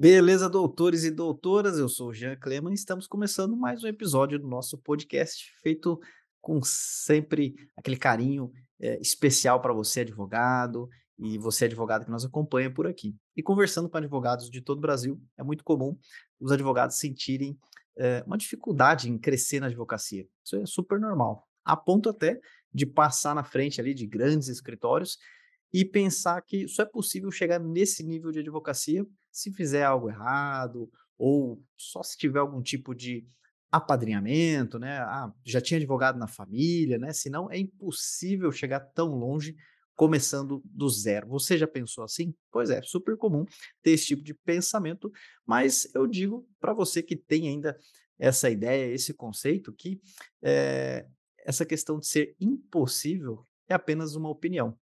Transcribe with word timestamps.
Beleza, 0.00 0.48
doutores 0.48 1.02
e 1.02 1.10
doutoras, 1.10 1.76
eu 1.76 1.88
sou 1.88 2.10
o 2.10 2.14
Jean 2.14 2.36
Cleman 2.36 2.70
e 2.70 2.74
estamos 2.74 3.08
começando 3.08 3.56
mais 3.56 3.82
um 3.82 3.88
episódio 3.88 4.38
do 4.38 4.46
nosso 4.46 4.78
podcast, 4.78 5.52
feito 5.60 5.98
com 6.40 6.60
sempre 6.62 7.56
aquele 7.76 7.96
carinho 7.96 8.52
eh, 8.78 8.96
especial 9.00 9.60
para 9.60 9.72
você, 9.72 10.02
advogado, 10.02 10.88
e 11.18 11.36
você, 11.36 11.64
advogado 11.64 12.04
que 12.04 12.12
nos 12.12 12.24
acompanha 12.24 12.72
por 12.72 12.86
aqui. 12.86 13.16
E 13.36 13.42
conversando 13.42 13.88
com 13.88 13.98
advogados 13.98 14.48
de 14.48 14.60
todo 14.60 14.78
o 14.78 14.82
Brasil, 14.82 15.20
é 15.36 15.42
muito 15.42 15.64
comum 15.64 15.98
os 16.38 16.52
advogados 16.52 16.96
sentirem 16.96 17.58
eh, 17.96 18.22
uma 18.24 18.38
dificuldade 18.38 19.10
em 19.10 19.18
crescer 19.18 19.58
na 19.58 19.66
advocacia. 19.66 20.24
Isso 20.44 20.54
é 20.54 20.64
super 20.64 21.00
normal, 21.00 21.44
a 21.64 21.76
ponto 21.76 22.08
até 22.08 22.38
de 22.72 22.86
passar 22.86 23.34
na 23.34 23.42
frente 23.42 23.80
ali 23.80 23.92
de 23.94 24.06
grandes 24.06 24.46
escritórios 24.46 25.18
e 25.72 25.84
pensar 25.84 26.40
que 26.42 26.68
só 26.68 26.84
é 26.84 26.86
possível 26.86 27.32
chegar 27.32 27.58
nesse 27.58 28.04
nível 28.04 28.30
de 28.30 28.38
advocacia 28.38 29.04
se 29.30 29.52
fizer 29.52 29.84
algo 29.84 30.08
errado 30.08 30.90
ou 31.16 31.62
só 31.76 32.02
se 32.02 32.16
tiver 32.16 32.38
algum 32.38 32.62
tipo 32.62 32.94
de 32.94 33.26
apadrinhamento, 33.70 34.78
né? 34.78 34.98
Ah, 34.98 35.32
já 35.44 35.60
tinha 35.60 35.78
advogado 35.78 36.18
na 36.18 36.26
família, 36.26 36.98
né? 36.98 37.12
Senão 37.12 37.50
é 37.50 37.58
impossível 37.58 38.50
chegar 38.50 38.80
tão 38.80 39.08
longe 39.08 39.54
começando 39.94 40.62
do 40.64 40.88
zero. 40.88 41.28
Você 41.28 41.58
já 41.58 41.66
pensou 41.66 42.04
assim? 42.04 42.32
Pois 42.52 42.70
é, 42.70 42.80
super 42.82 43.16
comum 43.16 43.44
ter 43.82 43.90
esse 43.90 44.06
tipo 44.06 44.22
de 44.22 44.32
pensamento, 44.32 45.10
mas 45.44 45.92
eu 45.94 46.06
digo 46.06 46.48
para 46.60 46.72
você 46.72 47.02
que 47.02 47.16
tem 47.16 47.48
ainda 47.48 47.76
essa 48.18 48.48
ideia, 48.48 48.92
esse 48.92 49.12
conceito, 49.12 49.72
que 49.72 50.00
é, 50.42 51.06
essa 51.44 51.66
questão 51.66 51.98
de 51.98 52.06
ser 52.06 52.36
impossível 52.40 53.44
é 53.68 53.74
apenas 53.74 54.14
uma 54.14 54.30
opinião. 54.30 54.78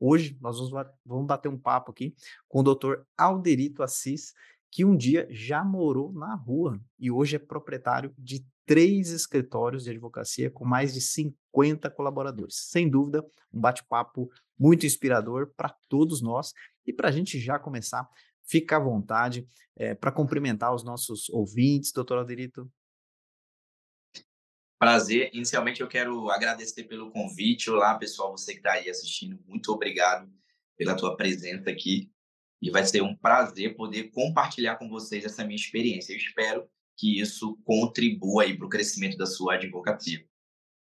Hoje 0.00 0.38
nós 0.40 0.56
vamos 1.04 1.26
bater 1.26 1.48
um 1.48 1.58
papo 1.58 1.90
aqui 1.90 2.14
com 2.48 2.60
o 2.60 2.74
Dr. 2.74 3.02
Alderito 3.18 3.82
Assis, 3.82 4.32
que 4.70 4.82
um 4.82 4.96
dia 4.96 5.28
já 5.30 5.62
morou 5.62 6.10
na 6.12 6.34
rua 6.34 6.80
e 6.98 7.10
hoje 7.10 7.36
é 7.36 7.38
proprietário 7.38 8.14
de 8.16 8.42
três 8.64 9.10
escritórios 9.10 9.84
de 9.84 9.90
advocacia 9.90 10.50
com 10.50 10.64
mais 10.64 10.94
de 10.94 11.00
50 11.00 11.90
colaboradores. 11.90 12.68
Sem 12.70 12.88
dúvida, 12.88 13.22
um 13.52 13.60
bate-papo 13.60 14.30
muito 14.58 14.86
inspirador 14.86 15.52
para 15.54 15.74
todos 15.88 16.22
nós 16.22 16.54
e 16.86 16.92
para 16.92 17.08
a 17.08 17.12
gente 17.12 17.38
já 17.38 17.58
começar, 17.58 18.08
fica 18.44 18.76
à 18.76 18.80
vontade 18.80 19.46
é, 19.76 19.94
para 19.94 20.12
cumprimentar 20.12 20.74
os 20.74 20.82
nossos 20.82 21.28
ouvintes, 21.30 21.92
doutor 21.92 22.18
Alderito. 22.18 22.70
Prazer. 24.80 25.28
Inicialmente, 25.34 25.82
eu 25.82 25.88
quero 25.88 26.30
agradecer 26.30 26.84
pelo 26.84 27.10
convite. 27.10 27.70
Olá, 27.70 27.98
pessoal, 27.98 28.30
você 28.30 28.52
que 28.52 28.60
está 28.60 28.72
aí 28.72 28.88
assistindo, 28.88 29.38
muito 29.46 29.70
obrigado 29.70 30.26
pela 30.74 30.96
tua 30.96 31.18
presença 31.18 31.68
aqui. 31.68 32.10
E 32.62 32.70
vai 32.70 32.86
ser 32.86 33.02
um 33.02 33.14
prazer 33.14 33.76
poder 33.76 34.04
compartilhar 34.04 34.76
com 34.76 34.88
vocês 34.88 35.22
essa 35.22 35.44
minha 35.44 35.54
experiência. 35.56 36.14
Eu 36.14 36.16
espero 36.16 36.66
que 36.96 37.20
isso 37.20 37.60
contribua 37.62 38.44
aí 38.44 38.56
para 38.56 38.64
o 38.64 38.70
crescimento 38.70 39.18
da 39.18 39.26
sua 39.26 39.56
advocacia. 39.56 40.24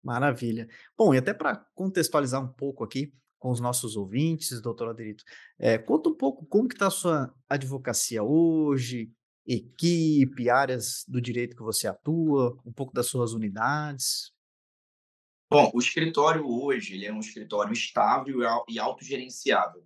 Maravilha. 0.05 0.69
Bom, 0.95 1.15
e 1.15 1.17
até 1.17 1.33
para 1.33 1.57
contextualizar 1.75 2.45
um 2.45 2.53
pouco 2.53 2.85
aqui 2.85 3.11
com 3.39 3.51
os 3.51 3.59
nossos 3.59 3.97
ouvintes, 3.97 4.61
doutor 4.61 4.91
Aderito, 4.91 5.25
é, 5.59 5.79
conta 5.79 6.11
um 6.11 6.15
pouco 6.15 6.45
como 6.45 6.69
que 6.69 6.75
está 6.75 6.89
a 6.89 6.91
sua 6.91 7.35
advocacia 7.49 8.23
hoje, 8.23 9.11
equipe, 9.49 10.51
áreas 10.51 11.05
do 11.09 11.23
direito 11.23 11.57
que 11.57 11.63
você 11.63 11.89
atua, 11.89 12.61
um 12.67 12.73
pouco 12.73 12.93
das 12.93 13.07
suas 13.07 13.33
unidades? 13.33 14.31
Bom, 15.51 15.71
o 15.73 15.79
escritório 15.79 16.47
hoje 16.47 16.95
ele 16.95 17.07
é 17.07 17.13
um 17.13 17.21
escritório 17.21 17.73
estável 17.73 18.41
e 18.69 18.79
autogerenciável. 18.79 19.83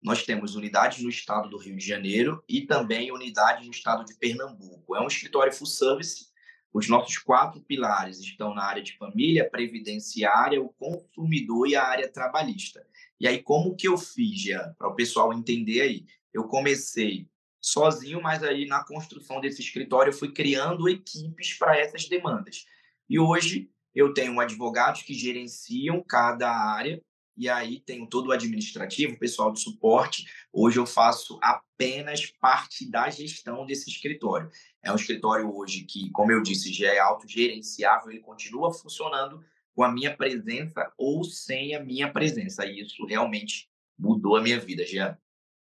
Nós 0.00 0.22
temos 0.22 0.54
unidades 0.54 1.02
no 1.02 1.08
estado 1.08 1.48
do 1.48 1.58
Rio 1.58 1.76
de 1.76 1.84
Janeiro 1.84 2.44
e 2.48 2.60
também 2.62 3.10
unidades 3.10 3.64
no 3.64 3.72
estado 3.72 4.04
de 4.04 4.14
Pernambuco. 4.14 4.94
É 4.94 5.00
um 5.00 5.08
escritório 5.08 5.52
full 5.52 5.66
service. 5.66 6.32
Os 6.72 6.88
nossos 6.88 7.18
quatro 7.18 7.60
pilares 7.62 8.20
estão 8.20 8.54
na 8.54 8.62
área 8.64 8.82
de 8.82 8.96
família, 8.96 9.48
previdenciária, 9.48 10.62
o 10.62 10.72
consumidor 10.74 11.66
e 11.66 11.74
a 11.74 11.82
área 11.82 12.12
trabalhista. 12.12 12.86
E 13.18 13.26
aí, 13.26 13.42
como 13.42 13.74
que 13.74 13.88
eu 13.88 13.96
fiz, 13.96 14.44
para 14.76 14.88
o 14.88 14.94
pessoal 14.94 15.32
entender 15.32 15.80
aí? 15.80 16.04
Eu 16.32 16.44
comecei 16.44 17.28
sozinho, 17.64 18.20
mas 18.20 18.42
aí 18.42 18.66
na 18.66 18.84
construção 18.84 19.40
desse 19.40 19.62
escritório 19.62 20.10
eu 20.10 20.16
fui 20.16 20.30
criando 20.30 20.86
equipes 20.86 21.56
para 21.56 21.78
essas 21.78 22.06
demandas. 22.06 22.66
E 23.08 23.18
hoje 23.18 23.70
eu 23.94 24.12
tenho 24.12 24.38
advogados 24.38 25.02
que 25.02 25.14
gerenciam 25.14 26.02
cada 26.06 26.50
área 26.50 27.02
e 27.36 27.48
aí 27.48 27.80
tenho 27.80 28.06
todo 28.06 28.28
o 28.28 28.32
administrativo, 28.32 29.18
pessoal 29.18 29.50
de 29.50 29.60
suporte. 29.60 30.26
Hoje 30.52 30.78
eu 30.78 30.84
faço 30.84 31.38
apenas 31.42 32.26
parte 32.38 32.88
da 32.88 33.08
gestão 33.08 33.64
desse 33.64 33.88
escritório. 33.88 34.50
É 34.82 34.92
um 34.92 34.96
escritório 34.96 35.50
hoje 35.50 35.84
que, 35.84 36.10
como 36.10 36.32
eu 36.32 36.42
disse, 36.42 36.70
já 36.70 36.92
é 36.92 36.98
autogerenciável, 36.98 38.10
ele 38.10 38.20
continua 38.20 38.72
funcionando 38.74 39.42
com 39.74 39.82
a 39.82 39.90
minha 39.90 40.14
presença 40.14 40.92
ou 40.98 41.24
sem 41.24 41.74
a 41.74 41.82
minha 41.82 42.12
presença. 42.12 42.66
E 42.66 42.82
isso 42.82 43.06
realmente 43.06 43.70
mudou 43.98 44.36
a 44.36 44.42
minha 44.42 44.60
vida, 44.60 44.84
Jean. 44.84 45.18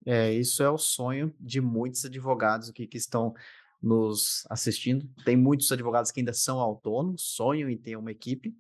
É, 0.06 0.34
isso 0.34 0.64
é 0.64 0.70
o 0.70 0.78
sonho 0.78 1.34
de 1.40 1.60
muitos 1.60 2.06
advogados 2.06 2.70
aqui 2.70 2.88
que 2.88 2.98
estão 2.98 3.34
nos 3.82 4.46
assistindo. 4.50 5.08
Tem 5.24 5.36
muitos 5.36 5.72
advogados 5.72 6.12
que 6.12 6.20
ainda 6.20 6.34
são 6.34 6.60
autônomos, 6.60 7.22
sonham 7.24 7.70
em 7.70 7.78
ter 7.78 7.96
uma 7.96 8.12
equipe, 8.12 8.54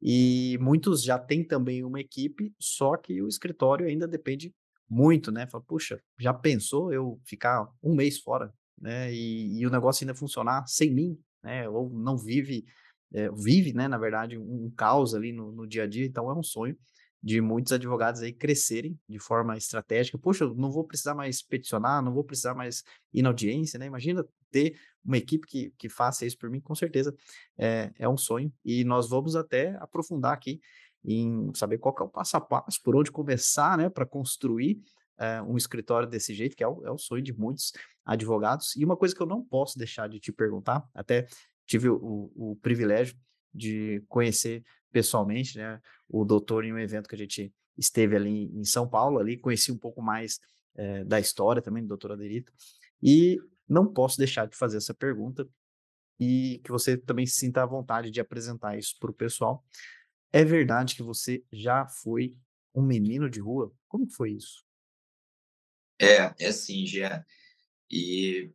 e 0.00 0.58
muitos 0.60 1.02
já 1.02 1.18
têm 1.18 1.44
também 1.44 1.84
uma 1.84 2.00
equipe, 2.00 2.52
só 2.58 2.96
que 2.96 3.22
o 3.22 3.28
escritório 3.28 3.86
ainda 3.86 4.08
depende 4.08 4.52
muito, 4.88 5.30
né? 5.30 5.46
Fala, 5.46 5.62
puxa, 5.64 6.02
já 6.18 6.34
pensou 6.34 6.92
eu 6.92 7.20
ficar 7.24 7.68
um 7.82 7.94
mês 7.94 8.18
fora, 8.18 8.52
né? 8.80 9.12
E, 9.14 9.60
e 9.60 9.66
o 9.66 9.70
negócio 9.70 10.04
ainda 10.04 10.14
funcionar 10.14 10.66
sem 10.66 10.92
mim, 10.92 11.18
né? 11.42 11.68
Ou 11.68 11.88
não 11.88 12.16
vive, 12.16 12.64
é, 13.14 13.30
vive, 13.30 13.72
né? 13.72 13.86
Na 13.86 13.96
verdade, 13.96 14.36
um, 14.36 14.70
caos 14.76 15.14
ali 15.14 15.32
no, 15.32 15.52
no 15.52 15.66
dia 15.66 15.84
a 15.84 15.86
dia, 15.86 16.04
então 16.04 16.28
é 16.28 16.34
um 16.34 16.42
sonho 16.42 16.76
de 17.22 17.40
muitos 17.40 17.72
advogados 17.72 18.20
aí 18.20 18.32
crescerem 18.32 18.98
de 19.08 19.18
forma 19.18 19.56
estratégica. 19.56 20.18
Poxa, 20.18 20.46
não 20.56 20.70
vou 20.70 20.84
precisar 20.84 21.14
mais 21.14 21.40
peticionar, 21.40 22.02
não 22.02 22.12
vou 22.12 22.24
precisar 22.24 22.54
mais 22.54 22.82
ir 23.12 23.22
na 23.22 23.28
audiência, 23.28 23.78
né? 23.78 23.86
Imagina 23.86 24.26
ter 24.50 24.76
uma 25.04 25.16
equipe 25.16 25.46
que, 25.46 25.72
que 25.78 25.88
faça 25.88 26.26
isso 26.26 26.36
por 26.36 26.50
mim, 26.50 26.60
com 26.60 26.74
certeza 26.74 27.14
é, 27.56 27.92
é 27.98 28.08
um 28.08 28.16
sonho. 28.16 28.52
E 28.64 28.82
nós 28.84 29.08
vamos 29.08 29.36
até 29.36 29.76
aprofundar 29.80 30.32
aqui 30.32 30.60
em 31.04 31.52
saber 31.54 31.78
qual 31.78 31.94
é 31.98 32.02
o 32.02 32.08
passo 32.08 32.36
a 32.36 32.40
passo, 32.40 32.80
por 32.82 32.96
onde 32.96 33.10
começar, 33.10 33.78
né, 33.78 33.88
para 33.88 34.06
construir 34.06 34.80
é, 35.18 35.40
um 35.42 35.56
escritório 35.56 36.08
desse 36.08 36.34
jeito, 36.34 36.56
que 36.56 36.64
é 36.64 36.68
o, 36.68 36.84
é 36.84 36.90
o 36.90 36.98
sonho 36.98 37.22
de 37.22 37.32
muitos 37.32 37.72
advogados. 38.04 38.74
E 38.76 38.84
uma 38.84 38.96
coisa 38.96 39.14
que 39.14 39.22
eu 39.22 39.26
não 39.26 39.44
posso 39.44 39.78
deixar 39.78 40.08
de 40.08 40.18
te 40.18 40.32
perguntar, 40.32 40.84
até 40.94 41.26
tive 41.66 41.88
o, 41.88 42.32
o 42.34 42.56
privilégio 42.62 43.16
de 43.52 44.02
conhecer 44.08 44.64
pessoalmente, 44.90 45.56
né? 45.58 45.80
O 46.08 46.24
doutor 46.24 46.64
em 46.64 46.72
um 46.72 46.78
evento 46.78 47.08
que 47.08 47.14
a 47.14 47.18
gente 47.18 47.52
esteve 47.76 48.16
ali 48.16 48.50
em 48.54 48.64
São 48.64 48.88
Paulo, 48.88 49.18
ali 49.18 49.36
conheci 49.36 49.72
um 49.72 49.78
pouco 49.78 50.02
mais 50.02 50.38
é, 50.74 51.04
da 51.04 51.18
história 51.18 51.62
também 51.62 51.82
do 51.82 51.88
doutor 51.88 52.12
Aderito 52.12 52.52
e 53.02 53.38
não 53.68 53.92
posso 53.92 54.18
deixar 54.18 54.46
de 54.46 54.56
fazer 54.56 54.76
essa 54.76 54.94
pergunta 54.94 55.48
e 56.20 56.60
que 56.64 56.70
você 56.70 56.96
também 56.96 57.26
se 57.26 57.36
sinta 57.36 57.62
à 57.62 57.66
vontade 57.66 58.10
de 58.10 58.20
apresentar 58.20 58.78
isso 58.78 58.96
para 59.00 59.10
o 59.10 59.14
pessoal. 59.14 59.64
É 60.32 60.44
verdade 60.44 60.94
que 60.94 61.02
você 61.02 61.44
já 61.52 61.86
foi 61.86 62.36
um 62.74 62.82
menino 62.82 63.28
de 63.28 63.40
rua? 63.40 63.72
Como 63.88 64.08
foi 64.08 64.32
isso? 64.32 64.64
É, 65.98 66.34
é 66.38 66.52
sim, 66.52 66.86
Jean. 66.86 67.24
E 67.90 68.50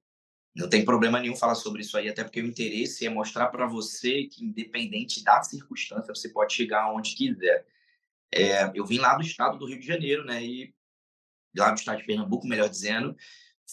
não 0.58 0.68
tem 0.68 0.84
problema 0.84 1.20
nenhum 1.20 1.36
falar 1.36 1.54
sobre 1.54 1.82
isso 1.82 1.96
aí, 1.96 2.10
até 2.10 2.24
porque 2.24 2.42
o 2.42 2.46
interesse 2.46 3.06
é 3.06 3.10
mostrar 3.10 3.48
para 3.48 3.68
você 3.68 4.24
que, 4.24 4.44
independente 4.44 5.24
da 5.24 5.44
circunstância, 5.44 6.14
você 6.14 6.30
pode 6.30 6.54
chegar 6.54 6.84
aonde 6.84 7.16
quiser. 7.16 7.64
É, 8.34 8.72
eu 8.74 8.84
vim 8.84 8.98
lá 8.98 9.16
do 9.16 9.22
estado 9.22 9.58
do 9.60 9.68
Rio 9.68 9.80
de 9.80 9.86
Janeiro, 9.86 10.26
né? 10.26 10.44
E 10.44 10.74
lá 11.56 11.70
do 11.70 11.78
estado 11.78 12.00
de 12.00 12.06
Pernambuco, 12.06 12.48
melhor 12.48 12.68
dizendo. 12.68 13.16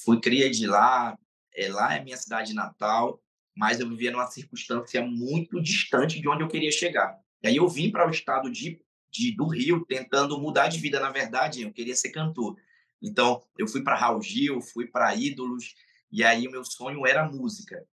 Fui 0.04 0.20
cria 0.20 0.50
de 0.50 0.66
lá, 0.66 1.18
é, 1.54 1.68
lá 1.68 1.96
é 1.96 2.04
minha 2.04 2.18
cidade 2.18 2.52
natal, 2.52 3.18
mas 3.56 3.80
eu 3.80 3.88
vivia 3.88 4.10
numa 4.10 4.26
circunstância 4.26 5.00
muito 5.00 5.62
distante 5.62 6.20
de 6.20 6.28
onde 6.28 6.42
eu 6.42 6.48
queria 6.48 6.70
chegar. 6.70 7.18
E 7.42 7.48
aí 7.48 7.56
eu 7.56 7.66
vim 7.66 7.90
para 7.90 8.06
o 8.06 8.10
estado 8.10 8.50
de, 8.50 8.78
de, 9.10 9.34
do 9.34 9.46
Rio 9.46 9.86
tentando 9.86 10.38
mudar 10.38 10.68
de 10.68 10.78
vida, 10.78 11.00
na 11.00 11.10
verdade, 11.10 11.62
eu 11.62 11.72
queria 11.72 11.96
ser 11.96 12.10
cantor. 12.10 12.56
Então, 13.00 13.42
eu 13.56 13.66
fui 13.66 13.82
para 13.82 13.96
Raul 13.96 14.20
Gil, 14.20 14.60
fui 14.60 14.86
para 14.86 15.14
Ídolos, 15.14 15.74
e 16.14 16.22
aí 16.22 16.46
o 16.46 16.50
meu 16.52 16.64
sonho 16.64 17.04
era 17.04 17.28
música. 17.28 17.84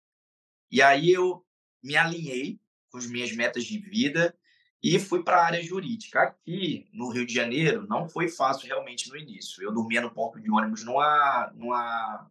E 0.70 0.82
aí 0.82 1.10
eu 1.10 1.42
me 1.82 1.96
alinhei 1.96 2.60
com 2.90 2.98
as 2.98 3.06
minhas 3.06 3.32
metas 3.32 3.64
de 3.64 3.78
vida 3.78 4.36
e 4.82 4.98
fui 4.98 5.24
para 5.24 5.38
a 5.38 5.46
área 5.46 5.62
jurídica. 5.62 6.20
Aqui 6.20 6.86
no 6.92 7.08
Rio 7.08 7.24
de 7.24 7.32
Janeiro 7.32 7.86
não 7.88 8.06
foi 8.06 8.28
fácil 8.28 8.66
realmente 8.66 9.08
no 9.08 9.16
início. 9.16 9.62
Eu 9.62 9.72
dormia 9.72 10.02
no 10.02 10.10
ponto 10.10 10.38
de 10.38 10.50
ônibus 10.50 10.84
numa, 10.84 11.50
numa 11.54 12.30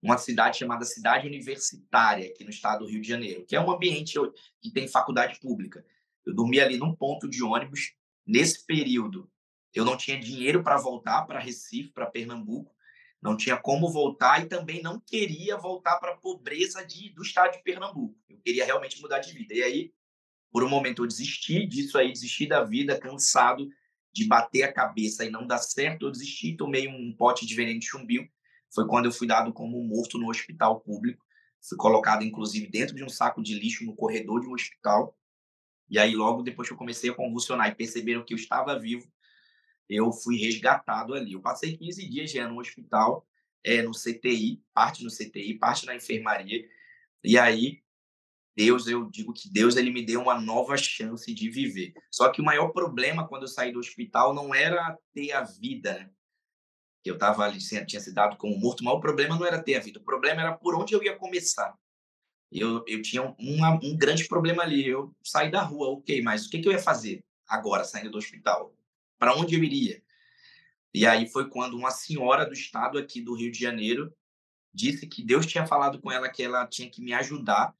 uma 0.00 0.16
cidade 0.16 0.56
chamada 0.56 0.86
Cidade 0.86 1.26
Universitária, 1.26 2.30
aqui 2.30 2.42
no 2.42 2.50
estado 2.50 2.86
do 2.86 2.90
Rio 2.90 3.02
de 3.02 3.08
Janeiro, 3.08 3.44
que 3.44 3.54
é 3.54 3.60
um 3.60 3.70
ambiente 3.70 4.14
que 4.62 4.70
tem 4.70 4.88
faculdade 4.88 5.38
pública. 5.40 5.84
Eu 6.24 6.34
dormia 6.34 6.64
ali 6.64 6.78
num 6.78 6.96
ponto 6.96 7.28
de 7.28 7.42
ônibus. 7.42 7.92
Nesse 8.26 8.64
período, 8.64 9.30
eu 9.74 9.84
não 9.84 9.94
tinha 9.94 10.18
dinheiro 10.18 10.62
para 10.62 10.78
voltar 10.78 11.26
para 11.26 11.38
Recife, 11.38 11.92
para 11.92 12.06
Pernambuco. 12.06 12.74
Não 13.22 13.36
tinha 13.36 13.56
como 13.56 13.88
voltar 13.88 14.42
e 14.42 14.48
também 14.48 14.82
não 14.82 14.98
queria 14.98 15.56
voltar 15.56 15.96
para 15.98 16.12
a 16.12 16.16
pobreza 16.16 16.84
de, 16.84 17.10
do 17.10 17.22
estado 17.22 17.52
de 17.52 17.62
Pernambuco. 17.62 18.18
Eu 18.28 18.38
queria 18.38 18.64
realmente 18.64 19.00
mudar 19.00 19.20
de 19.20 19.32
vida. 19.32 19.54
E 19.54 19.62
aí, 19.62 19.92
por 20.50 20.64
um 20.64 20.68
momento, 20.68 21.02
eu 21.02 21.06
desisti 21.06 21.64
disso 21.64 21.96
aí, 21.96 22.12
desisti 22.12 22.48
da 22.48 22.64
vida, 22.64 22.98
cansado 22.98 23.68
de 24.12 24.26
bater 24.26 24.64
a 24.64 24.72
cabeça 24.72 25.24
e 25.24 25.30
não 25.30 25.46
dar 25.46 25.58
certo. 25.58 26.06
Eu 26.06 26.10
desisti, 26.10 26.56
tomei 26.56 26.88
um 26.88 27.14
pote 27.16 27.46
de 27.46 27.54
veneno 27.54 27.78
de 27.78 27.86
chumbinho. 27.86 28.28
Foi 28.74 28.88
quando 28.88 29.06
eu 29.06 29.12
fui 29.12 29.28
dado 29.28 29.52
como 29.52 29.82
morto 29.84 30.18
no 30.18 30.28
hospital 30.28 30.80
público. 30.80 31.24
Fui 31.62 31.78
colocado, 31.78 32.24
inclusive, 32.24 32.66
dentro 32.66 32.96
de 32.96 33.04
um 33.04 33.08
saco 33.08 33.40
de 33.40 33.54
lixo 33.54 33.84
no 33.84 33.94
corredor 33.94 34.40
de 34.40 34.48
um 34.48 34.52
hospital. 34.52 35.16
E 35.88 35.96
aí, 35.96 36.12
logo 36.16 36.42
depois 36.42 36.66
que 36.66 36.74
eu 36.74 36.78
comecei 36.78 37.10
a 37.10 37.14
convulsionar 37.14 37.68
e 37.68 37.74
perceberam 37.74 38.24
que 38.24 38.34
eu 38.34 38.38
estava 38.38 38.76
vivo, 38.76 39.06
eu 39.88 40.12
fui 40.12 40.36
resgatado 40.38 41.14
ali. 41.14 41.32
Eu 41.32 41.40
passei 41.40 41.76
15 41.76 42.08
dias 42.08 42.30
já 42.30 42.48
no 42.48 42.58
hospital, 42.58 43.26
é, 43.64 43.82
no 43.82 43.92
CTI, 43.92 44.62
parte 44.72 45.04
no 45.04 45.10
CTI, 45.10 45.54
parte 45.58 45.86
na 45.86 45.94
enfermaria. 45.94 46.68
E 47.22 47.38
aí, 47.38 47.82
Deus, 48.56 48.86
eu 48.86 49.08
digo 49.10 49.32
que 49.32 49.50
Deus 49.50 49.76
ele 49.76 49.90
me 49.90 50.04
deu 50.04 50.20
uma 50.20 50.40
nova 50.40 50.76
chance 50.76 51.32
de 51.32 51.50
viver. 51.50 51.94
Só 52.10 52.28
que 52.30 52.40
o 52.40 52.44
maior 52.44 52.68
problema 52.68 53.26
quando 53.26 53.42
eu 53.42 53.48
saí 53.48 53.72
do 53.72 53.78
hospital 53.78 54.34
não 54.34 54.54
era 54.54 54.98
ter 55.14 55.32
a 55.32 55.42
vida, 55.42 55.94
né? 55.94 56.10
Eu 57.04 57.14
estava 57.14 57.44
ali, 57.44 57.58
tinha 57.58 58.00
sido 58.00 58.14
dado 58.14 58.36
como 58.36 58.56
morto, 58.56 58.84
mas 58.84 58.94
o 58.94 59.00
problema 59.00 59.36
não 59.36 59.44
era 59.44 59.60
ter 59.60 59.74
a 59.74 59.80
vida, 59.80 59.98
o 59.98 60.04
problema 60.04 60.40
era 60.40 60.52
por 60.56 60.76
onde 60.76 60.94
eu 60.94 61.02
ia 61.02 61.16
começar. 61.16 61.76
Eu, 62.50 62.84
eu 62.86 63.00
tinha 63.02 63.22
um, 63.22 63.64
um 63.82 63.96
grande 63.96 64.28
problema 64.28 64.62
ali. 64.62 64.86
Eu 64.86 65.14
saí 65.24 65.50
da 65.50 65.62
rua, 65.62 65.88
ok, 65.88 66.22
mas 66.22 66.46
o 66.46 66.50
que, 66.50 66.60
que 66.60 66.68
eu 66.68 66.72
ia 66.72 66.78
fazer 66.78 67.24
agora, 67.48 67.82
saindo 67.82 68.10
do 68.10 68.18
hospital? 68.18 68.74
Para 69.22 69.36
onde 69.36 69.54
eu 69.54 69.62
iria? 69.62 70.02
E 70.92 71.06
aí 71.06 71.28
foi 71.28 71.48
quando 71.48 71.74
uma 71.74 71.92
senhora 71.92 72.44
do 72.44 72.52
estado 72.52 72.98
aqui 72.98 73.20
do 73.20 73.36
Rio 73.36 73.52
de 73.52 73.60
Janeiro 73.60 74.12
disse 74.74 75.06
que 75.06 75.22
Deus 75.22 75.46
tinha 75.46 75.64
falado 75.64 76.00
com 76.00 76.10
ela 76.10 76.28
que 76.28 76.42
ela 76.42 76.66
tinha 76.66 76.90
que 76.90 77.00
me 77.00 77.12
ajudar. 77.14 77.72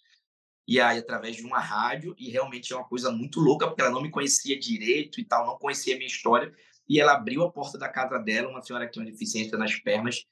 E 0.68 0.80
aí, 0.80 0.98
através 0.98 1.34
de 1.34 1.42
uma 1.42 1.58
rádio, 1.58 2.14
e 2.16 2.30
realmente 2.30 2.72
é 2.72 2.76
uma 2.76 2.84
coisa 2.84 3.10
muito 3.10 3.40
louca, 3.40 3.66
porque 3.66 3.82
ela 3.82 3.90
não 3.90 4.02
me 4.02 4.08
conhecia 4.08 4.56
direito 4.56 5.20
e 5.20 5.24
tal, 5.24 5.44
não 5.44 5.58
conhecia 5.58 5.96
a 5.96 5.98
minha 5.98 6.06
história. 6.06 6.54
E 6.88 7.00
ela 7.00 7.14
abriu 7.14 7.42
a 7.42 7.50
porta 7.50 7.76
da 7.76 7.88
casa 7.88 8.20
dela, 8.20 8.48
uma 8.48 8.62
senhora 8.62 8.86
que 8.86 8.92
tinha 8.92 9.04
uma 9.04 9.10
deficiência 9.10 9.58
nas 9.58 9.74
pernas, 9.74 10.24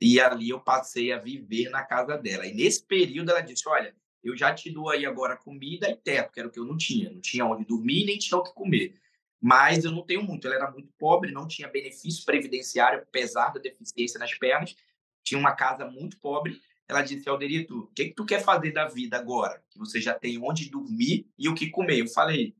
e 0.00 0.20
ali 0.20 0.50
eu 0.50 0.60
passei 0.60 1.10
a 1.10 1.18
viver 1.18 1.70
na 1.70 1.82
casa 1.82 2.16
dela. 2.16 2.46
E 2.46 2.54
nesse 2.54 2.86
período 2.86 3.32
ela 3.32 3.40
disse: 3.40 3.68
Olha, 3.68 3.96
eu 4.22 4.36
já 4.36 4.54
te 4.54 4.70
dou 4.70 4.90
aí 4.90 5.04
agora 5.04 5.36
comida 5.36 5.90
e 5.90 5.96
teto, 5.96 6.30
que 6.30 6.38
era 6.38 6.48
o 6.48 6.52
que 6.52 6.60
eu 6.60 6.64
não 6.64 6.76
tinha. 6.76 7.10
Não 7.10 7.20
tinha 7.20 7.44
onde 7.44 7.64
dormir 7.64 8.04
nem 8.04 8.16
tinha 8.16 8.38
o 8.38 8.44
que 8.44 8.54
comer. 8.54 9.02
Mas 9.42 9.84
eu 9.84 9.90
não 9.90 10.06
tenho 10.06 10.22
muito. 10.22 10.46
Ela 10.46 10.54
era 10.54 10.70
muito 10.70 10.92
pobre, 10.96 11.32
não 11.32 11.48
tinha 11.48 11.66
benefício 11.66 12.24
previdenciário, 12.24 13.00
apesar 13.00 13.52
da 13.52 13.60
deficiência 13.60 14.16
nas 14.20 14.32
pernas. 14.34 14.76
Tinha 15.24 15.38
uma 15.38 15.52
casa 15.52 15.84
muito 15.84 16.16
pobre. 16.20 16.60
Ela 16.88 17.02
disse: 17.02 17.28
Alderito, 17.28 17.80
o 17.80 17.86
que, 17.88 18.06
que 18.06 18.14
tu 18.14 18.24
quer 18.24 18.44
fazer 18.44 18.70
da 18.70 18.86
vida 18.86 19.16
agora? 19.16 19.60
Que 19.68 19.80
você 19.80 20.00
já 20.00 20.14
tem 20.14 20.40
onde 20.40 20.70
dormir 20.70 21.28
e 21.36 21.48
o 21.48 21.54
que 21.56 21.70
comer. 21.70 21.98
Eu 21.98 22.06
falei: 22.06 22.54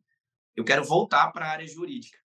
Eu 0.56 0.64
quero 0.64 0.82
voltar 0.82 1.30
para 1.30 1.46
a 1.46 1.50
área 1.50 1.68
jurídica. 1.68 2.18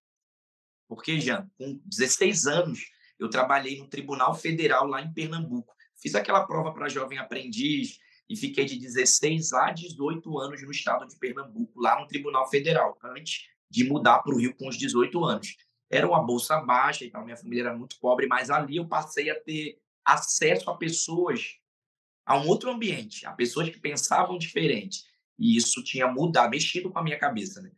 Porque, 0.88 1.20
Jean, 1.20 1.48
com 1.56 1.80
16 1.86 2.48
anos, 2.48 2.90
eu 3.20 3.30
trabalhei 3.30 3.78
no 3.78 3.88
Tribunal 3.88 4.34
Federal 4.34 4.88
lá 4.88 5.04
em 5.04 5.14
Pernambuco. 5.14 5.76
Fiz 6.02 6.16
aquela 6.16 6.48
prova 6.48 6.74
para 6.74 6.90
jovem 6.90 7.20
aprendiz 7.20 8.00
e 8.28 8.36
fiquei 8.36 8.66
de 8.66 8.80
16 8.80 9.54
a 9.54 9.72
18 9.72 10.40
anos 10.40 10.64
no 10.64 10.72
estado 10.72 11.08
de 11.08 11.16
Pernambuco, 11.18 11.80
lá 11.80 12.00
no 12.00 12.08
Tribunal 12.08 12.50
Federal, 12.50 12.98
antes 13.04 13.48
de 13.70 13.84
mudar 13.84 14.20
para 14.20 14.34
o 14.34 14.38
Rio 14.38 14.56
com 14.56 14.68
os 14.68 14.78
18 14.78 15.24
anos. 15.24 15.56
Era 15.90 16.08
uma 16.08 16.24
bolsa 16.24 16.60
baixa 16.60 17.06
e 17.06 17.10
tal, 17.10 17.24
minha 17.24 17.38
família 17.38 17.64
era 17.64 17.78
muito 17.78 18.00
pobre, 18.00 18.28
mas 18.28 18.50
ali 18.50 18.78
eu 18.78 18.88
passei 18.88 19.30
a 19.30 19.40
ter 19.40 19.80
acesso 20.06 20.70
a 20.70 20.78
pessoas, 20.78 21.56
a 22.26 22.38
um 22.38 22.48
outro 22.48 22.70
ambiente, 22.70 23.26
a 23.26 23.32
pessoas 23.32 23.70
que 23.70 23.80
pensavam 23.80 24.38
diferente. 24.38 25.04
E 25.40 25.56
isso 25.56 25.84
tinha 25.84 26.08
mudado, 26.08 26.50
mexido 26.50 26.92
com 26.92 27.00
a 27.00 27.04
minha 27.04 27.18
cabeça, 27.18 27.62
né? 27.62 27.72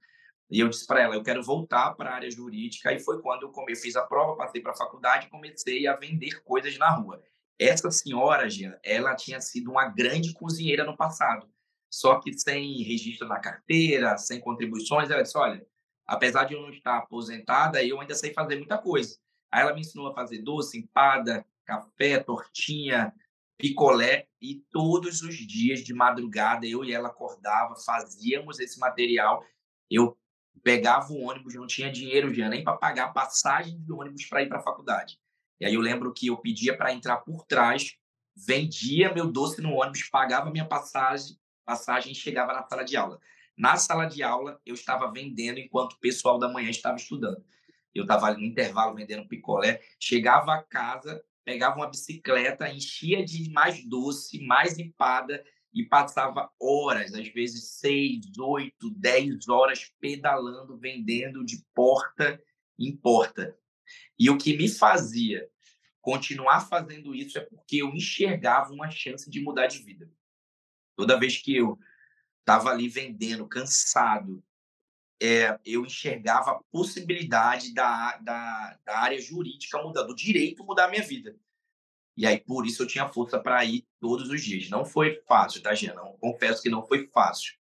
E 0.49 0.59
eu 0.59 0.69
disse 0.69 0.87
para 0.87 1.01
ela, 1.01 1.15
eu 1.15 1.21
quero 1.21 1.43
voltar 1.43 1.93
para 1.93 2.09
a 2.09 2.15
área 2.15 2.31
jurídica. 2.31 2.91
E 2.91 2.99
foi 2.99 3.21
quando 3.21 3.43
eu, 3.43 3.49
come, 3.51 3.75
fiz 3.75 3.95
a 3.95 4.01
prova, 4.01 4.35
passei 4.35 4.61
para 4.61 4.71
a 4.71 4.75
faculdade 4.75 5.27
e 5.27 5.29
comecei 5.29 5.85
a 5.85 5.95
vender 5.95 6.41
coisas 6.43 6.75
na 6.77 6.89
rua. 6.89 7.21
Essa 7.59 7.91
senhora, 7.91 8.49
Gia, 8.49 8.79
ela 8.83 9.15
tinha 9.15 9.39
sido 9.41 9.69
uma 9.69 9.87
grande 9.87 10.33
cozinheira 10.33 10.83
no 10.83 10.97
passado. 10.97 11.47
Só 11.89 12.19
que 12.19 12.33
sem 12.33 12.81
registro 12.83 13.27
na 13.27 13.39
carteira, 13.39 14.17
sem 14.17 14.39
contribuições, 14.39 15.09
ela 15.09 15.21
disse, 15.21 15.37
olha, 15.37 15.65
apesar 16.09 16.45
de 16.45 16.55
eu 16.55 16.61
não 16.61 16.71
estar 16.71 16.97
aposentada, 16.97 17.83
eu 17.83 18.01
ainda 18.01 18.15
sei 18.15 18.33
fazer 18.33 18.55
muita 18.55 18.79
coisa. 18.79 19.15
Aí 19.51 19.61
ela 19.61 19.73
me 19.73 19.81
ensinou 19.81 20.07
a 20.07 20.13
fazer 20.13 20.39
doce, 20.39 20.79
empada, 20.79 21.45
café, 21.63 22.19
tortinha, 22.19 23.13
picolé 23.57 24.27
e 24.41 24.55
todos 24.71 25.21
os 25.21 25.35
dias 25.35 25.83
de 25.83 25.93
madrugada 25.93 26.65
eu 26.65 26.83
e 26.83 26.91
ela 26.91 27.09
acordava, 27.09 27.75
fazíamos 27.75 28.59
esse 28.59 28.79
material. 28.79 29.45
Eu 29.89 30.17
pegava 30.63 31.13
o 31.13 31.21
ônibus, 31.21 31.53
não 31.53 31.67
tinha 31.67 31.91
dinheiro 31.91 32.33
já 32.33 32.49
nem 32.49 32.63
para 32.63 32.77
pagar 32.77 33.05
a 33.05 33.13
passagem 33.13 33.79
de 33.79 33.91
ônibus 33.91 34.25
para 34.25 34.41
ir 34.41 34.49
para 34.49 34.57
a 34.57 34.63
faculdade. 34.63 35.19
E 35.59 35.65
aí 35.65 35.75
eu 35.75 35.81
lembro 35.81 36.11
que 36.11 36.27
eu 36.27 36.37
pedia 36.37 36.75
para 36.75 36.91
entrar 36.91 37.17
por 37.17 37.45
trás, 37.45 37.95
vendia 38.35 39.13
meu 39.13 39.31
doce 39.31 39.61
no 39.61 39.73
ônibus, 39.73 40.09
pagava 40.09 40.49
minha 40.49 40.65
passagem, 40.65 41.37
passagem 41.63 42.13
e 42.13 42.15
chegava 42.15 42.51
na 42.51 42.63
sala 42.63 42.83
de 42.83 42.97
aula. 42.97 43.19
Na 43.59 43.75
sala 43.75 44.05
de 44.05 44.23
aula, 44.23 44.57
eu 44.65 44.73
estava 44.73 45.11
vendendo 45.11 45.59
enquanto 45.59 45.91
o 45.91 45.99
pessoal 45.99 46.39
da 46.39 46.47
manhã 46.47 46.69
estava 46.69 46.95
estudando. 46.95 47.43
Eu 47.93 48.03
estava 48.03 48.27
ali 48.27 48.39
no 48.39 48.47
intervalo 48.47 48.95
vendendo 48.95 49.27
picolé, 49.27 49.81
chegava 49.99 50.53
a 50.53 50.63
casa, 50.63 51.21
pegava 51.43 51.75
uma 51.75 51.89
bicicleta, 51.89 52.69
enchia 52.69 53.21
de 53.21 53.51
mais 53.51 53.83
doce, 53.83 54.41
mais 54.45 54.79
empada 54.79 55.43
e 55.73 55.83
passava 55.83 56.49
horas, 56.57 57.13
às 57.13 57.27
vezes 57.27 57.71
seis, 57.71 58.21
oito, 58.39 58.89
dez 58.91 59.49
horas 59.49 59.93
pedalando, 59.99 60.77
vendendo 60.77 61.43
de 61.43 61.61
porta 61.75 62.41
em 62.79 62.95
porta. 62.95 63.57
E 64.17 64.29
o 64.29 64.37
que 64.37 64.55
me 64.55 64.69
fazia 64.69 65.49
continuar 65.99 66.61
fazendo 66.61 67.13
isso 67.13 67.37
é 67.37 67.41
porque 67.41 67.81
eu 67.81 67.89
enxergava 67.89 68.71
uma 68.71 68.89
chance 68.89 69.29
de 69.29 69.41
mudar 69.41 69.67
de 69.67 69.79
vida. 69.79 70.09
Toda 70.95 71.19
vez 71.19 71.37
que 71.37 71.57
eu 71.57 71.77
estava 72.49 72.71
ali 72.71 72.89
vendendo, 72.89 73.47
cansado, 73.47 74.43
é, 75.21 75.59
eu 75.63 75.85
enxergava 75.85 76.51
a 76.51 76.59
possibilidade 76.71 77.73
da, 77.75 78.17
da, 78.17 78.79
da 78.83 78.99
área 78.99 79.21
jurídica 79.21 79.81
mudar, 79.83 80.03
do 80.03 80.15
direito 80.15 80.63
mudar 80.63 80.85
a 80.85 80.89
minha 80.89 81.03
vida. 81.03 81.37
E 82.17 82.25
aí, 82.25 82.39
por 82.39 82.65
isso, 82.65 82.81
eu 82.81 82.87
tinha 82.87 83.07
força 83.07 83.39
para 83.39 83.63
ir 83.63 83.85
todos 83.99 84.29
os 84.29 84.41
dias. 84.41 84.67
Não 84.69 84.83
foi 84.83 85.21
fácil, 85.27 85.61
tá, 85.61 85.75
Gia? 85.75 85.93
Não, 85.93 86.17
confesso 86.17 86.63
que 86.63 86.69
não 86.69 86.85
foi 86.85 87.07
fácil. 87.07 87.53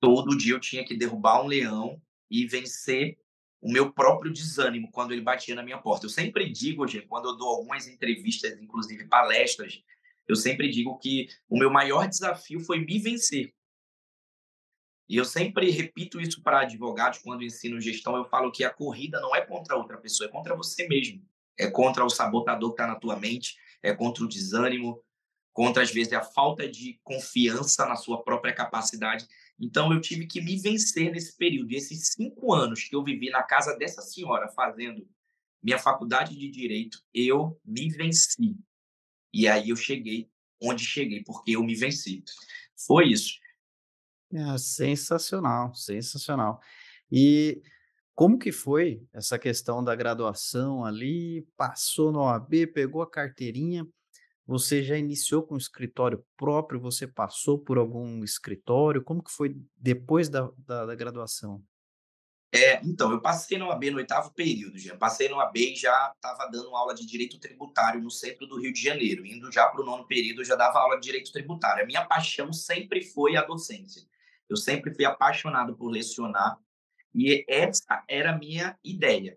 Todo 0.00 0.36
dia 0.36 0.52
eu 0.52 0.60
tinha 0.60 0.84
que 0.84 0.96
derrubar 0.96 1.42
um 1.42 1.46
leão 1.46 2.00
e 2.30 2.46
vencer 2.46 3.18
o 3.60 3.72
meu 3.72 3.90
próprio 3.92 4.32
desânimo 4.32 4.90
quando 4.92 5.12
ele 5.12 5.22
batia 5.22 5.54
na 5.54 5.62
minha 5.62 5.78
porta. 5.78 6.06
Eu 6.06 6.10
sempre 6.10 6.48
digo, 6.50 6.86
Gia, 6.86 7.06
quando 7.06 7.30
eu 7.30 7.36
dou 7.36 7.48
algumas 7.48 7.88
entrevistas, 7.88 8.60
inclusive 8.60 9.08
palestras, 9.08 9.82
eu 10.28 10.36
sempre 10.36 10.68
digo 10.68 10.98
que 10.98 11.28
o 11.48 11.58
meu 11.58 11.70
maior 11.70 12.06
desafio 12.06 12.60
foi 12.60 12.78
me 12.78 12.98
vencer. 12.98 13.54
E 15.08 15.16
eu 15.16 15.24
sempre 15.24 15.70
repito 15.70 16.20
isso 16.20 16.42
para 16.42 16.60
advogados 16.60 17.18
quando 17.20 17.42
ensino 17.42 17.80
gestão. 17.80 18.16
Eu 18.16 18.24
falo 18.24 18.52
que 18.52 18.62
a 18.62 18.70
corrida 18.70 19.20
não 19.20 19.34
é 19.34 19.40
contra 19.40 19.76
outra 19.76 19.96
pessoa, 19.96 20.28
é 20.28 20.32
contra 20.32 20.54
você 20.54 20.86
mesmo 20.86 21.26
é 21.58 21.68
contra 21.68 22.04
o 22.04 22.08
sabotador 22.08 22.70
que 22.70 22.74
está 22.74 22.86
na 22.86 22.94
tua 22.94 23.16
mente, 23.16 23.56
é 23.82 23.92
contra 23.92 24.24
o 24.24 24.28
desânimo, 24.28 25.02
contra, 25.52 25.82
às 25.82 25.90
vezes, 25.90 26.12
a 26.12 26.22
falta 26.22 26.68
de 26.68 27.00
confiança 27.02 27.84
na 27.84 27.96
sua 27.96 28.22
própria 28.22 28.54
capacidade. 28.54 29.26
Então, 29.58 29.92
eu 29.92 30.00
tive 30.00 30.26
que 30.26 30.40
me 30.40 30.56
vencer 30.56 31.10
nesse 31.10 31.36
período. 31.36 31.72
E 31.72 31.76
esses 31.76 32.12
cinco 32.12 32.54
anos 32.54 32.84
que 32.84 32.94
eu 32.94 33.02
vivi 33.02 33.28
na 33.28 33.42
casa 33.42 33.76
dessa 33.76 34.00
senhora, 34.00 34.48
fazendo 34.48 35.06
minha 35.60 35.78
faculdade 35.78 36.38
de 36.38 36.48
Direito, 36.48 37.02
eu 37.12 37.60
me 37.64 37.88
venci. 37.88 38.56
E 39.34 39.48
aí 39.48 39.70
eu 39.70 39.76
cheguei 39.76 40.30
onde 40.62 40.84
cheguei, 40.84 41.22
porque 41.24 41.56
eu 41.56 41.62
me 41.62 41.74
venci. 41.74 42.22
Foi 42.86 43.08
isso. 43.08 43.38
É, 44.32 44.58
sensacional, 44.58 45.74
sensacional. 45.74 46.60
E 47.10 47.62
como 48.14 48.38
que 48.38 48.52
foi 48.52 49.02
essa 49.12 49.38
questão 49.38 49.82
da 49.82 49.94
graduação 49.94 50.84
ali? 50.84 51.46
Passou 51.56 52.12
no 52.12 52.20
OAB, 52.20 52.66
pegou 52.74 53.00
a 53.00 53.10
carteirinha, 53.10 53.86
você 54.48 54.82
já 54.82 54.96
iniciou 54.96 55.42
com 55.42 55.58
escritório 55.58 56.24
próprio? 56.34 56.80
Você 56.80 57.06
passou 57.06 57.58
por 57.58 57.76
algum 57.76 58.24
escritório? 58.24 59.04
Como 59.04 59.22
que 59.22 59.30
foi 59.30 59.54
depois 59.76 60.30
da, 60.30 60.50
da, 60.56 60.86
da 60.86 60.94
graduação? 60.94 61.62
É, 62.50 62.80
então, 62.82 63.12
eu 63.12 63.20
passei 63.20 63.58
no 63.58 63.66
OAB 63.66 63.90
no 63.90 63.98
oitavo 63.98 64.32
período, 64.32 64.78
já. 64.78 64.96
Passei 64.96 65.28
no 65.28 65.36
OAB 65.36 65.54
e 65.58 65.76
já 65.76 66.14
estava 66.14 66.50
dando 66.50 66.74
aula 66.74 66.94
de 66.94 67.04
direito 67.04 67.38
tributário 67.38 68.00
no 68.00 68.10
centro 68.10 68.46
do 68.46 68.58
Rio 68.58 68.72
de 68.72 68.80
Janeiro. 68.80 69.26
Indo 69.26 69.52
já 69.52 69.66
para 69.66 69.82
o 69.82 69.84
nono 69.84 70.06
período, 70.06 70.40
eu 70.40 70.46
já 70.46 70.56
dava 70.56 70.78
aula 70.78 70.96
de 70.96 71.02
direito 71.02 71.30
tributário. 71.30 71.84
A 71.84 71.86
minha 71.86 72.06
paixão 72.06 72.50
sempre 72.50 73.02
foi 73.02 73.36
a 73.36 73.44
docência. 73.44 74.02
Eu 74.48 74.56
sempre 74.56 74.94
fui 74.94 75.04
apaixonado 75.04 75.76
por 75.76 75.88
lecionar 75.88 76.58
e 77.14 77.44
essa 77.48 78.04
era 78.08 78.32
a 78.32 78.38
minha 78.38 78.78
ideia. 78.84 79.36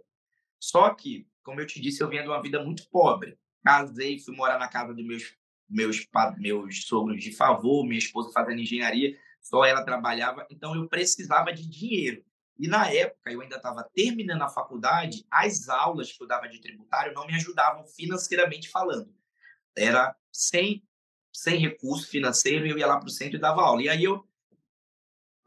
Só 0.60 0.94
que, 0.94 1.28
como 1.44 1.60
eu 1.60 1.66
te 1.66 1.82
disse, 1.82 2.02
eu 2.02 2.10
vinha 2.10 2.22
de 2.22 2.28
uma 2.28 2.42
vida 2.42 2.64
muito 2.64 2.88
pobre. 2.90 3.38
casei, 3.64 4.20
fui 4.20 4.36
morar 4.36 4.60
na 4.60 4.68
casa 4.68 4.94
dos 4.94 5.06
meus, 5.06 5.36
meus, 5.70 6.08
meus 6.38 6.86
sogros 6.86 7.24
de 7.24 7.32
favor, 7.32 7.86
minha 7.86 7.98
esposa 7.98 8.32
fazendo 8.32 8.62
engenharia, 8.62 9.18
só 9.42 9.66
ela 9.66 9.84
trabalhava, 9.84 10.46
então 10.50 10.76
eu 10.76 10.88
precisava 10.88 11.52
de 11.52 11.68
dinheiro. 11.68 12.24
E 12.60 12.68
na 12.68 12.88
época, 12.92 13.32
eu 13.32 13.42
ainda 13.42 13.56
estava 13.56 13.90
terminando 13.96 14.44
a 14.44 14.50
faculdade, 14.50 15.26
as 15.32 15.68
aulas 15.68 16.12
que 16.12 16.22
eu 16.22 16.28
dava 16.28 16.48
de 16.48 16.62
tributário 16.62 17.14
não 17.14 17.26
me 17.26 17.34
ajudavam 17.34 17.84
financeiramente 17.88 18.70
falando. 18.70 19.12
Era 19.76 20.16
sem, 20.32 20.84
sem 21.34 21.58
recurso 21.58 22.08
financeiro, 22.08 22.68
eu 22.68 22.78
ia 22.78 22.86
lá 22.86 23.00
para 23.00 23.08
o 23.08 23.12
centro 23.12 23.38
e 23.38 23.42
dava 23.42 23.64
aula. 23.64 23.82
E 23.82 23.90
aí 23.90 24.04
eu 24.04 24.24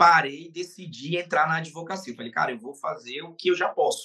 parei 0.05 0.45
e 0.45 0.51
decidi 0.51 1.17
entrar 1.17 1.49
na 1.49 1.57
advocacia. 1.57 2.13
Eu 2.13 2.17
falei, 2.17 2.31
cara, 2.31 2.53
eu 2.53 2.59
vou 2.59 2.75
fazer 2.75 3.23
o 3.23 3.33
que 3.33 3.49
eu 3.49 3.57
já 3.57 3.71
posso. 3.71 4.05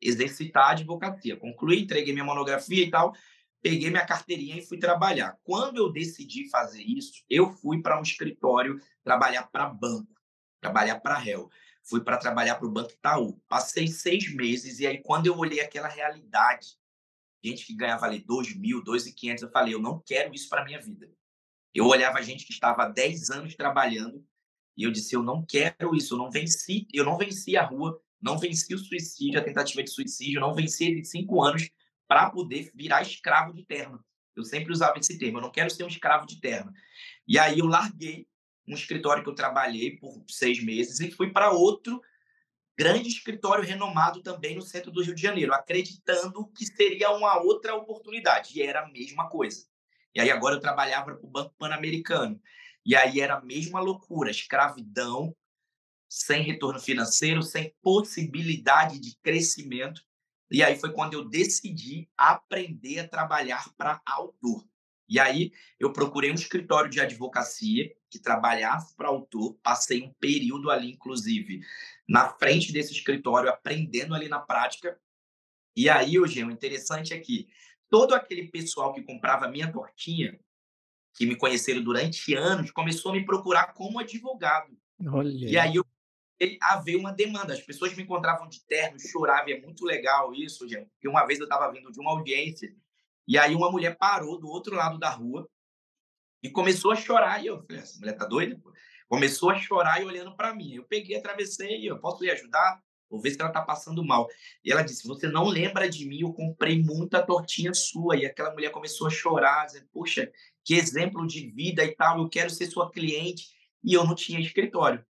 Exercitar 0.00 0.68
a 0.68 0.70
advocacia. 0.70 1.36
Concluí, 1.36 1.82
entreguei 1.82 2.12
minha 2.12 2.24
monografia 2.24 2.84
e 2.84 2.88
tal, 2.88 3.12
peguei 3.60 3.90
minha 3.90 4.06
carteirinha 4.06 4.56
e 4.56 4.64
fui 4.64 4.78
trabalhar. 4.78 5.36
Quando 5.42 5.78
eu 5.78 5.90
decidi 5.90 6.48
fazer 6.48 6.80
isso, 6.80 7.24
eu 7.28 7.50
fui 7.50 7.82
para 7.82 7.98
um 7.98 8.02
escritório 8.02 8.80
trabalhar 9.02 9.48
para 9.48 9.66
banco, 9.66 10.14
trabalhar 10.60 11.00
para 11.00 11.18
réu. 11.18 11.50
Fui 11.82 12.00
para 12.00 12.18
trabalhar 12.18 12.54
para 12.54 12.68
o 12.68 12.70
Banco 12.70 12.92
Itaú. 12.92 13.42
Passei 13.48 13.88
seis 13.88 14.32
meses 14.32 14.78
e 14.78 14.86
aí 14.86 15.02
quando 15.02 15.26
eu 15.26 15.36
olhei 15.36 15.58
aquela 15.58 15.88
realidade, 15.88 16.68
gente 17.42 17.66
que 17.66 17.74
ganhava 17.74 18.06
ali 18.06 18.20
2 18.20 18.54
mil, 18.54 18.80
2.500, 18.84 19.42
eu 19.42 19.50
falei, 19.50 19.74
eu 19.74 19.82
não 19.82 19.98
quero 19.98 20.32
isso 20.32 20.48
para 20.48 20.64
minha 20.64 20.80
vida. 20.80 21.10
Eu 21.74 21.86
olhava 21.86 22.22
gente 22.22 22.46
que 22.46 22.52
estava 22.52 22.84
há 22.84 22.88
10 22.88 23.30
anos 23.30 23.56
trabalhando 23.56 24.24
e 24.76 24.84
eu 24.84 24.90
disse, 24.90 25.14
eu 25.14 25.22
não 25.22 25.44
quero 25.44 25.94
isso, 25.94 26.14
eu 26.14 26.18
não 26.18 26.30
venci, 26.30 26.86
eu 26.92 27.04
não 27.04 27.16
venci 27.16 27.56
a 27.56 27.64
rua, 27.64 28.00
não 28.20 28.38
venci 28.38 28.74
o 28.74 28.78
suicídio, 28.78 29.40
a 29.40 29.44
tentativa 29.44 29.82
de 29.82 29.90
suicídio, 29.90 30.40
não 30.40 30.54
venci 30.54 30.94
de 30.94 31.04
cinco 31.04 31.42
anos 31.42 31.70
para 32.06 32.30
poder 32.30 32.70
virar 32.74 33.02
escravo 33.02 33.52
de 33.52 33.64
terno. 33.64 34.04
Eu 34.34 34.44
sempre 34.44 34.72
usava 34.72 34.98
esse 34.98 35.18
termo, 35.18 35.38
eu 35.38 35.42
não 35.42 35.50
quero 35.50 35.70
ser 35.70 35.84
um 35.84 35.88
escravo 35.88 36.26
de 36.26 36.40
terno. 36.40 36.70
E 37.26 37.38
aí 37.38 37.58
eu 37.58 37.66
larguei 37.66 38.26
um 38.68 38.74
escritório 38.74 39.22
que 39.22 39.28
eu 39.28 39.34
trabalhei 39.34 39.96
por 39.96 40.24
seis 40.28 40.62
meses 40.62 41.00
e 41.00 41.10
fui 41.10 41.30
para 41.32 41.52
outro 41.52 42.00
grande 42.78 43.08
escritório 43.08 43.64
renomado 43.64 44.22
também 44.22 44.54
no 44.54 44.60
centro 44.60 44.90
do 44.90 45.02
Rio 45.02 45.14
de 45.14 45.22
Janeiro, 45.22 45.54
acreditando 45.54 46.46
que 46.48 46.66
seria 46.66 47.10
uma 47.10 47.40
outra 47.40 47.74
oportunidade. 47.74 48.50
E 48.54 48.62
era 48.62 48.82
a 48.82 48.88
mesma 48.88 49.28
coisa. 49.30 49.66
E 50.14 50.20
aí 50.20 50.30
agora 50.30 50.56
eu 50.56 50.60
trabalhava 50.60 51.14
para 51.14 51.26
o 51.26 51.30
Banco 51.30 51.54
Pan-Americano. 51.58 52.40
E 52.86 52.94
aí 52.94 53.20
era 53.20 53.34
a 53.34 53.40
mesma 53.40 53.80
loucura, 53.80 54.30
escravidão, 54.30 55.36
sem 56.08 56.40
retorno 56.44 56.78
financeiro, 56.78 57.42
sem 57.42 57.74
possibilidade 57.82 59.00
de 59.00 59.16
crescimento. 59.24 60.02
E 60.48 60.62
aí 60.62 60.78
foi 60.78 60.92
quando 60.92 61.14
eu 61.14 61.28
decidi 61.28 62.08
aprender 62.16 63.00
a 63.00 63.08
trabalhar 63.08 63.74
para 63.76 64.00
autor. 64.06 64.64
E 65.08 65.18
aí 65.18 65.52
eu 65.80 65.92
procurei 65.92 66.30
um 66.30 66.36
escritório 66.36 66.88
de 66.88 67.00
advocacia 67.00 67.92
que 68.08 68.20
trabalhasse 68.20 68.94
para 68.94 69.08
autor, 69.08 69.58
passei 69.64 70.04
um 70.04 70.12
período 70.20 70.70
ali, 70.70 70.92
inclusive, 70.92 71.60
na 72.08 72.28
frente 72.34 72.72
desse 72.72 72.92
escritório, 72.92 73.50
aprendendo 73.50 74.14
ali 74.14 74.28
na 74.28 74.38
prática. 74.38 74.96
E 75.74 75.88
aí, 75.88 76.14
Eugênio, 76.14 76.50
o 76.50 76.52
interessante 76.52 77.12
é 77.12 77.18
que 77.18 77.48
todo 77.90 78.14
aquele 78.14 78.48
pessoal 78.48 78.92
que 78.94 79.02
comprava 79.02 79.48
minha 79.48 79.72
tortinha, 79.72 80.38
que 81.16 81.26
me 81.26 81.34
conheceram 81.34 81.82
durante 81.82 82.34
anos, 82.34 82.70
começou 82.70 83.10
a 83.10 83.14
me 83.14 83.24
procurar 83.24 83.72
como 83.72 83.98
advogado. 83.98 84.76
Olha. 85.08 85.50
E 85.50 85.56
aí 85.56 85.76
eu 85.76 85.84
haver 86.60 86.96
uma 86.96 87.12
demanda. 87.12 87.54
As 87.54 87.62
pessoas 87.62 87.94
me 87.96 88.02
encontravam 88.02 88.46
de 88.46 88.64
terno, 88.66 89.00
choravam, 89.00 89.52
é 89.52 89.60
muito 89.60 89.84
legal 89.84 90.34
isso, 90.34 90.68
gente. 90.68 90.90
Porque 90.90 91.08
uma 91.08 91.24
vez 91.26 91.38
eu 91.38 91.44
estava 91.44 91.72
vindo 91.72 91.90
de 91.90 91.98
uma 91.98 92.10
audiência 92.10 92.70
e 93.26 93.38
aí 93.38 93.54
uma 93.54 93.70
mulher 93.70 93.96
parou 93.96 94.38
do 94.38 94.46
outro 94.46 94.76
lado 94.76 94.98
da 94.98 95.08
rua 95.08 95.48
e 96.42 96.50
começou 96.50 96.92
a 96.92 96.96
chorar. 96.96 97.42
E 97.42 97.46
eu 97.46 97.62
falei, 97.62 97.82
essa 97.82 97.98
mulher 97.98 98.16
tá 98.16 98.26
doida? 98.26 98.58
Pô? 98.62 98.70
Começou 99.08 99.50
a 99.50 99.56
chorar 99.56 100.02
e 100.02 100.04
olhando 100.04 100.36
para 100.36 100.54
mim. 100.54 100.74
Eu 100.74 100.84
peguei, 100.84 101.16
atravessei, 101.16 101.88
eu 101.88 101.98
posso 101.98 102.22
lhe 102.22 102.30
ajudar? 102.30 102.78
Vou 103.08 103.20
ver 103.20 103.30
se 103.30 103.40
ela 103.40 103.50
tá 103.50 103.62
passando 103.62 104.04
mal. 104.04 104.28
E 104.64 104.72
ela 104.72 104.82
disse: 104.82 105.06
Você 105.06 105.28
não 105.28 105.44
lembra 105.44 105.88
de 105.88 106.04
mim? 106.06 106.20
Eu 106.20 106.32
comprei 106.32 106.82
muita 106.82 107.24
tortinha 107.24 107.72
sua. 107.72 108.16
E 108.16 108.26
aquela 108.26 108.52
mulher 108.52 108.70
começou 108.70 109.06
a 109.06 109.10
chorar, 109.10 109.66
dizendo: 109.66 109.86
Poxa, 109.92 110.30
que 110.66 110.74
exemplo 110.74 111.24
de 111.26 111.48
vida 111.48 111.84
e 111.84 111.94
tal. 111.94 112.18
Eu 112.18 112.28
quero 112.28 112.50
ser 112.50 112.66
sua 112.66 112.90
cliente. 112.90 113.54
E 113.84 113.94
eu 113.94 114.04
não 114.04 114.16
tinha 114.16 114.40
escritório. 114.40 115.06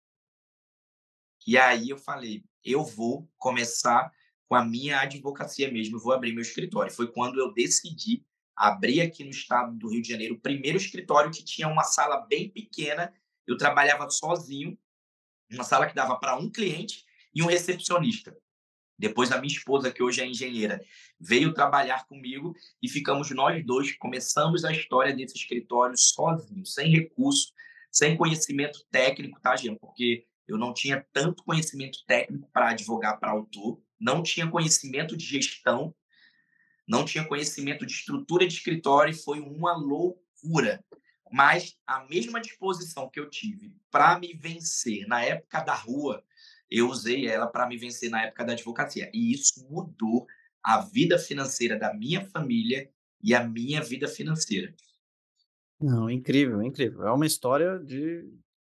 E 1.47 1.57
aí 1.57 1.89
eu 1.89 1.97
falei: 1.97 2.43
Eu 2.63 2.83
vou 2.83 3.27
começar 3.37 4.11
com 4.47 4.55
a 4.55 4.65
minha 4.65 4.99
advocacia 4.99 5.71
mesmo, 5.71 5.95
eu 5.95 6.01
vou 6.01 6.13
abrir 6.13 6.33
meu 6.33 6.41
escritório. 6.41 6.91
Foi 6.91 7.11
quando 7.11 7.39
eu 7.39 7.53
decidi 7.53 8.23
abrir 8.55 9.01
aqui 9.01 9.23
no 9.23 9.31
estado 9.31 9.75
do 9.75 9.89
Rio 9.89 10.01
de 10.01 10.09
Janeiro 10.09 10.35
o 10.35 10.39
primeiro 10.39 10.77
escritório 10.77 11.31
que 11.31 11.43
tinha 11.43 11.67
uma 11.67 11.83
sala 11.83 12.25
bem 12.27 12.49
pequena. 12.49 13.13
Eu 13.47 13.57
trabalhava 13.57 14.09
sozinho, 14.09 14.77
uma 15.51 15.63
sala 15.63 15.87
que 15.87 15.95
dava 15.95 16.19
para 16.19 16.35
um 16.35 16.51
cliente 16.51 17.05
e 17.33 17.41
um 17.41 17.47
recepcionista. 17.47 18.35
Depois 18.97 19.31
a 19.31 19.37
minha 19.41 19.53
esposa, 19.53 19.91
que 19.91 20.01
hoje 20.01 20.21
é 20.21 20.25
engenheira, 20.25 20.81
veio 21.19 21.53
trabalhar 21.53 22.07
comigo 22.07 22.53
e 22.81 22.89
ficamos 22.89 23.29
nós 23.31 23.65
dois, 23.65 23.95
começamos 23.97 24.63
a 24.63 24.71
história 24.71 25.13
desse 25.13 25.35
escritório 25.35 25.97
sozinho, 25.97 26.65
sem 26.65 26.89
recurso, 26.89 27.51
sem 27.91 28.15
conhecimento 28.15 28.79
técnico, 28.89 29.39
tá, 29.41 29.55
Jean? 29.55 29.75
Porque 29.75 30.25
eu 30.47 30.57
não 30.57 30.73
tinha 30.73 31.05
tanto 31.11 31.43
conhecimento 31.43 31.99
técnico 32.05 32.49
para 32.53 32.69
advogar 32.69 33.19
para 33.19 33.31
autor, 33.31 33.81
não 33.99 34.23
tinha 34.23 34.49
conhecimento 34.49 35.17
de 35.17 35.25
gestão, 35.25 35.93
não 36.87 37.03
tinha 37.03 37.27
conhecimento 37.27 37.85
de 37.85 37.93
estrutura 37.93 38.47
de 38.47 38.53
escritório 38.53 39.11
e 39.11 39.17
foi 39.17 39.39
uma 39.39 39.75
loucura. 39.75 40.83
Mas 41.31 41.75
a 41.85 42.05
mesma 42.05 42.39
disposição 42.39 43.09
que 43.09 43.19
eu 43.19 43.29
tive 43.29 43.73
para 43.89 44.19
me 44.19 44.33
vencer 44.33 45.07
na 45.07 45.23
época 45.23 45.61
da 45.61 45.73
rua, 45.73 46.23
eu 46.69 46.89
usei 46.89 47.27
ela 47.27 47.47
para 47.47 47.67
me 47.67 47.77
vencer 47.77 48.09
na 48.09 48.23
época 48.23 48.45
da 48.45 48.53
advocacia. 48.53 49.09
E 49.13 49.31
isso 49.31 49.65
mudou 49.69 50.25
a 50.63 50.81
vida 50.81 51.17
financeira 51.19 51.77
da 51.77 51.93
minha 51.93 52.21
família 52.29 52.89
e 53.21 53.33
a 53.33 53.47
minha 53.47 53.81
vida 53.81 54.07
financeira. 54.07 54.73
Não, 55.79 56.09
incrível, 56.09 56.61
incrível. 56.63 57.03
É 57.03 57.11
uma 57.11 57.25
história 57.25 57.77
de, 57.79 58.27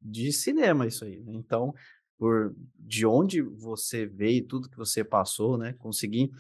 de 0.01 0.33
cinema 0.33 0.87
isso 0.87 1.05
aí. 1.05 1.21
Né? 1.21 1.33
Então, 1.35 1.75
por 2.19 2.55
de 2.79 3.07
onde 3.07 3.43
você 3.43 4.07
veio, 4.07 4.47
tudo 4.47 4.71
que 4.71 4.77
você 4.77 5.05
passou, 5.05 5.59
né? 5.59 5.75
Conseguir 5.75 6.31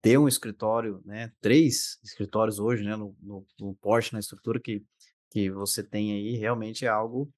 ter 0.00 0.18
um 0.18 0.28
escritório, 0.28 1.02
né? 1.04 1.32
Três 1.40 1.98
escritórios 2.04 2.58
hoje, 2.58 2.84
né? 2.84 2.94
No, 2.96 3.16
no, 3.20 3.46
no 3.58 3.74
Porsche, 3.74 4.12
na 4.12 4.20
estrutura 4.20 4.60
que, 4.60 4.84
que 5.30 5.50
você 5.50 5.82
tem 5.82 6.12
aí, 6.12 6.36
realmente 6.36 6.84
é 6.84 6.88
algo 6.88 7.30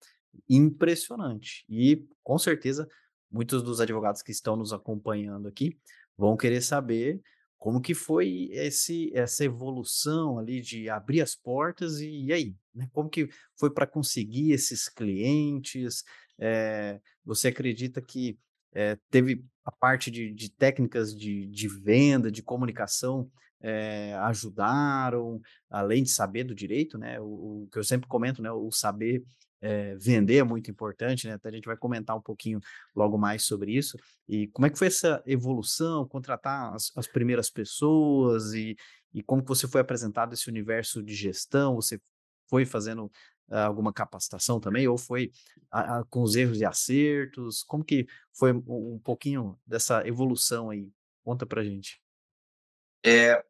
impressionante. 0.49 1.65
E 1.69 2.07
com 2.23 2.38
certeza 2.38 2.87
muitos 3.30 3.62
dos 3.62 3.80
advogados 3.80 4.23
que 4.23 4.32
estão 4.32 4.56
nos 4.56 4.73
acompanhando 4.73 5.49
aqui 5.49 5.78
vão 6.16 6.37
querer 6.37 6.61
saber 6.61 7.20
como 7.58 7.80
que 7.80 7.92
foi 7.92 8.49
esse, 8.52 9.11
essa 9.12 9.44
evolução 9.44 10.38
ali 10.38 10.61
de 10.61 10.88
abrir 10.88 11.20
as 11.20 11.35
portas 11.35 11.99
e, 11.99 12.26
e 12.26 12.32
aí, 12.32 12.54
né? 12.73 12.88
Como 12.92 13.11
que 13.11 13.28
foi 13.56 13.70
para 13.70 13.87
conseguir 13.87 14.52
esses 14.52 14.88
clientes? 14.88 16.04
É, 16.38 17.00
você 17.25 17.49
acredita 17.49 18.00
que 18.00 18.38
é, 18.73 18.97
teve 19.11 19.44
a 19.64 19.73
parte 19.73 20.08
de, 20.08 20.32
de 20.32 20.50
técnicas 20.50 21.14
de, 21.14 21.47
de, 21.47 21.68
venda, 21.68 22.30
de 22.30 22.42
comunicação 22.42 23.28
é, 23.61 24.14
ajudaram, 24.20 25.40
além 25.68 26.04
de 26.04 26.11
saber 26.11 26.44
do 26.44 26.54
direito, 26.54 26.97
né? 26.97 27.18
O, 27.20 27.64
o, 27.64 27.68
que 27.73 27.78
eu 27.78 27.85
sempre 27.85 28.06
comento, 28.06 28.40
né? 28.40 28.52
O 28.52 28.70
saber 28.70 29.25
é, 29.61 29.95
vender 29.97 30.37
é 30.37 30.45
muito 30.45 30.71
importante, 30.71 31.27
né? 31.27 31.35
Até 31.35 31.49
a 31.49 31.53
gente 31.53 31.67
vai 31.67 31.77
comentar 31.77 32.17
um 32.17 32.21
pouquinho 32.21 32.61
logo 32.95 33.19
mais 33.19 33.45
sobre 33.45 33.73
isso. 33.73 33.99
E 34.29 34.49
como 34.49 34.67
é 34.67 34.71
que 34.71 34.79
foi 34.79 34.87
essa 34.87 35.23
evolução, 35.27 36.07
contratar 36.07 36.75
as, 36.75 36.93
as 36.97 37.07
primeiras 37.07 37.50
pessoas 37.50 38.53
e, 38.53 38.77
e 39.12 39.23
como 39.23 39.43
você 39.43 39.67
foi 39.67 39.81
apresentado 39.81 40.33
esse 40.33 40.49
universo 40.49 41.03
de 41.03 41.15
gestão? 41.15 41.75
Você 41.75 42.00
foi 42.49 42.65
fazendo 42.65 43.11
ah, 43.50 43.65
alguma 43.65 43.93
capacitação 43.93 44.61
também, 44.61 44.87
ou 44.87 44.99
foi 44.99 45.33
a, 45.71 45.99
a, 45.99 46.05
com 46.05 46.23
os 46.23 46.37
erros 46.37 46.61
e 46.61 46.65
acertos? 46.65 47.62
Como 47.62 47.85
que 47.85 48.07
foi 48.33 48.53
um, 48.53 48.95
um 48.95 48.99
pouquinho 48.99 49.59
dessa 49.67 50.07
evolução 50.07 50.71
aí? 50.71 50.91
Conta 51.25 51.47
pra 51.47 51.65
gente. 51.65 52.00
É, 53.05 53.43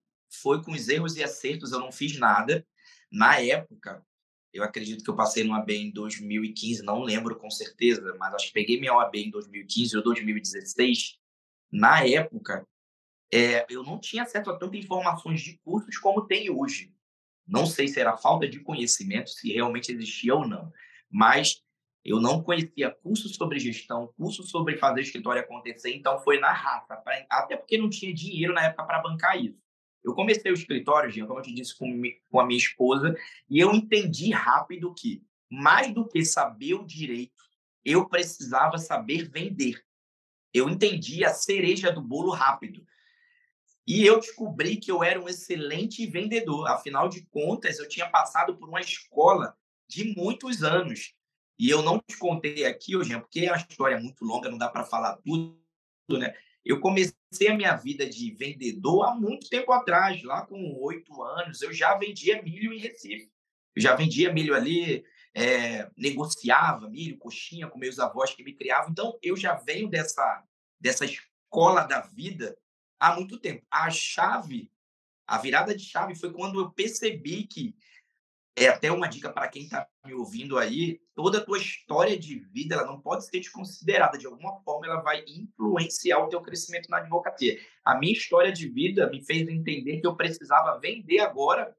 foi 0.43 0.63
com 0.63 0.73
os 0.73 0.89
erros 0.89 1.17
e 1.17 1.23
acertos, 1.23 1.73
eu 1.73 1.81
não 1.81 1.91
fiz 1.91 2.19
nada. 2.19 2.67
Na 3.11 3.41
época, 3.41 4.05
eu 4.53 4.65
acredito 4.65 5.05
que 5.05 5.11
eu 5.11 5.17
passei 5.17 5.45
no 5.45 5.55
AB 5.55 5.75
em 5.75 5.91
2015, 5.91 6.83
não 6.83 7.03
lembro 7.03 7.37
com 7.37 7.51
certeza, 7.51 8.15
mas 8.19 8.35
acho 8.35 8.47
que 8.49 8.53
peguei 8.53 8.81
minha 8.81 8.95
OAB 8.95 9.15
em 9.17 9.31
2015 9.31 9.97
ou 9.97 10.03
2016. 10.03 11.19
Na 11.71 12.05
época, 12.07 12.67
é, 13.33 13.67
eu 13.69 13.83
não 13.83 13.99
tinha 13.99 14.23
acesso 14.23 14.51
a 14.51 14.59
tantas 14.59 14.81
informações 14.81 15.41
de 15.41 15.59
cursos 15.59 15.99
como 15.99 16.27
tem 16.27 16.51
hoje. 16.51 16.93
Não 17.47 17.67
sei 17.67 17.89
se 17.89 18.01
era 18.01 18.17
falta 18.17 18.49
de 18.49 18.61
conhecimento, 18.61 19.31
se 19.31 19.53
realmente 19.53 19.93
existia 19.93 20.35
ou 20.35 20.47
não, 20.47 20.73
mas 21.11 21.63
eu 22.05 22.21
não 22.21 22.43
conhecia 22.43 22.91
curso 22.91 23.29
sobre 23.29 23.59
gestão, 23.59 24.13
curso 24.17 24.43
sobre 24.43 24.77
fazer 24.79 25.03
escritório 25.03 25.43
acontecer, 25.43 25.95
então 25.95 26.19
foi 26.21 26.39
na 26.39 26.53
raça, 26.53 26.97
pra, 26.97 27.27
até 27.31 27.57
porque 27.57 27.77
não 27.77 27.91
tinha 27.91 28.15
dinheiro 28.15 28.55
na 28.55 28.65
época 28.65 28.85
para 28.85 29.03
bancar 29.03 29.43
isso. 29.43 29.59
Eu 30.05 30.15
comecei 30.15 30.51
o 30.51 30.55
escritório, 30.55 31.11
Jean, 31.11 31.27
como 31.27 31.39
eu 31.39 31.43
te 31.43 31.53
disse, 31.53 31.77
com, 31.77 32.01
com 32.31 32.41
a 32.41 32.47
minha 32.47 32.59
esposa, 32.59 33.17
e 33.49 33.59
eu 33.59 33.73
entendi 33.75 34.31
rápido 34.31 34.95
que, 34.95 35.23
mais 35.51 35.93
do 35.93 36.07
que 36.07 36.25
saber 36.25 36.75
o 36.75 36.87
direito, 36.87 37.45
eu 37.85 38.09
precisava 38.09 38.79
saber 38.79 39.29
vender. 39.29 39.83
Eu 40.53 40.69
entendi 40.69 41.25
a 41.25 41.33
cereja 41.33 41.93
do 41.93 42.01
bolo 42.01 42.31
rápido. 42.31 42.87
E 43.87 44.05
eu 44.05 44.21
descobri 44.21 44.77
que 44.77 44.91
eu 44.91 45.03
era 45.03 45.21
um 45.21 45.29
excelente 45.29 46.07
vendedor. 46.07 46.69
Afinal 46.69 47.09
de 47.09 47.23
contas, 47.27 47.79
eu 47.79 47.89
tinha 47.89 48.09
passado 48.09 48.57
por 48.57 48.69
uma 48.69 48.81
escola 48.81 49.57
de 49.89 50.15
muitos 50.15 50.63
anos. 50.63 51.15
E 51.59 51.71
eu 51.71 51.83
não 51.83 51.99
te 51.99 52.17
contei 52.17 52.65
aqui, 52.65 52.97
hoje, 52.97 53.19
porque 53.19 53.41
é 53.41 53.51
uma 53.51 53.57
história 53.57 53.99
muito 53.99 54.25
longa, 54.25 54.51
não 54.51 54.59
dá 54.59 54.69
para 54.69 54.85
falar 54.85 55.17
tudo, 55.17 55.59
né? 56.11 56.35
Eu 56.69 56.81
comecei 56.81 57.49
a 57.49 57.57
minha 57.57 57.75
vida 57.75 58.07
de 58.07 58.31
vendedor 58.33 59.07
há 59.07 59.15
muito 59.15 59.49
tempo 59.49 59.73
atrás, 59.73 60.23
lá 60.23 60.45
com 60.45 60.79
oito 60.83 61.23
anos. 61.23 61.63
Eu 61.63 61.73
já 61.73 61.97
vendia 61.97 62.43
milho 62.43 62.75
em 62.75 62.79
Recife. 62.79 63.33
Eu 63.75 63.81
já 63.81 63.97
vendia 63.97 64.31
milho 64.31 64.55
ali, 64.55 65.03
é, 65.33 65.91
negociava 65.97 66.87
milho, 66.91 67.17
coxinha 67.17 67.69
com 67.69 67.79
meus 67.79 67.99
avós 67.99 68.35
que 68.35 68.45
me 68.45 68.53
criavam. 68.53 68.91
Então, 68.91 69.19
eu 69.23 69.35
já 69.35 69.55
venho 69.55 69.89
dessa, 69.89 70.45
dessa 70.79 71.07
escola 71.07 71.85
da 71.85 72.03
vida 72.03 72.55
há 73.01 73.15
muito 73.15 73.39
tempo. 73.39 73.65
A 73.71 73.89
chave, 73.89 74.71
a 75.27 75.39
virada 75.39 75.75
de 75.75 75.83
chave 75.83 76.15
foi 76.17 76.31
quando 76.35 76.61
eu 76.61 76.71
percebi 76.71 77.45
que 77.45 77.75
é 78.59 78.69
até 78.69 78.91
uma 78.91 79.09
dica 79.09 79.31
para 79.31 79.49
quem 79.49 79.65
está 79.65 79.87
me 80.05 80.13
ouvindo 80.15 80.59
aí, 80.59 81.01
toda 81.15 81.39
a 81.39 81.45
tua 81.45 81.59
história 81.59 82.19
de 82.19 82.39
vida 82.39 82.75
ela 82.75 82.87
não 82.87 83.01
pode 83.01 83.25
ser 83.27 83.39
desconsiderada. 83.39 84.19
De 84.19 84.27
alguma 84.27 84.61
forma, 84.63 84.87
ela 84.87 85.01
vai 85.01 85.25
influenciar 85.27 86.19
o 86.19 86.29
teu 86.29 86.41
crescimento 86.41 86.89
na 86.89 86.99
advocacia. 86.99 87.61
A 87.85 87.99
minha 87.99 88.13
história 88.13 88.53
de 88.53 88.69
vida 88.69 89.09
me 89.11 89.25
fez 89.25 89.49
entender 89.49 90.01
que 90.01 90.07
eu 90.07 90.17
precisava 90.17 90.79
vender 90.79 91.21
agora 91.21 91.77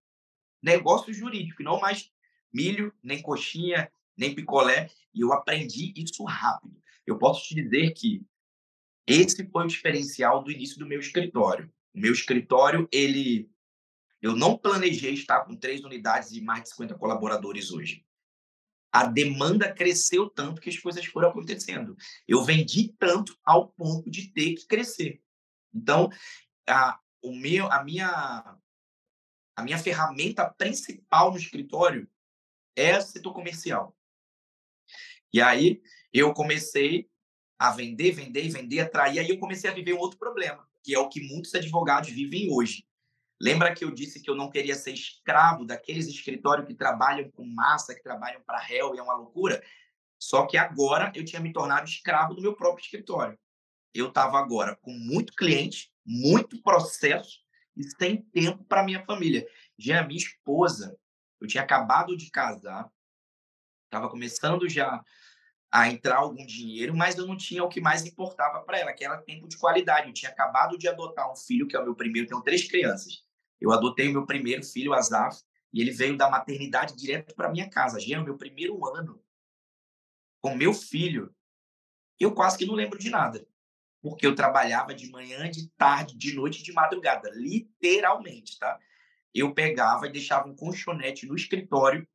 negócio 0.62 1.14
jurídico, 1.14 1.64
não 1.64 1.80
mais 1.80 2.12
milho, 2.54 2.94
nem 3.04 3.22
coxinha, 3.22 3.92
nem 4.18 4.34
picolé. 4.34 4.90
E 5.14 5.22
eu 5.22 5.34
aprendi 5.34 5.94
isso 5.96 6.24
rápido. 6.24 6.78
Eu 7.06 7.18
posso 7.18 7.48
te 7.48 7.56
dizer 7.56 7.92
que 7.92 8.22
esse 9.08 9.44
foi 9.50 9.64
o 9.64 9.68
diferencial 9.68 10.44
do 10.44 10.52
início 10.52 10.78
do 10.78 10.86
meu 10.86 11.00
escritório. 11.00 11.72
O 11.94 12.00
meu 12.00 12.14
escritório, 12.14 12.88
ele 12.92 13.50
eu 14.22 14.36
não 14.36 14.58
planejei 14.58 15.14
estar 15.14 15.46
com 15.46 15.56
três 15.56 15.84
unidades 15.84 16.32
e 16.32 16.42
mais 16.42 16.64
de 16.64 16.70
50 16.70 16.96
colaboradores 16.96 17.72
hoje. 17.72 18.06
A 18.92 19.06
demanda 19.06 19.72
cresceu 19.72 20.30
tanto 20.30 20.60
que 20.60 20.70
as 20.70 20.78
coisas 20.78 21.06
foram 21.06 21.30
acontecendo. 21.30 21.96
Eu 22.28 22.44
vendi 22.44 22.94
tanto 22.98 23.38
ao 23.44 23.70
ponto 23.70 24.10
de 24.10 24.32
ter 24.34 24.56
que 24.56 24.66
crescer. 24.66 25.22
Então, 25.74 26.10
a, 26.68 27.00
o 27.22 27.34
meu, 27.34 27.72
a, 27.72 27.84
minha, 27.84 28.58
a 29.56 29.64
minha 29.64 29.78
ferramenta 29.78 30.50
principal 30.50 31.32
no 31.32 31.38
escritório 31.38 32.10
é 32.76 32.98
o 32.98 33.02
setor 33.02 33.34
comercial. 33.34 33.96
E 35.32 35.40
aí, 35.40 35.82
eu 36.12 36.34
comecei 36.34 37.08
a 37.60 37.72
vender, 37.72 38.12
vender, 38.12 38.50
vender, 38.50 38.80
atrair. 38.80 39.20
Aí 39.20 39.30
eu 39.30 39.38
comecei 39.38 39.70
a 39.70 39.74
viver 39.74 39.94
um 39.94 40.00
outro 40.00 40.18
problema, 40.18 40.68
que 40.84 40.96
é 40.96 41.00
o 41.00 41.10
que 41.10 41.22
muitos 41.22 41.54
advogados 41.54 42.10
vivem 42.10 42.52
hoje 42.52 42.89
Lembra 43.42 43.74
que 43.74 43.86
eu 43.86 43.92
disse 43.92 44.22
que 44.22 44.30
eu 44.30 44.36
não 44.36 44.50
queria 44.50 44.76
ser 44.76 44.92
escravo 44.92 45.66
daqueles 45.66 46.08
escritórios 46.08 46.68
que 46.68 46.74
trabalham 46.74 47.32
com 47.32 47.46
massa, 47.46 47.96
que 47.96 48.04
trabalham 48.04 48.42
para 48.42 48.60
réu 48.60 48.94
e 48.94 49.00
é 49.00 49.02
uma 49.02 49.16
loucura? 49.16 49.64
Só 50.20 50.46
que 50.46 50.58
agora 50.58 51.12
eu 51.16 51.24
tinha 51.24 51.42
me 51.42 51.54
tornado 51.54 51.88
escravo 51.88 52.34
do 52.34 52.42
meu 52.42 52.54
próprio 52.54 52.84
escritório. 52.84 53.40
Eu 53.94 54.10
estava 54.10 54.38
agora 54.38 54.76
com 54.82 54.92
muito 54.92 55.34
cliente, 55.34 55.90
muito 56.06 56.62
processo 56.62 57.40
e 57.78 57.84
sem 57.84 58.22
tempo 58.24 58.64
para 58.66 58.84
minha 58.84 59.06
família. 59.06 59.48
Já 59.78 60.04
minha 60.04 60.20
esposa, 60.20 60.98
eu 61.40 61.48
tinha 61.48 61.64
acabado 61.64 62.18
de 62.18 62.30
casar, 62.30 62.90
estava 63.86 64.10
começando 64.10 64.68
já 64.68 65.02
a 65.72 65.88
entrar 65.88 66.18
algum 66.18 66.46
dinheiro, 66.46 66.96
mas 66.96 67.18
eu 67.18 67.26
não 67.26 67.38
tinha 67.38 67.64
o 67.64 67.70
que 67.70 67.80
mais 67.80 68.06
importava 68.06 68.62
para 68.62 68.80
ela, 68.80 68.92
que 68.92 69.06
era 69.06 69.22
tempo 69.22 69.48
de 69.48 69.58
qualidade. 69.58 70.08
Eu 70.08 70.14
tinha 70.14 70.32
acabado 70.32 70.78
de 70.78 70.88
adotar 70.90 71.32
um 71.32 71.36
filho, 71.36 71.68
que 71.68 71.76
é 71.76 71.80
o 71.80 71.86
meu 71.86 71.96
primeiro, 71.96 72.28
tenho 72.28 72.42
três 72.42 72.68
crianças. 72.68 73.29
Eu 73.60 73.72
adotei 73.72 74.12
meu 74.12 74.26
primeiro 74.26 74.64
filho, 74.64 74.94
Azaf, 74.94 75.42
e 75.74 75.82
ele 75.82 75.92
veio 75.92 76.18
da 76.18 76.30
maternidade 76.30 76.96
direto 76.96 77.36
para 77.36 77.50
minha 77.50 77.70
casa. 77.70 78.00
Já 78.00 78.20
o 78.20 78.24
meu 78.24 78.38
primeiro 78.38 78.86
ano 78.86 79.22
com 80.42 80.56
meu 80.56 80.74
filho. 80.74 81.34
Eu 82.20 82.34
quase 82.34 82.58
que 82.58 82.66
não 82.66 82.74
lembro 82.74 82.98
de 82.98 83.10
nada, 83.10 83.46
porque 84.02 84.26
eu 84.26 84.36
trabalhava 84.36 84.94
de 84.94 85.10
manhã, 85.10 85.50
de 85.50 85.70
tarde, 85.72 86.18
de 86.18 86.34
noite, 86.34 86.64
de 86.64 86.72
madrugada, 86.74 87.30
literalmente, 87.34 88.58
tá? 88.58 88.80
Eu 89.34 89.54
pegava 89.54 90.08
e 90.08 90.12
deixava 90.12 90.48
um 90.48 90.56
colchonete 90.56 91.26
no 91.26 91.36
escritório. 91.36 92.08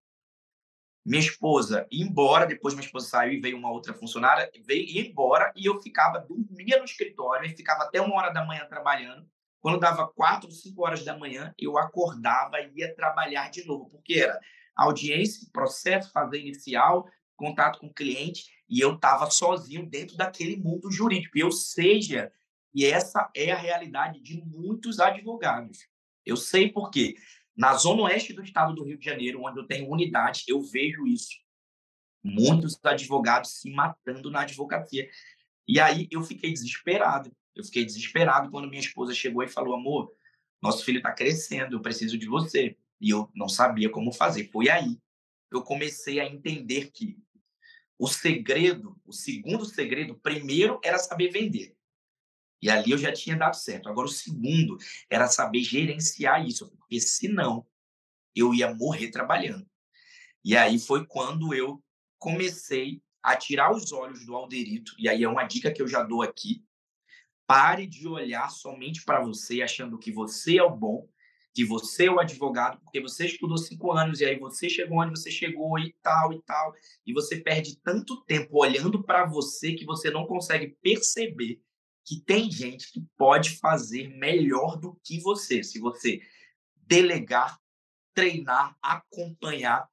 Minha 1.04 1.20
esposa 1.20 1.86
ia 1.90 2.04
embora, 2.04 2.46
depois 2.46 2.74
minha 2.74 2.84
esposa 2.84 3.08
saiu 3.08 3.34
e 3.34 3.40
veio 3.40 3.58
uma 3.58 3.70
outra 3.70 3.92
funcionária, 3.92 4.50
veio 4.64 4.86
ia 4.88 5.06
embora 5.06 5.52
e 5.54 5.66
eu 5.66 5.80
ficava, 5.80 6.18
dormia 6.18 6.78
no 6.78 6.84
escritório, 6.84 7.46
e 7.46 7.54
ficava 7.54 7.84
até 7.84 8.00
uma 8.00 8.14
hora 8.16 8.30
da 8.30 8.44
manhã 8.44 8.66
trabalhando 8.66 9.28
quando 9.64 9.80
dava 9.80 10.06
quatro, 10.06 10.50
cinco 10.50 10.84
horas 10.84 11.06
da 11.06 11.16
manhã, 11.16 11.54
eu 11.58 11.78
acordava 11.78 12.60
e 12.60 12.80
ia 12.80 12.94
trabalhar 12.94 13.50
de 13.50 13.64
novo, 13.64 13.88
porque 13.88 14.20
era 14.20 14.38
audiência, 14.76 15.48
processo, 15.50 16.12
fazer 16.12 16.38
inicial, 16.38 17.08
contato 17.34 17.80
com 17.80 17.86
o 17.86 17.94
cliente, 17.94 18.44
e 18.68 18.78
eu 18.78 18.96
estava 18.96 19.30
sozinho 19.30 19.88
dentro 19.88 20.18
daquele 20.18 20.58
mundo 20.58 20.92
jurídico. 20.92 21.38
Eu 21.38 21.50
seja, 21.50 22.30
e 22.74 22.84
essa 22.84 23.30
é 23.34 23.52
a 23.52 23.56
realidade 23.56 24.20
de 24.20 24.36
muitos 24.44 25.00
advogados. 25.00 25.78
Eu 26.26 26.36
sei 26.36 26.70
por 26.70 26.90
quê. 26.90 27.14
Na 27.56 27.72
zona 27.72 28.02
oeste 28.02 28.34
do 28.34 28.42
estado 28.42 28.74
do 28.74 28.84
Rio 28.84 28.98
de 28.98 29.04
Janeiro, 29.06 29.42
onde 29.42 29.60
eu 29.60 29.66
tenho 29.66 29.90
unidade, 29.90 30.44
eu 30.46 30.60
vejo 30.60 31.06
isso. 31.06 31.38
Muitos 32.22 32.78
advogados 32.84 33.62
se 33.62 33.70
matando 33.70 34.30
na 34.30 34.42
advocacia. 34.42 35.08
E 35.66 35.80
aí 35.80 36.06
eu 36.10 36.20
fiquei 36.20 36.52
desesperado. 36.52 37.34
Eu 37.54 37.64
fiquei 37.64 37.84
desesperado 37.84 38.50
quando 38.50 38.68
minha 38.68 38.80
esposa 38.80 39.14
chegou 39.14 39.42
e 39.42 39.48
falou: 39.48 39.74
amor, 39.74 40.12
nosso 40.60 40.84
filho 40.84 40.98
está 40.98 41.12
crescendo, 41.12 41.76
eu 41.76 41.82
preciso 41.82 42.18
de 42.18 42.26
você. 42.26 42.76
E 43.00 43.10
eu 43.10 43.30
não 43.34 43.48
sabia 43.48 43.90
como 43.90 44.12
fazer. 44.12 44.50
Foi 44.50 44.68
aí 44.68 44.96
que 45.50 45.56
eu 45.56 45.62
comecei 45.62 46.20
a 46.20 46.26
entender 46.26 46.90
que 46.90 47.18
o 47.98 48.08
segredo, 48.08 49.00
o 49.04 49.12
segundo 49.12 49.64
segredo, 49.64 50.18
primeiro 50.18 50.80
era 50.82 50.98
saber 50.98 51.30
vender. 51.30 51.76
E 52.60 52.70
ali 52.70 52.92
eu 52.92 52.98
já 52.98 53.12
tinha 53.12 53.36
dado 53.36 53.54
certo. 53.54 53.88
Agora, 53.88 54.06
o 54.06 54.10
segundo 54.10 54.78
era 55.10 55.28
saber 55.28 55.62
gerenciar 55.62 56.46
isso, 56.46 56.70
porque 56.70 56.98
senão 56.98 57.66
eu 58.34 58.54
ia 58.54 58.74
morrer 58.74 59.10
trabalhando. 59.10 59.68
E 60.42 60.56
aí 60.56 60.78
foi 60.78 61.06
quando 61.06 61.54
eu 61.54 61.82
comecei 62.18 63.02
a 63.22 63.36
tirar 63.36 63.70
os 63.70 63.92
olhos 63.92 64.24
do 64.24 64.34
Alderito. 64.34 64.94
E 64.98 65.08
aí 65.08 65.22
é 65.22 65.28
uma 65.28 65.44
dica 65.44 65.70
que 65.70 65.80
eu 65.80 65.88
já 65.88 66.02
dou 66.02 66.22
aqui. 66.22 66.64
Pare 67.46 67.86
de 67.86 68.08
olhar 68.08 68.50
somente 68.50 69.04
para 69.04 69.22
você, 69.22 69.62
achando 69.62 69.98
que 69.98 70.10
você 70.10 70.58
é 70.58 70.62
o 70.62 70.74
bom, 70.74 71.06
que 71.54 71.64
você 71.64 72.06
é 72.06 72.10
o 72.10 72.18
advogado, 72.18 72.80
porque 72.80 73.00
você 73.00 73.26
estudou 73.26 73.56
cinco 73.56 73.92
anos 73.92 74.20
e 74.20 74.24
aí 74.24 74.38
você 74.38 74.68
chegou 74.68 74.98
onde 74.98 75.10
você 75.10 75.30
chegou 75.30 75.78
e 75.78 75.94
tal 76.02 76.32
e 76.32 76.42
tal, 76.42 76.74
e 77.06 77.12
você 77.12 77.36
perde 77.36 77.78
tanto 77.80 78.24
tempo 78.24 78.58
olhando 78.58 79.02
para 79.04 79.24
você 79.24 79.74
que 79.74 79.84
você 79.84 80.10
não 80.10 80.26
consegue 80.26 80.76
perceber 80.82 81.60
que 82.04 82.20
tem 82.20 82.50
gente 82.50 82.92
que 82.92 83.00
pode 83.16 83.58
fazer 83.58 84.08
melhor 84.08 84.76
do 84.76 84.98
que 85.02 85.20
você, 85.20 85.62
se 85.62 85.78
você 85.78 86.20
delegar, 86.76 87.58
treinar, 88.12 88.76
acompanhar. 88.82 89.88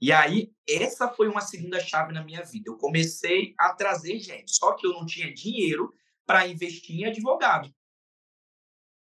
E 0.00 0.12
aí, 0.12 0.52
essa 0.68 1.08
foi 1.08 1.28
uma 1.28 1.40
segunda 1.40 1.80
chave 1.80 2.12
na 2.12 2.24
minha 2.24 2.42
vida. 2.42 2.70
Eu 2.70 2.76
comecei 2.76 3.54
a 3.58 3.72
trazer 3.72 4.18
gente, 4.18 4.54
só 4.54 4.72
que 4.74 4.86
eu 4.86 4.92
não 4.92 5.06
tinha 5.06 5.32
dinheiro 5.32 5.92
para 6.28 6.46
investir 6.46 6.94
em 6.94 7.06
advogado. 7.06 7.74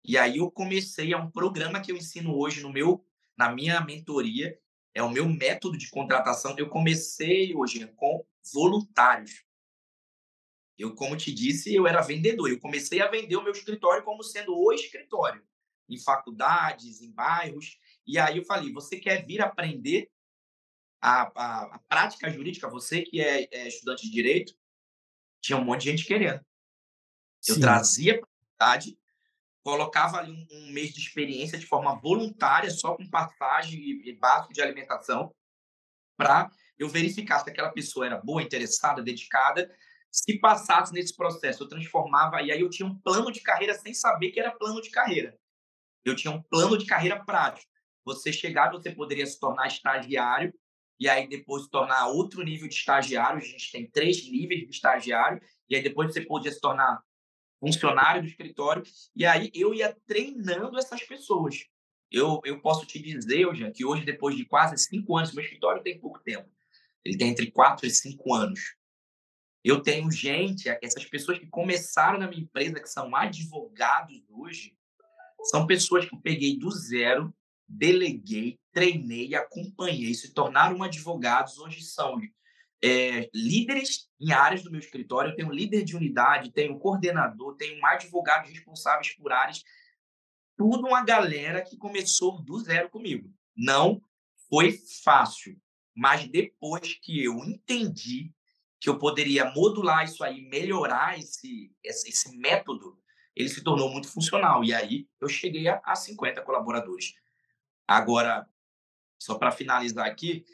E 0.02 0.16
aí 0.16 0.38
eu 0.38 0.50
comecei 0.50 1.12
a 1.12 1.18
um 1.18 1.30
programa 1.30 1.78
que 1.78 1.92
eu 1.92 1.96
ensino 1.96 2.34
hoje 2.34 2.62
no 2.62 2.72
meu 2.72 3.06
na 3.36 3.52
minha 3.52 3.80
mentoria, 3.82 4.58
é 4.94 5.02
o 5.02 5.10
meu 5.10 5.28
método 5.28 5.76
de 5.76 5.90
contratação. 5.90 6.54
Eu 6.56 6.70
comecei 6.70 7.54
hoje 7.54 7.86
com 7.96 8.24
voluntários. 8.52 9.44
Eu, 10.78 10.94
como 10.94 11.16
te 11.16 11.32
disse, 11.32 11.74
eu 11.74 11.86
era 11.86 12.00
vendedor. 12.00 12.50
Eu 12.50 12.58
comecei 12.58 13.00
a 13.02 13.10
vender 13.10 13.36
o 13.36 13.42
meu 13.42 13.52
escritório 13.52 14.04
como 14.04 14.22
sendo 14.22 14.56
o 14.56 14.72
escritório, 14.72 15.46
em 15.88 15.98
faculdades, 15.98 17.02
em 17.02 17.12
bairros. 17.12 17.78
E 18.06 18.18
aí 18.18 18.38
eu 18.38 18.44
falei: 18.44 18.72
você 18.72 18.98
quer 18.98 19.24
vir 19.26 19.42
aprender 19.42 20.10
a, 21.00 21.22
a, 21.22 21.74
a 21.74 21.78
prática 21.88 22.30
jurídica? 22.30 22.70
Você 22.70 23.02
que 23.02 23.20
é, 23.20 23.48
é 23.50 23.68
estudante 23.68 24.04
de 24.04 24.10
direito, 24.10 24.54
tinha 25.42 25.58
um 25.58 25.64
monte 25.64 25.82
de 25.82 25.90
gente 25.90 26.06
querendo. 26.06 26.42
Eu 27.48 27.56
Sim. 27.56 27.60
trazia 27.60 28.20
para 28.20 28.28
a 28.28 28.76
cidade, 28.76 28.98
colocava 29.62 30.18
ali 30.18 30.30
um, 30.30 30.46
um, 30.50 30.72
mês 30.72 30.92
de 30.92 31.00
experiência 31.00 31.58
de 31.58 31.66
forma 31.66 31.94
voluntária, 31.94 32.70
só 32.70 32.96
com 32.96 33.08
passagem 33.08 33.80
e, 33.80 34.10
e 34.10 34.12
básico 34.12 34.52
de 34.52 34.62
alimentação, 34.62 35.34
para 36.16 36.50
eu 36.78 36.88
verificar 36.88 37.40
se 37.40 37.50
aquela 37.50 37.70
pessoa 37.70 38.06
era 38.06 38.20
boa, 38.20 38.42
interessada, 38.42 39.02
dedicada. 39.02 39.70
Se 40.10 40.38
passasse 40.38 40.92
nesse 40.92 41.16
processo, 41.16 41.62
eu 41.62 41.68
transformava, 41.68 42.42
e 42.42 42.52
aí 42.52 42.60
eu 42.60 42.70
tinha 42.70 42.86
um 42.86 42.98
plano 42.98 43.32
de 43.32 43.40
carreira 43.40 43.74
sem 43.74 43.94
saber 43.94 44.30
que 44.30 44.40
era 44.40 44.52
plano 44.52 44.80
de 44.80 44.90
carreira. 44.90 45.36
eu 46.04 46.16
tinha 46.16 46.32
um 46.32 46.42
plano 46.42 46.76
de 46.76 46.84
carreira 46.84 47.24
prático. 47.24 47.70
Você 48.04 48.32
chegar, 48.32 48.70
você 48.70 48.90
poderia 48.90 49.26
se 49.26 49.38
tornar 49.38 49.68
estagiário 49.68 50.52
e 50.98 51.08
aí 51.08 51.28
depois 51.28 51.64
se 51.64 51.70
tornar 51.70 52.08
outro 52.08 52.42
nível 52.42 52.68
de 52.68 52.74
estagiário. 52.74 53.38
A 53.38 53.44
gente 53.44 53.70
tem 53.70 53.88
três 53.88 54.28
níveis 54.28 54.62
de 54.62 54.70
estagiário 54.70 55.40
e 55.68 55.76
aí 55.76 55.82
depois 55.82 56.12
você 56.12 56.20
podia 56.20 56.50
se 56.50 56.60
tornar 56.60 57.00
funcionário 57.62 58.22
do 58.22 58.28
escritório. 58.28 58.82
E 59.14 59.24
aí 59.24 59.48
eu 59.54 59.72
ia 59.72 59.96
treinando 60.04 60.76
essas 60.76 61.00
pessoas. 61.04 61.64
Eu, 62.10 62.40
eu 62.44 62.60
posso 62.60 62.84
te 62.84 63.00
dizer, 63.00 63.46
hoje, 63.46 63.70
que 63.70 63.84
hoje, 63.84 64.04
depois 64.04 64.36
de 64.36 64.44
quase 64.44 64.76
cinco 64.76 65.16
anos, 65.16 65.32
meu 65.32 65.44
escritório 65.44 65.80
tem 65.80 66.00
pouco 66.00 66.18
tempo. 66.18 66.50
Ele 67.04 67.16
tem 67.16 67.28
entre 67.28 67.52
quatro 67.52 67.86
e 67.86 67.90
cinco 67.90 68.34
anos. 68.34 68.74
Eu 69.62 69.80
tenho 69.80 70.10
gente, 70.10 70.68
essas 70.82 71.04
pessoas 71.04 71.38
que 71.38 71.46
começaram 71.46 72.18
na 72.18 72.26
minha 72.26 72.42
empresa, 72.42 72.80
que 72.80 72.88
são 72.88 73.14
advogados 73.14 74.20
hoje, 74.28 74.76
são 75.44 75.64
pessoas 75.64 76.04
que 76.04 76.14
eu 76.14 76.20
peguei 76.20 76.58
do 76.58 76.68
zero, 76.68 77.32
deleguei, 77.68 78.58
treinei, 78.72 79.36
acompanhei, 79.36 80.12
se 80.14 80.34
tornaram 80.34 80.82
advogados, 80.82 81.58
hoje 81.58 81.80
são 81.80 82.20
é, 82.82 83.30
líderes 83.32 84.08
em 84.20 84.32
áreas 84.32 84.62
do 84.62 84.70
meu 84.70 84.80
escritório. 84.80 85.30
Eu 85.30 85.36
tenho 85.36 85.52
líder 85.52 85.84
de 85.84 85.96
unidade, 85.96 86.52
tenho 86.52 86.78
coordenador, 86.78 87.56
tenho 87.56 87.84
advogados 87.86 88.50
responsáveis 88.50 89.14
por 89.14 89.32
áreas. 89.32 89.62
Tudo 90.56 90.88
uma 90.88 91.04
galera 91.04 91.62
que 91.62 91.76
começou 91.76 92.42
do 92.42 92.58
zero 92.58 92.90
comigo. 92.90 93.32
Não 93.56 94.02
foi 94.48 94.72
fácil, 95.04 95.56
mas 95.94 96.26
depois 96.28 96.94
que 96.94 97.24
eu 97.24 97.38
entendi 97.38 98.32
que 98.80 98.88
eu 98.88 98.98
poderia 98.98 99.50
modular 99.52 100.04
isso 100.04 100.24
aí, 100.24 100.42
melhorar 100.42 101.16
esse, 101.16 101.72
esse, 101.84 102.08
esse 102.08 102.36
método, 102.36 102.98
ele 103.34 103.48
se 103.48 103.62
tornou 103.62 103.88
muito 103.90 104.08
funcional. 104.08 104.64
E 104.64 104.74
aí 104.74 105.08
eu 105.20 105.28
cheguei 105.28 105.68
a, 105.68 105.80
a 105.84 105.94
50 105.94 106.42
colaboradores. 106.42 107.14
Agora, 107.86 108.46
só 109.18 109.36
para 109.36 109.52
finalizar 109.52 110.06
aqui, 110.06 110.44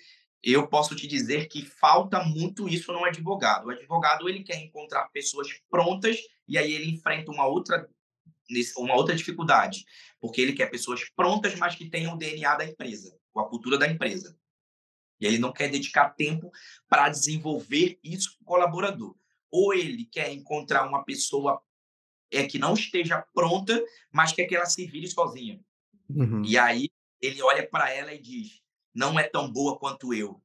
eu 0.42 0.68
posso 0.68 0.94
te 0.94 1.06
dizer 1.06 1.48
que 1.48 1.64
falta 1.64 2.22
muito 2.22 2.68
isso 2.68 2.92
no 2.92 3.04
advogado. 3.04 3.66
O 3.66 3.70
advogado 3.70 4.28
ele 4.28 4.42
quer 4.42 4.56
encontrar 4.62 5.08
pessoas 5.08 5.48
prontas 5.70 6.18
e 6.46 6.56
aí 6.56 6.72
ele 6.72 6.90
enfrenta 6.90 7.30
uma 7.30 7.46
outra 7.46 7.88
uma 8.78 8.94
outra 8.94 9.14
dificuldade, 9.14 9.84
porque 10.18 10.40
ele 10.40 10.54
quer 10.54 10.70
pessoas 10.70 11.06
prontas, 11.10 11.54
mas 11.56 11.74
que 11.74 11.90
tenham 11.90 12.14
o 12.14 12.16
DNA 12.16 12.56
da 12.56 12.64
empresa, 12.64 13.14
com 13.30 13.40
a 13.40 13.48
cultura 13.48 13.76
da 13.76 13.86
empresa. 13.86 14.38
E 15.20 15.26
ele 15.26 15.38
não 15.38 15.52
quer 15.52 15.68
dedicar 15.68 16.10
tempo 16.10 16.50
para 16.88 17.10
desenvolver 17.10 17.98
isso 18.02 18.38
com 18.38 18.44
o 18.44 18.46
colaborador. 18.46 19.14
Ou 19.50 19.74
ele 19.74 20.06
quer 20.06 20.32
encontrar 20.32 20.88
uma 20.88 21.04
pessoa 21.04 21.60
é 22.30 22.46
que 22.46 22.58
não 22.58 22.74
esteja 22.74 23.24
pronta, 23.34 23.82
mas 24.12 24.32
quer 24.32 24.46
que 24.46 24.54
ela 24.54 24.66
se 24.66 24.86
vire 24.86 25.08
sozinha. 25.08 25.60
Uhum. 26.08 26.42
E 26.44 26.56
aí 26.56 26.88
ele 27.20 27.42
olha 27.42 27.66
para 27.66 27.92
ela 27.92 28.12
e 28.12 28.20
diz: 28.20 28.62
não 28.94 29.18
é 29.18 29.24
tão 29.24 29.50
boa 29.50 29.78
quanto 29.78 30.12
eu, 30.14 30.40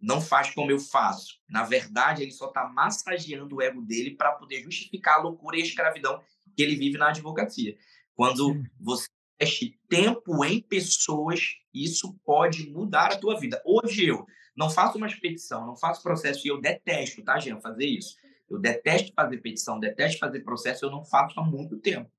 não 0.00 0.20
faz 0.20 0.50
como 0.50 0.70
eu 0.70 0.78
faço. 0.78 1.38
Na 1.48 1.64
verdade, 1.64 2.22
ele 2.22 2.30
só 2.30 2.46
está 2.48 2.68
massageando 2.68 3.56
o 3.56 3.62
ego 3.62 3.82
dele 3.82 4.16
para 4.16 4.32
poder 4.32 4.62
justificar 4.62 5.18
a 5.18 5.22
loucura 5.22 5.56
e 5.56 5.62
a 5.62 5.64
escravidão 5.64 6.20
que 6.56 6.62
ele 6.62 6.76
vive 6.76 6.98
na 6.98 7.08
advocacia. 7.08 7.76
Quando 8.14 8.52
Sim. 8.52 8.64
você 8.80 9.08
investe 9.40 9.78
tempo 9.88 10.44
em 10.44 10.60
pessoas, 10.60 11.40
isso 11.72 12.18
pode 12.24 12.68
mudar 12.70 13.12
a 13.12 13.16
tua 13.16 13.38
vida. 13.38 13.62
Hoje 13.64 14.06
eu 14.06 14.26
não 14.56 14.68
faço 14.68 14.98
uma 14.98 15.08
petição, 15.08 15.66
não 15.66 15.76
faço 15.76 16.02
processo 16.02 16.46
e 16.46 16.50
eu 16.50 16.60
detesto, 16.60 17.22
tá, 17.22 17.38
Jean, 17.38 17.60
fazer 17.60 17.86
isso. 17.86 18.16
Eu 18.50 18.58
detesto 18.58 19.12
fazer 19.14 19.38
petição, 19.38 19.78
detesto 19.78 20.18
fazer 20.18 20.40
processo, 20.40 20.84
eu 20.84 20.90
não 20.90 21.04
faço 21.04 21.38
há 21.38 21.44
muito 21.44 21.76
tempo. 21.78 22.10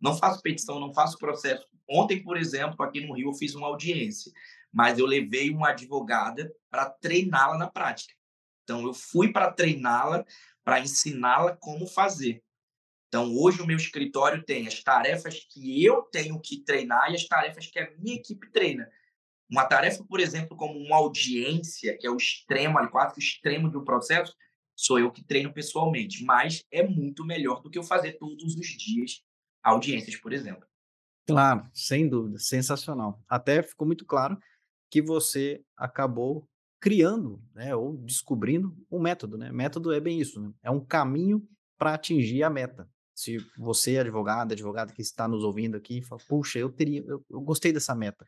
Não 0.00 0.16
faço 0.16 0.42
petição, 0.42 0.80
não 0.80 0.92
faço 0.92 1.18
processo. 1.18 1.66
Ontem, 1.88 2.22
por 2.22 2.36
exemplo, 2.36 2.82
aqui 2.84 3.00
no 3.00 3.14
Rio, 3.14 3.28
eu 3.28 3.34
fiz 3.34 3.54
uma 3.54 3.66
audiência, 3.66 4.32
mas 4.74 4.98
eu 4.98 5.06
levei 5.06 5.50
uma 5.50 5.68
advogada 5.68 6.52
para 6.68 6.90
treiná-la 6.90 7.56
na 7.56 7.70
prática. 7.70 8.12
Então, 8.64 8.84
eu 8.84 8.92
fui 8.92 9.32
para 9.32 9.52
treiná-la, 9.52 10.24
para 10.64 10.80
ensiná-la 10.80 11.56
como 11.56 11.86
fazer. 11.86 12.42
Então, 13.06 13.32
hoje 13.32 13.62
o 13.62 13.66
meu 13.66 13.76
escritório 13.76 14.42
tem 14.42 14.66
as 14.66 14.82
tarefas 14.82 15.46
que 15.48 15.84
eu 15.84 16.02
tenho 16.02 16.40
que 16.40 16.64
treinar 16.64 17.12
e 17.12 17.14
as 17.14 17.24
tarefas 17.28 17.68
que 17.68 17.78
a 17.78 17.88
minha 17.98 18.16
equipe 18.16 18.50
treina. 18.50 18.90
Uma 19.48 19.64
tarefa, 19.64 20.02
por 20.04 20.18
exemplo, 20.18 20.56
como 20.56 20.76
uma 20.76 20.96
audiência, 20.96 21.96
que 21.96 22.06
é 22.06 22.10
o 22.10 22.16
extremo, 22.16 22.76
quase 22.90 23.16
o 23.16 23.20
extremo 23.20 23.70
do 23.70 23.84
processo, 23.84 24.34
sou 24.74 24.98
eu 24.98 25.12
que 25.12 25.22
treino 25.22 25.52
pessoalmente, 25.52 26.24
mas 26.24 26.64
é 26.72 26.82
muito 26.82 27.24
melhor 27.24 27.62
do 27.62 27.70
que 27.70 27.78
eu 27.78 27.84
fazer 27.84 28.14
todos 28.14 28.56
os 28.56 28.66
dias 28.66 29.22
audiências, 29.62 30.16
por 30.16 30.32
exemplo. 30.32 30.66
Claro, 31.28 31.70
sem 31.72 32.08
dúvida, 32.08 32.38
sensacional. 32.40 33.22
Até 33.28 33.62
ficou 33.62 33.86
muito 33.86 34.04
claro 34.04 34.36
que 34.94 35.02
você 35.02 35.60
acabou 35.76 36.48
criando, 36.80 37.42
né, 37.52 37.74
ou 37.74 37.96
descobrindo 37.96 38.72
um 38.88 39.00
método, 39.00 39.36
né? 39.36 39.50
Método 39.50 39.92
é 39.92 39.98
bem 39.98 40.20
isso, 40.20 40.40
né? 40.40 40.52
É 40.62 40.70
um 40.70 40.78
caminho 40.78 41.44
para 41.76 41.94
atingir 41.94 42.44
a 42.44 42.48
meta. 42.48 42.88
Se 43.12 43.38
você, 43.58 43.98
advogado, 43.98 44.52
advogada 44.52 44.92
que 44.92 45.02
está 45.02 45.26
nos 45.26 45.42
ouvindo 45.42 45.76
aqui, 45.76 46.00
fala, 46.00 46.20
puxa, 46.28 46.60
eu 46.60 46.70
teria, 46.70 47.02
eu, 47.08 47.24
eu 47.28 47.40
gostei 47.40 47.72
dessa 47.72 47.92
meta, 47.92 48.24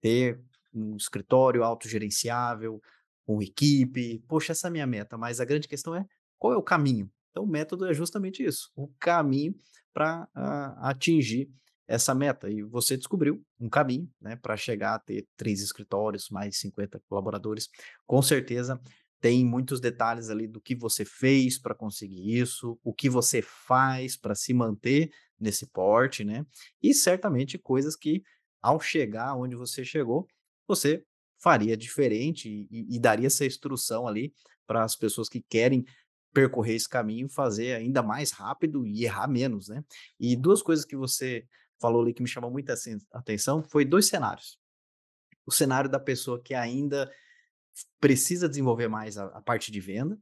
ter 0.00 0.40
um 0.72 0.96
escritório 0.96 1.62
autogerenciável, 1.62 2.80
com 3.26 3.42
equipe, 3.42 4.24
poxa, 4.26 4.52
essa 4.52 4.68
é 4.68 4.70
a 4.70 4.72
minha 4.72 4.86
meta, 4.86 5.18
mas 5.18 5.40
a 5.40 5.44
grande 5.44 5.68
questão 5.68 5.94
é 5.94 6.06
qual 6.38 6.54
é 6.54 6.56
o 6.56 6.62
caminho? 6.62 7.10
Então, 7.32 7.44
o 7.44 7.46
método 7.46 7.84
é 7.84 7.92
justamente 7.92 8.42
isso, 8.42 8.70
o 8.74 8.88
caminho 8.98 9.54
para 9.92 10.26
ah, 10.34 10.88
atingir 10.88 11.50
essa 11.88 12.14
meta. 12.14 12.50
E 12.50 12.62
você 12.62 12.96
descobriu 12.96 13.42
um 13.58 13.68
caminho 13.68 14.08
né, 14.20 14.36
para 14.36 14.56
chegar 14.56 14.94
a 14.94 14.98
ter 14.98 15.26
três 15.36 15.62
escritórios, 15.62 16.28
mais 16.28 16.58
50 16.58 17.00
colaboradores. 17.08 17.68
Com 18.06 18.20
certeza 18.20 18.80
tem 19.20 19.44
muitos 19.44 19.80
detalhes 19.80 20.28
ali 20.28 20.46
do 20.46 20.60
que 20.60 20.76
você 20.76 21.04
fez 21.04 21.58
para 21.58 21.74
conseguir 21.74 22.38
isso, 22.38 22.78
o 22.84 22.92
que 22.92 23.08
você 23.08 23.42
faz 23.42 24.16
para 24.16 24.34
se 24.34 24.54
manter 24.54 25.10
nesse 25.40 25.66
porte, 25.66 26.22
né? 26.24 26.46
E 26.80 26.94
certamente 26.94 27.58
coisas 27.58 27.96
que, 27.96 28.22
ao 28.62 28.78
chegar 28.78 29.34
onde 29.34 29.56
você 29.56 29.84
chegou, 29.84 30.28
você 30.68 31.02
faria 31.40 31.76
diferente 31.76 32.48
e, 32.70 32.96
e 32.96 33.00
daria 33.00 33.26
essa 33.26 33.44
instrução 33.44 34.06
ali 34.06 34.32
para 34.66 34.84
as 34.84 34.94
pessoas 34.94 35.28
que 35.28 35.40
querem 35.40 35.84
percorrer 36.32 36.74
esse 36.74 36.88
caminho, 36.88 37.28
fazer 37.28 37.74
ainda 37.74 38.02
mais 38.02 38.30
rápido 38.30 38.86
e 38.86 39.04
errar 39.04 39.26
menos, 39.26 39.68
né? 39.68 39.82
E 40.20 40.36
duas 40.36 40.62
coisas 40.62 40.84
que 40.84 40.96
você 40.96 41.44
falou 41.80 42.02
ali 42.02 42.12
que 42.12 42.22
me 42.22 42.28
chamou 42.28 42.50
muita 42.50 42.74
atenção 43.12 43.62
foi 43.62 43.84
dois 43.84 44.06
cenários. 44.06 44.58
O 45.46 45.52
cenário 45.52 45.90
da 45.90 45.98
pessoa 45.98 46.40
que 46.42 46.54
ainda 46.54 47.10
precisa 48.00 48.48
desenvolver 48.48 48.88
mais 48.88 49.16
a, 49.16 49.26
a 49.26 49.40
parte 49.40 49.70
de 49.70 49.80
venda 49.80 50.18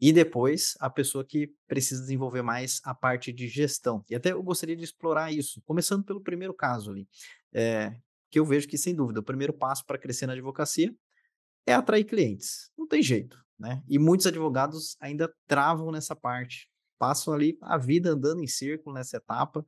e 0.00 0.12
depois 0.12 0.74
a 0.78 0.90
pessoa 0.90 1.24
que 1.24 1.52
precisa 1.66 2.02
desenvolver 2.02 2.42
mais 2.42 2.80
a 2.84 2.94
parte 2.94 3.32
de 3.32 3.48
gestão. 3.48 4.04
E 4.10 4.14
até 4.14 4.32
eu 4.32 4.42
gostaria 4.42 4.76
de 4.76 4.84
explorar 4.84 5.32
isso, 5.32 5.62
começando 5.64 6.04
pelo 6.04 6.20
primeiro 6.20 6.52
caso 6.52 6.90
ali, 6.90 7.08
é, 7.52 7.96
que 8.30 8.38
eu 8.38 8.44
vejo 8.44 8.68
que, 8.68 8.76
sem 8.76 8.94
dúvida, 8.94 9.20
o 9.20 9.24
primeiro 9.24 9.52
passo 9.52 9.84
para 9.86 9.98
crescer 9.98 10.26
na 10.26 10.34
advocacia 10.34 10.94
é 11.66 11.72
atrair 11.72 12.04
clientes. 12.04 12.70
Não 12.76 12.86
tem 12.86 13.02
jeito, 13.02 13.42
né? 13.58 13.82
E 13.88 13.98
muitos 13.98 14.26
advogados 14.26 14.96
ainda 15.00 15.32
travam 15.46 15.90
nessa 15.90 16.14
parte, 16.14 16.68
passam 16.98 17.32
ali 17.32 17.56
a 17.62 17.78
vida 17.78 18.10
andando 18.10 18.42
em 18.42 18.46
círculo 18.46 18.94
nessa 18.94 19.16
etapa, 19.16 19.64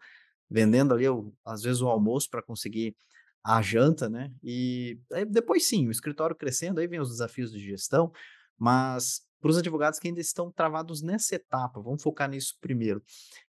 vendendo 0.50 0.94
ali, 0.94 1.04
às 1.44 1.62
vezes, 1.62 1.80
o 1.80 1.88
almoço 1.88 2.28
para 2.30 2.42
conseguir 2.42 2.96
a 3.44 3.62
janta, 3.62 4.08
né? 4.08 4.32
E 4.42 4.98
depois 5.28 5.66
sim, 5.66 5.86
o 5.88 5.90
escritório 5.90 6.36
crescendo, 6.36 6.80
aí 6.80 6.86
vem 6.86 7.00
os 7.00 7.08
desafios 7.08 7.50
de 7.50 7.60
gestão, 7.60 8.12
mas 8.58 9.22
para 9.40 9.50
os 9.50 9.58
advogados 9.58 9.98
que 9.98 10.08
ainda 10.08 10.20
estão 10.20 10.50
travados 10.50 11.00
nessa 11.00 11.34
etapa, 11.34 11.80
vamos 11.80 12.02
focar 12.02 12.28
nisso 12.28 12.56
primeiro, 12.60 13.02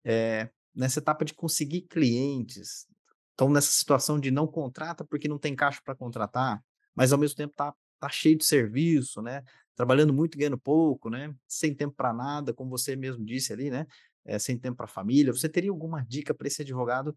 é, 0.03 0.49
nessa 0.75 0.99
etapa 0.99 1.23
de 1.23 1.33
conseguir 1.33 1.81
clientes, 1.81 2.85
estão 3.31 3.49
nessa 3.49 3.71
situação 3.71 4.19
de 4.19 4.29
não 4.29 4.45
contrata 4.45 5.05
porque 5.05 5.27
não 5.27 5.39
tem 5.39 5.55
caixa 5.55 5.81
para 5.83 5.95
contratar, 5.95 6.61
mas 6.93 7.13
ao 7.13 7.19
mesmo 7.19 7.37
tempo 7.37 7.53
tá, 7.55 7.73
tá 7.99 8.09
cheio 8.09 8.37
de 8.37 8.45
serviço, 8.45 9.21
né? 9.21 9.43
Trabalhando 9.75 10.13
muito, 10.13 10.37
ganhando 10.37 10.57
pouco, 10.57 11.09
né? 11.09 11.33
Sem 11.47 11.73
tempo 11.73 11.95
para 11.95 12.11
nada, 12.11 12.53
como 12.53 12.69
você 12.69 12.95
mesmo 12.95 13.23
disse 13.23 13.53
ali, 13.53 13.69
né? 13.69 13.85
É, 14.27 14.37
sem 14.37 14.57
tempo 14.57 14.77
para 14.77 14.85
a 14.85 14.89
família. 14.89 15.31
Você 15.31 15.47
teria 15.47 15.71
alguma 15.71 16.01
dica 16.01 16.33
para 16.33 16.47
esse 16.47 16.61
advogado 16.61 17.15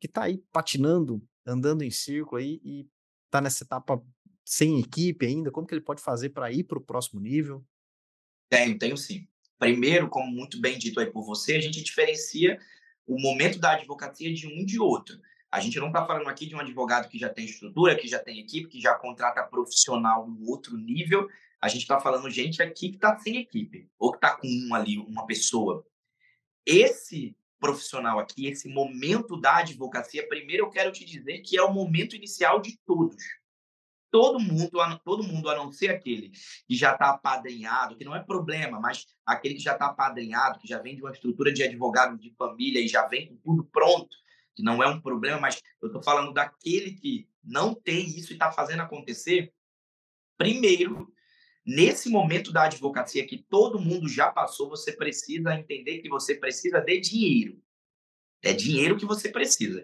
que 0.00 0.06
está 0.06 0.22
aí 0.24 0.38
patinando 0.52 1.20
andando 1.44 1.82
em 1.82 1.90
círculo 1.90 2.40
aí 2.40 2.60
e 2.64 2.88
está 3.26 3.40
nessa 3.40 3.64
etapa 3.64 4.02
sem 4.44 4.78
equipe 4.78 5.26
ainda? 5.26 5.50
Como 5.50 5.66
que 5.66 5.74
ele 5.74 5.80
pode 5.80 6.00
fazer 6.00 6.30
para 6.30 6.52
ir 6.52 6.64
para 6.64 6.78
o 6.78 6.84
próximo 6.84 7.20
nível? 7.20 7.64
Tenho, 8.48 8.78
tenho 8.78 8.96
sim. 8.96 9.26
Primeiro, 9.58 10.08
como 10.08 10.30
muito 10.30 10.60
bem 10.60 10.78
dito 10.78 11.00
aí 11.00 11.06
por 11.06 11.24
você, 11.24 11.56
a 11.56 11.60
gente 11.60 11.82
diferencia 11.82 12.58
o 13.06 13.20
momento 13.20 13.58
da 13.58 13.72
advocacia 13.72 14.32
de 14.32 14.46
um 14.46 14.64
de 14.64 14.78
outro. 14.78 15.18
A 15.50 15.60
gente 15.60 15.78
não 15.78 15.88
está 15.88 16.04
falando 16.04 16.28
aqui 16.28 16.46
de 16.46 16.54
um 16.54 16.60
advogado 16.60 17.08
que 17.08 17.18
já 17.18 17.28
tem 17.28 17.44
estrutura, 17.44 17.96
que 17.96 18.08
já 18.08 18.18
tem 18.18 18.40
equipe, 18.40 18.68
que 18.68 18.80
já 18.80 18.94
contrata 18.94 19.42
profissional 19.44 20.28
no 20.28 20.48
outro 20.48 20.76
nível. 20.76 21.28
A 21.60 21.68
gente 21.68 21.82
está 21.82 22.00
falando 22.00 22.28
gente 22.28 22.62
aqui 22.62 22.90
que 22.90 22.96
está 22.96 23.16
sem 23.18 23.36
equipe, 23.36 23.88
ou 23.98 24.10
que 24.10 24.18
está 24.18 24.36
com 24.36 24.48
um 24.48 24.74
ali, 24.74 24.98
uma 24.98 25.26
pessoa. 25.26 25.86
Esse 26.66 27.36
profissional 27.58 28.18
aqui, 28.18 28.46
esse 28.46 28.68
momento 28.68 29.40
da 29.40 29.56
advocacia, 29.56 30.28
primeiro 30.28 30.64
eu 30.64 30.70
quero 30.70 30.92
te 30.92 31.04
dizer 31.04 31.40
que 31.40 31.56
é 31.56 31.62
o 31.62 31.72
momento 31.72 32.14
inicial 32.14 32.60
de 32.60 32.78
todos. 32.84 33.22
Todo 34.10 34.38
mundo, 34.38 34.70
todo 35.04 35.24
mundo, 35.24 35.48
a 35.48 35.56
não 35.56 35.72
ser 35.72 35.90
aquele 35.90 36.30
que 36.68 36.76
já 36.76 36.92
está 36.92 37.10
apadrinhado, 37.10 37.96
que 37.96 38.04
não 38.04 38.14
é 38.14 38.22
problema, 38.22 38.78
mas 38.78 39.06
aquele 39.26 39.54
que 39.54 39.62
já 39.62 39.72
está 39.72 39.86
apadrinhado, 39.86 40.58
que 40.60 40.68
já 40.68 40.78
vem 40.78 40.94
de 40.94 41.02
uma 41.02 41.10
estrutura 41.10 41.52
de 41.52 41.62
advogado 41.62 42.16
de 42.18 42.32
família 42.36 42.80
e 42.80 42.86
já 42.86 43.06
vem 43.08 43.28
com 43.28 43.36
tudo 43.38 43.64
pronto, 43.64 44.14
que 44.54 44.62
não 44.62 44.82
é 44.82 44.86
um 44.86 45.00
problema, 45.00 45.40
mas 45.40 45.60
eu 45.82 45.88
estou 45.88 46.02
falando 46.02 46.32
daquele 46.32 46.92
que 46.92 47.28
não 47.42 47.74
tem 47.74 48.06
isso 48.06 48.32
e 48.32 48.34
está 48.34 48.52
fazendo 48.52 48.82
acontecer. 48.82 49.52
Primeiro, 50.36 51.12
nesse 51.64 52.08
momento 52.08 52.52
da 52.52 52.64
advocacia 52.64 53.26
que 53.26 53.38
todo 53.38 53.80
mundo 53.80 54.08
já 54.08 54.30
passou, 54.30 54.68
você 54.68 54.92
precisa 54.92 55.54
entender 55.54 55.98
que 55.98 56.08
você 56.08 56.34
precisa 56.34 56.80
de 56.80 57.00
dinheiro. 57.00 57.62
É 58.42 58.52
dinheiro 58.52 58.96
que 58.96 59.06
você 59.06 59.30
precisa. 59.30 59.82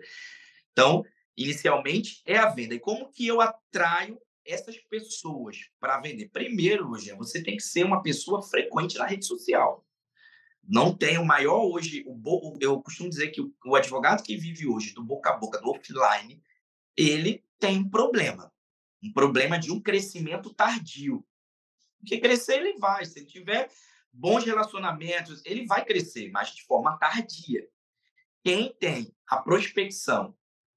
Então, 0.73 1.05
inicialmente 1.37 2.23
é 2.27 2.37
a 2.37 2.49
venda. 2.49 2.75
E 2.75 2.81
como 2.81 3.11
que 3.11 3.27
eu 3.27 3.41
atraio 3.41 4.21
essas 4.45 4.77
pessoas 4.79 5.57
para 5.79 6.01
vender? 6.01 6.29
Primeiro, 6.29 6.91
hoje, 6.91 7.13
você 7.15 7.43
tem 7.43 7.57
que 7.57 7.63
ser 7.63 7.85
uma 7.85 8.03
pessoa 8.03 8.43
frequente 8.43 8.99
na 8.99 9.07
rede 9.07 9.25
social. 9.25 9.87
Não 10.63 10.95
tem 10.95 11.19
o 11.19 11.25
maior 11.25 11.65
hoje, 11.65 12.05
o, 12.07 12.57
eu 12.61 12.81
costumo 12.83 13.09
dizer 13.09 13.31
que 13.31 13.41
o 13.65 13.75
advogado 13.75 14.23
que 14.23 14.37
vive 14.37 14.67
hoje 14.67 14.93
do 14.93 15.03
boca 15.03 15.31
a 15.31 15.37
boca, 15.37 15.61
do 15.61 15.71
offline, 15.71 16.41
ele 16.97 17.43
tem 17.59 17.79
um 17.79 17.89
problema. 17.89 18.53
Um 19.03 19.13
problema 19.13 19.59
de 19.59 19.73
um 19.73 19.81
crescimento 19.81 20.53
tardio. 20.53 21.27
Porque 22.01 22.19
crescer 22.19 22.59
ele 22.59 22.79
vai. 22.79 23.05
Se 23.05 23.21
ele 23.21 23.27
tiver 23.27 23.71
bons 24.13 24.45
relacionamentos, 24.45 25.43
ele 25.45 25.67
vai 25.67 25.85
crescer, 25.85 26.31
mas 26.31 26.55
de 26.55 26.65
forma 26.65 26.99
tardia. 26.99 27.67
Quem 28.43 28.75
tem 28.79 29.15
a 29.29 29.37
prospecção 29.37 30.35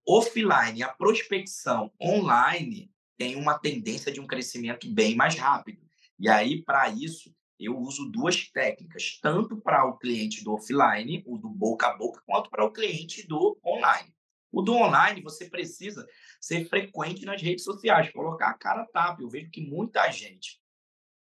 offline, 0.07 0.83
a 0.83 0.89
prospecção 0.89 1.91
online 2.01 2.91
tem 3.17 3.35
uma 3.35 3.57
tendência 3.57 4.11
de 4.11 4.19
um 4.19 4.27
crescimento 4.27 4.91
bem 4.91 5.15
mais 5.15 5.35
rápido. 5.35 5.81
E 6.19 6.27
aí, 6.27 6.61
para 6.61 6.89
isso, 6.89 7.33
eu 7.59 7.77
uso 7.77 8.09
duas 8.09 8.49
técnicas, 8.49 9.17
tanto 9.21 9.55
para 9.61 9.85
o 9.85 9.97
cliente 9.97 10.43
do 10.43 10.53
offline, 10.53 11.23
o 11.25 11.37
do 11.37 11.49
boca 11.49 11.87
a 11.87 11.95
boca, 11.95 12.21
quanto 12.25 12.49
para 12.49 12.65
o 12.65 12.71
cliente 12.71 13.25
do 13.25 13.57
online. 13.65 14.13
O 14.51 14.61
do 14.61 14.73
online, 14.73 15.21
você 15.21 15.49
precisa 15.49 16.07
ser 16.39 16.65
frequente 16.65 17.25
nas 17.25 17.41
redes 17.41 17.63
sociais, 17.63 18.11
colocar 18.11 18.49
a 18.49 18.53
cara 18.53 18.85
tapa. 18.85 19.21
Eu 19.21 19.29
vejo 19.29 19.49
que 19.49 19.61
muita 19.61 20.11
gente 20.11 20.61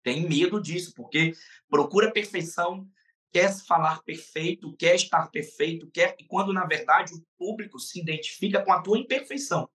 tem 0.05 0.29
medo 0.29 0.61
disso, 0.61 0.93
porque 0.95 1.33
procura 1.69 2.12
perfeição, 2.12 2.87
quer 3.33 3.53
falar 3.67 4.03
perfeito, 4.03 4.77
quer 4.77 4.95
estar 4.95 5.29
perfeito, 5.29 5.90
quer 5.90 6.14
e 6.21 6.25
quando 6.25 6.53
na 6.53 6.67
verdade 6.67 7.14
o 7.14 7.25
público 7.37 7.81
se 7.81 7.99
identifica 7.99 8.62
com 8.62 8.73
a 8.73 8.83
tua 8.83 8.99
imperfeição. 8.99 9.69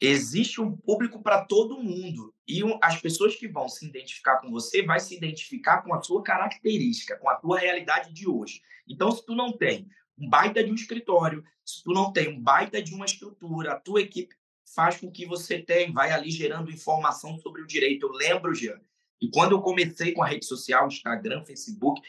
Existe 0.00 0.60
um 0.60 0.76
público 0.76 1.22
para 1.22 1.46
todo 1.46 1.82
mundo 1.82 2.34
e 2.46 2.60
as 2.82 3.00
pessoas 3.00 3.34
que 3.34 3.48
vão 3.48 3.68
se 3.68 3.86
identificar 3.86 4.36
com 4.36 4.50
você 4.50 4.82
vai 4.82 5.00
se 5.00 5.16
identificar 5.16 5.82
com 5.82 5.94
a 5.94 6.02
sua 6.02 6.22
característica, 6.22 7.16
com 7.16 7.28
a 7.30 7.36
tua 7.36 7.58
realidade 7.58 8.12
de 8.12 8.28
hoje. 8.28 8.60
Então, 8.86 9.10
se 9.10 9.24
tu 9.24 9.34
não 9.34 9.56
tem 9.56 9.88
um 10.18 10.28
baita 10.28 10.62
de 10.62 10.70
um 10.70 10.74
escritório, 10.74 11.42
se 11.64 11.82
tu 11.82 11.92
não 11.92 12.12
tem 12.12 12.28
um 12.28 12.40
baita 12.40 12.82
de 12.82 12.94
uma 12.94 13.06
estrutura, 13.06 13.72
a 13.72 13.80
tua 13.80 14.02
equipe 14.02 14.34
faz 14.74 14.98
com 14.98 15.10
que 15.10 15.24
você 15.24 15.60
tenha, 15.60 15.92
vai 15.92 16.10
ali 16.10 16.30
gerando 16.30 16.70
informação 16.70 17.38
sobre 17.38 17.62
o 17.62 17.66
direito. 17.66 18.06
Eu 18.06 18.12
lembro, 18.12 18.54
Jean, 18.54 18.80
e 19.20 19.30
quando 19.30 19.52
eu 19.52 19.62
comecei 19.62 20.12
com 20.12 20.22
a 20.22 20.26
rede 20.26 20.44
social, 20.44 20.86
Instagram, 20.86 21.44
Facebook, 21.44 22.02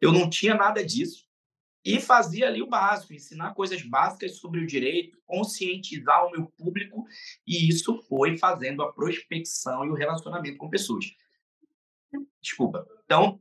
eu 0.00 0.12
não 0.12 0.30
tinha 0.30 0.54
nada 0.54 0.84
disso. 0.84 1.26
E 1.84 2.00
fazia 2.00 2.48
ali 2.48 2.62
o 2.62 2.66
básico, 2.66 3.12
ensinar 3.12 3.52
coisas 3.52 3.82
básicas 3.82 4.38
sobre 4.38 4.60
o 4.60 4.66
direito, 4.66 5.18
conscientizar 5.26 6.26
o 6.26 6.30
meu 6.30 6.46
público, 6.46 7.06
e 7.46 7.68
isso 7.68 8.00
foi 8.08 8.38
fazendo 8.38 8.82
a 8.82 8.90
prospecção 8.90 9.84
e 9.84 9.90
o 9.90 9.94
relacionamento 9.94 10.56
com 10.56 10.70
pessoas. 10.70 11.14
Desculpa. 12.40 12.86
Então, 13.04 13.38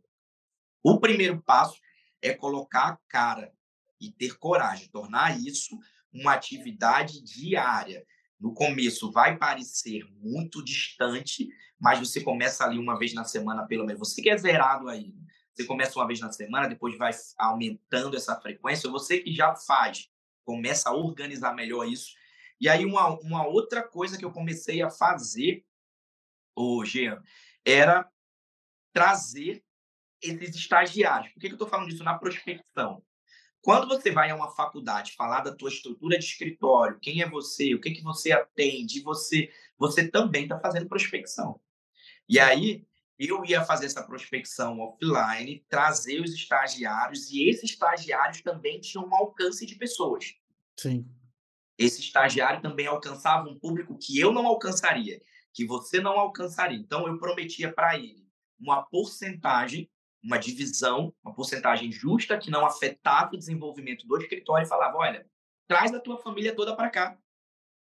o 0.83 0.99
primeiro 0.99 1.41
passo 1.41 1.79
é 2.21 2.33
colocar 2.33 2.89
a 2.89 2.99
cara 3.07 3.53
e 4.01 4.11
ter 4.11 4.37
coragem, 4.37 4.89
tornar 4.89 5.39
isso 5.39 5.79
uma 6.11 6.33
atividade 6.33 7.21
diária 7.23 8.05
no 8.43 8.53
começo 8.53 9.09
vai 9.09 9.37
parecer 9.37 10.03
muito 10.19 10.61
distante, 10.61 11.47
mas 11.79 11.97
você 11.99 12.19
começa 12.19 12.65
ali 12.65 12.77
uma 12.77 12.99
vez 12.99 13.13
na 13.13 13.23
semana, 13.23 13.65
pelo 13.65 13.85
menos. 13.85 13.99
Você 13.99 14.21
que 14.21 14.29
é 14.29 14.37
zerado 14.37 14.89
aí, 14.89 15.15
você 15.53 15.63
começa 15.63 15.97
uma 15.97 16.05
vez 16.05 16.19
na 16.19 16.29
semana, 16.29 16.67
depois 16.67 16.97
vai 16.97 17.11
aumentando 17.37 18.17
essa 18.17 18.35
frequência. 18.41 18.89
Você 18.89 19.19
que 19.19 19.33
já 19.33 19.55
faz, 19.55 20.09
começa 20.43 20.89
a 20.89 20.93
organizar 20.93 21.53
melhor 21.53 21.87
isso. 21.87 22.15
E 22.59 22.67
aí, 22.67 22.85
uma, 22.85 23.17
uma 23.21 23.47
outra 23.47 23.81
coisa 23.81 24.17
que 24.17 24.25
eu 24.25 24.31
comecei 24.31 24.81
a 24.81 24.89
fazer, 24.89 25.65
hoje 26.53 27.05
era 27.65 28.11
trazer 28.91 29.63
esses 30.21 30.53
estagiários. 30.53 31.31
Por 31.31 31.39
que, 31.39 31.47
que 31.47 31.53
eu 31.53 31.55
estou 31.55 31.69
falando 31.69 31.89
disso 31.89 32.03
na 32.03 32.17
prospecção? 32.17 33.01
Quando 33.63 33.87
você 33.87 34.11
vai 34.11 34.29
a 34.29 34.35
uma 34.35 34.51
faculdade 34.51 35.13
falar 35.13 35.39
da 35.39 35.55
tua 35.55 35.69
estrutura 35.69 36.19
de 36.19 36.25
escritório, 36.25 36.99
quem 36.99 37.21
é 37.21 37.29
você, 37.29 37.73
o 37.73 37.79
que, 37.79 37.91
que 37.91 38.03
você 38.03 38.33
atende, 38.33 39.01
você, 39.01 39.49
você 39.77 40.05
também 40.05 40.43
está 40.43 40.59
fazendo 40.59 40.89
prospecção. 40.89 41.61
E 42.27 42.41
aí, 42.41 42.85
eu 43.17 43.45
ia 43.45 43.63
fazer 43.63 43.85
essa 43.85 44.03
prospecção 44.03 44.81
offline, 44.81 45.63
trazer 45.69 46.19
os 46.19 46.33
estagiários, 46.33 47.31
e 47.31 47.47
esses 47.47 47.71
estagiários 47.71 48.41
também 48.41 48.81
tinham 48.81 49.07
um 49.07 49.15
alcance 49.15 49.65
de 49.65 49.75
pessoas. 49.75 50.35
Sim. 50.77 51.09
Esse 51.77 52.01
estagiário 52.01 52.61
também 52.61 52.87
alcançava 52.87 53.47
um 53.47 53.57
público 53.57 53.97
que 53.97 54.19
eu 54.19 54.33
não 54.33 54.45
alcançaria, 54.45 55.21
que 55.53 55.65
você 55.65 56.01
não 56.01 56.19
alcançaria. 56.19 56.77
Então, 56.77 57.07
eu 57.07 57.17
prometia 57.17 57.71
para 57.71 57.97
ele 57.97 58.27
uma 58.59 58.83
porcentagem 58.83 59.89
uma 60.23 60.37
divisão, 60.37 61.13
uma 61.23 61.33
porcentagem 61.33 61.91
justa 61.91 62.37
que 62.37 62.49
não 62.49 62.65
afetava 62.65 63.33
o 63.33 63.37
desenvolvimento 63.37 64.07
do 64.07 64.17
escritório 64.17 64.65
e 64.65 64.69
falava: 64.69 64.97
olha, 64.97 65.27
traz 65.67 65.93
a 65.93 65.99
tua 65.99 66.17
família 66.17 66.55
toda 66.55 66.75
para 66.75 66.89
cá, 66.89 67.17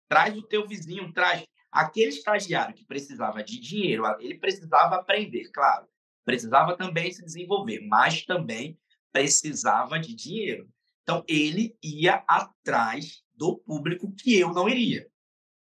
traz 0.10 0.36
o 0.38 0.42
teu 0.42 0.68
vizinho, 0.68 1.14
traz 1.14 1.46
aquele 1.72 2.10
estagiário 2.10 2.76
que 2.76 2.86
precisava 2.86 3.44
de 3.44 3.60
dinheiro, 3.60 4.04
ele 4.20 4.38
precisava 4.38 4.96
aprender, 4.96 5.50
claro, 5.52 5.88
precisava 6.26 6.76
também 6.76 7.12
se 7.12 7.24
desenvolver, 7.24 7.80
mas 7.88 8.26
também 8.26 8.78
precisava 9.12 10.00
de 10.00 10.14
dinheiro. 10.16 10.70
Então 11.04 11.24
ele 11.28 11.78
ia 11.82 12.24
atrás 12.28 13.24
do 13.34 13.58
público 13.58 14.14
que 14.14 14.38
eu 14.38 14.54
não 14.54 14.68
iria. 14.68 15.10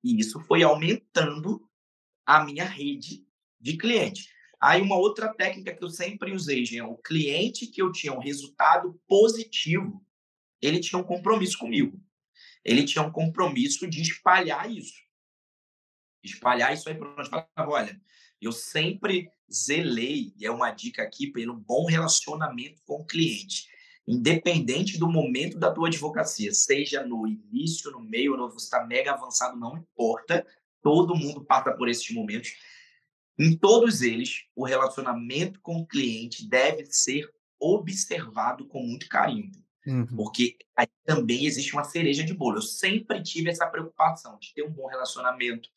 E 0.03 0.19
isso 0.19 0.39
foi 0.41 0.63
aumentando 0.63 1.67
a 2.25 2.43
minha 2.43 2.65
rede 2.65 3.25
de 3.59 3.77
clientes. 3.77 4.27
Aí 4.61 4.79
uma 4.79 4.95
outra 4.95 5.33
técnica 5.33 5.75
que 5.75 5.83
eu 5.83 5.89
sempre 5.89 6.33
usei, 6.33 6.63
Jean, 6.63 6.85
o 6.85 6.97
cliente 6.97 7.65
que 7.65 7.81
eu 7.81 7.91
tinha 7.91 8.13
um 8.13 8.19
resultado 8.19 9.01
positivo, 9.07 10.05
ele 10.61 10.79
tinha 10.79 10.99
um 10.99 11.03
compromisso 11.03 11.57
comigo. 11.57 11.99
Ele 12.63 12.83
tinha 12.83 13.03
um 13.03 13.11
compromisso 13.11 13.87
de 13.87 14.03
espalhar 14.03 14.69
isso. 14.69 15.01
Espalhar 16.23 16.71
isso 16.71 16.87
aí 16.87 16.93
para 16.93 17.15
nós. 17.15 17.27
Falava, 17.27 17.49
olha, 17.57 17.99
eu 18.39 18.51
sempre 18.51 19.31
zelei, 19.51 20.31
e 20.37 20.45
é 20.45 20.51
uma 20.51 20.69
dica 20.69 21.01
aqui, 21.01 21.31
pelo 21.31 21.55
bom 21.55 21.85
relacionamento 21.85 22.79
com 22.85 23.01
o 23.01 23.05
cliente. 23.05 23.67
Independente 24.07 24.99
do 24.99 25.09
momento 25.09 25.57
da 25.57 25.71
tua 25.71 25.87
advocacia, 25.87 26.53
seja 26.53 27.03
no 27.03 27.27
início, 27.27 27.89
no 27.89 27.99
meio, 27.99 28.39
ou 28.39 28.51
você 28.51 28.65
está 28.65 28.85
mega 28.85 29.13
avançado, 29.13 29.59
não 29.59 29.75
importa. 29.75 30.45
Todo 30.83 31.15
mundo 31.15 31.43
passa 31.43 31.71
por 31.71 31.89
esses 31.89 32.09
momentos 32.11 32.53
em 33.41 33.57
todos 33.57 34.01
eles, 34.01 34.45
o 34.55 34.63
relacionamento 34.63 35.59
com 35.61 35.77
o 35.77 35.87
cliente 35.87 36.47
deve 36.47 36.85
ser 36.85 37.27
observado 37.59 38.67
com 38.67 38.83
muito 38.83 39.07
carinho, 39.07 39.51
uhum. 39.85 40.05
porque 40.15 40.57
aí 40.75 40.87
também 41.03 41.45
existe 41.45 41.73
uma 41.73 41.83
cereja 41.83 42.23
de 42.23 42.33
bolo. 42.33 42.57
Eu 42.57 42.61
sempre 42.61 43.21
tive 43.23 43.49
essa 43.49 43.67
preocupação 43.67 44.37
de 44.39 44.53
ter 44.53 44.63
um 44.63 44.71
bom 44.71 44.85
relacionamento, 44.87 45.69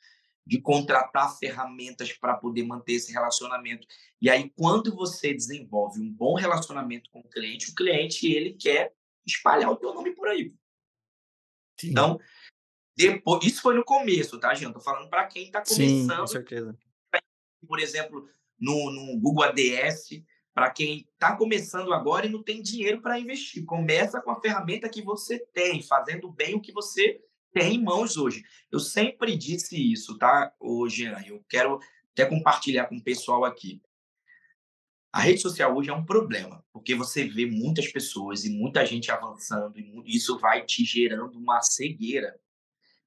de 0.46 0.60
contratar 0.60 1.38
ferramentas 1.38 2.12
para 2.12 2.34
poder 2.34 2.64
manter 2.64 2.94
esse 2.94 3.12
relacionamento. 3.12 3.86
E 4.20 4.28
aí, 4.28 4.52
quando 4.56 4.94
você 4.94 5.32
desenvolve 5.32 6.00
um 6.00 6.12
bom 6.12 6.34
relacionamento 6.34 7.08
com 7.10 7.20
o 7.20 7.28
cliente, 7.30 7.70
o 7.70 7.74
cliente 7.74 8.30
ele 8.30 8.52
quer 8.54 8.92
espalhar 9.26 9.70
o 9.70 9.76
teu 9.76 9.94
nome 9.94 10.14
por 10.14 10.28
aí. 10.28 10.54
Sim. 11.80 11.90
Então, 11.90 12.20
depois, 12.94 13.42
isso 13.44 13.62
foi 13.62 13.74
no 13.74 13.84
começo, 13.84 14.38
tá, 14.38 14.54
gente? 14.54 14.74
Tô 14.74 14.80
falando 14.80 15.08
para 15.08 15.26
quem 15.26 15.46
está 15.46 15.62
começando. 15.62 16.10
Sim, 16.10 16.16
com 16.16 16.26
certeza 16.26 16.78
por 17.64 17.80
exemplo, 17.80 18.28
no, 18.58 18.90
no 18.90 19.18
Google 19.18 19.44
ADS, 19.44 20.22
para 20.54 20.70
quem 20.70 21.06
está 21.12 21.36
começando 21.36 21.92
agora 21.92 22.26
e 22.26 22.30
não 22.30 22.42
tem 22.42 22.62
dinheiro 22.62 23.02
para 23.02 23.18
investir. 23.18 23.64
Começa 23.64 24.20
com 24.20 24.30
a 24.30 24.40
ferramenta 24.40 24.88
que 24.88 25.02
você 25.02 25.38
tem, 25.38 25.82
fazendo 25.82 26.30
bem 26.30 26.54
o 26.54 26.60
que 26.60 26.72
você 26.72 27.20
tem 27.52 27.74
em 27.74 27.82
mãos 27.82 28.16
hoje. 28.16 28.42
Eu 28.70 28.78
sempre 28.78 29.36
disse 29.36 29.76
isso, 29.92 30.16
tá, 30.16 30.52
hoje 30.60 31.04
Eu 31.26 31.44
quero 31.48 31.80
até 32.12 32.24
compartilhar 32.24 32.86
com 32.86 32.96
o 32.96 33.02
pessoal 33.02 33.44
aqui. 33.44 33.82
A 35.12 35.20
rede 35.20 35.40
social 35.40 35.76
hoje 35.76 35.90
é 35.90 35.92
um 35.92 36.04
problema, 36.04 36.64
porque 36.72 36.94
você 36.94 37.24
vê 37.24 37.46
muitas 37.46 37.86
pessoas 37.86 38.44
e 38.44 38.50
muita 38.50 38.84
gente 38.84 39.12
avançando, 39.12 39.78
e 39.78 40.02
isso 40.06 40.38
vai 40.40 40.66
te 40.66 40.84
gerando 40.84 41.38
uma 41.38 41.62
cegueira 41.62 42.36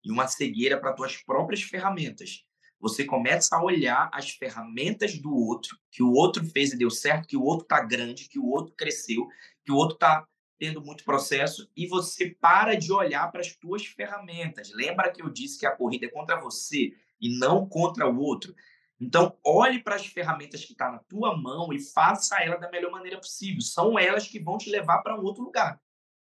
e 0.01 0.09
uma 0.09 0.25
cegueira 0.25 0.79
para 0.79 0.93
tuas 0.93 1.17
próprias 1.17 1.63
ferramentas. 1.63 2.46
Você 2.79 3.03
começa 3.03 3.55
a 3.55 3.63
olhar 3.63 4.09
as 4.13 4.31
ferramentas 4.31 5.17
do 5.17 5.33
outro, 5.33 5.77
que 5.91 6.03
o 6.03 6.11
outro 6.11 6.45
fez 6.45 6.71
e 6.71 6.77
deu 6.77 6.89
certo, 6.89 7.27
que 7.27 7.37
o 7.37 7.43
outro 7.43 7.63
está 7.63 7.81
grande, 7.81 8.29
que 8.29 8.37
o 8.37 8.47
outro 8.47 8.73
cresceu, 8.75 9.27
que 9.65 9.71
o 9.71 9.75
outro 9.75 9.95
está 9.95 10.27
tendo 10.59 10.81
muito 10.81 11.03
processo, 11.03 11.69
e 11.75 11.87
você 11.87 12.35
para 12.39 12.75
de 12.75 12.91
olhar 12.91 13.31
para 13.31 13.41
as 13.41 13.55
tuas 13.55 13.85
ferramentas. 13.85 14.71
Lembra 14.73 15.11
que 15.11 15.21
eu 15.21 15.29
disse 15.29 15.59
que 15.59 15.65
a 15.65 15.75
corrida 15.75 16.05
é 16.07 16.09
contra 16.09 16.39
você 16.39 16.93
e 17.21 17.37
não 17.37 17.67
contra 17.67 18.07
o 18.07 18.19
outro? 18.19 18.55
Então, 18.99 19.37
olhe 19.43 19.83
para 19.83 19.95
as 19.95 20.07
ferramentas 20.07 20.65
que 20.65 20.71
estão 20.71 20.87
tá 20.87 20.93
na 20.93 20.99
tua 20.99 21.37
mão 21.37 21.71
e 21.71 21.79
faça 21.79 22.41
ela 22.41 22.57
da 22.57 22.69
melhor 22.71 22.91
maneira 22.91 23.19
possível. 23.19 23.61
São 23.61 23.97
elas 23.99 24.27
que 24.27 24.39
vão 24.39 24.57
te 24.57 24.71
levar 24.71 25.03
para 25.03 25.19
um 25.19 25.23
outro 25.23 25.43
lugar. 25.43 25.79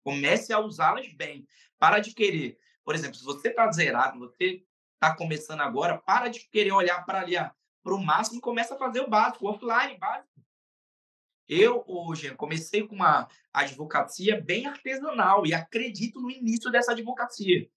Comece 0.03 0.51
a 0.51 0.59
usá-las 0.59 1.07
bem. 1.13 1.47
Para 1.79 1.99
de 1.99 2.13
querer 2.13 2.57
por 2.87 2.95
exemplo, 2.95 3.17
se 3.17 3.25
você 3.25 3.49
está 3.49 3.69
zerado, 3.69 4.17
você 4.17 4.63
está 4.97 5.15
começando 5.15 5.61
agora, 5.61 5.97
para 5.97 6.27
de 6.27 6.47
querer 6.49 6.71
olhar 6.71 7.05
para 7.05 7.21
ali, 7.21 7.35
para 7.83 7.95
o 7.95 8.03
máximo 8.03 8.39
e 8.39 8.41
começa 8.41 8.75
a 8.75 8.77
fazer 8.77 8.99
o 8.99 9.09
básico, 9.09 9.45
o 9.45 9.49
offline, 9.49 9.97
básico. 9.97 10.27
Eu, 11.47 11.83
hoje, 11.87 12.35
comecei 12.35 12.85
com 12.85 12.95
uma 12.95 13.27
advocacia 13.53 14.41
bem 14.41 14.65
artesanal 14.65 15.45
e 15.45 15.53
acredito 15.53 16.19
no 16.19 16.29
início 16.29 16.69
dessa 16.69 16.91
advocacia. 16.91 17.69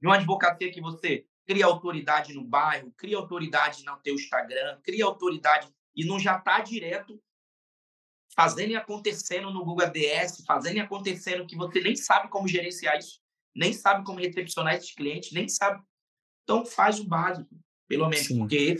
De 0.00 0.06
uma 0.06 0.16
advocacia 0.16 0.72
que 0.72 0.80
você 0.80 1.24
cria 1.46 1.66
autoridade 1.66 2.34
no 2.34 2.44
bairro, 2.44 2.92
cria 2.96 3.16
autoridade 3.16 3.84
no 3.84 3.96
teu 3.98 4.14
Instagram, 4.14 4.80
cria 4.82 5.04
autoridade 5.04 5.72
e 5.94 6.04
não 6.04 6.18
já 6.18 6.38
está 6.38 6.58
direto 6.60 7.22
fazendo 8.34 8.70
e 8.70 8.76
acontecendo 8.76 9.52
no 9.52 9.64
Google 9.64 9.86
ADS, 9.86 10.42
fazendo 10.46 10.76
e 10.76 10.80
acontecendo 10.80 11.46
que 11.46 11.54
você 11.54 11.80
nem 11.80 11.94
sabe 11.94 12.28
como 12.28 12.48
gerenciar 12.48 12.98
isso 12.98 13.22
nem 13.54 13.72
sabe 13.72 14.04
como 14.04 14.18
recepcionar 14.18 14.74
esses 14.74 14.94
clientes, 14.94 15.32
nem 15.32 15.48
sabe. 15.48 15.82
Então, 16.42 16.64
faz 16.64 17.00
o 17.00 17.04
básico, 17.04 17.48
pelo 17.88 18.08
menos, 18.08 18.26
Sim. 18.26 18.38
porque 18.38 18.76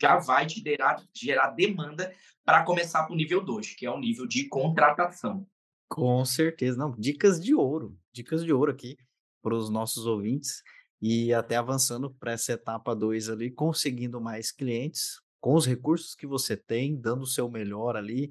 já 0.00 0.18
vai 0.18 0.46
te 0.46 0.60
gerar, 0.60 1.02
gerar 1.14 1.50
demanda 1.50 2.12
para 2.44 2.62
começar 2.64 3.04
para 3.04 3.12
o 3.12 3.16
nível 3.16 3.42
2, 3.42 3.74
que 3.74 3.86
é 3.86 3.90
o 3.90 3.98
nível 3.98 4.26
de 4.26 4.48
contratação. 4.48 5.46
Com 5.88 6.24
certeza. 6.24 6.76
Não, 6.76 6.92
dicas 6.98 7.40
de 7.40 7.54
ouro, 7.54 7.96
dicas 8.12 8.44
de 8.44 8.52
ouro 8.52 8.72
aqui 8.72 8.96
para 9.42 9.54
os 9.54 9.70
nossos 9.70 10.06
ouvintes 10.06 10.62
e 11.00 11.32
até 11.32 11.56
avançando 11.56 12.12
para 12.14 12.32
essa 12.32 12.52
etapa 12.52 12.94
2 12.94 13.28
ali, 13.28 13.50
conseguindo 13.50 14.20
mais 14.20 14.50
clientes 14.50 15.20
com 15.40 15.54
os 15.54 15.66
recursos 15.66 16.14
que 16.14 16.26
você 16.26 16.56
tem, 16.56 16.98
dando 16.98 17.22
o 17.22 17.26
seu 17.26 17.50
melhor 17.50 17.96
ali, 17.96 18.30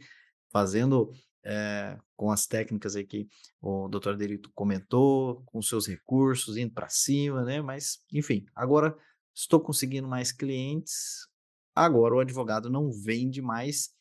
fazendo 0.52 1.12
é, 1.44 1.98
com 2.16 2.32
as 2.32 2.48
técnicas 2.48 2.96
aí 2.96 3.06
que 3.06 3.28
o 3.62 3.88
doutor 3.88 4.16
Delito 4.16 4.52
comentou, 4.54 5.44
com 5.46 5.62
seus 5.62 5.88
recursos, 5.88 6.58
indo 6.58 6.74
para 6.74 6.90
cima, 6.90 7.44
né? 7.44 7.62
Mas, 7.62 8.00
enfim, 8.12 8.46
agora 8.56 8.96
estou 9.34 9.60
conseguindo 9.60 10.08
mais 10.08 10.32
clientes, 10.32 11.28
agora 11.76 12.16
o 12.16 12.20
advogado 12.20 12.70
não 12.70 12.92
vende 12.92 13.42
mais 13.42 13.94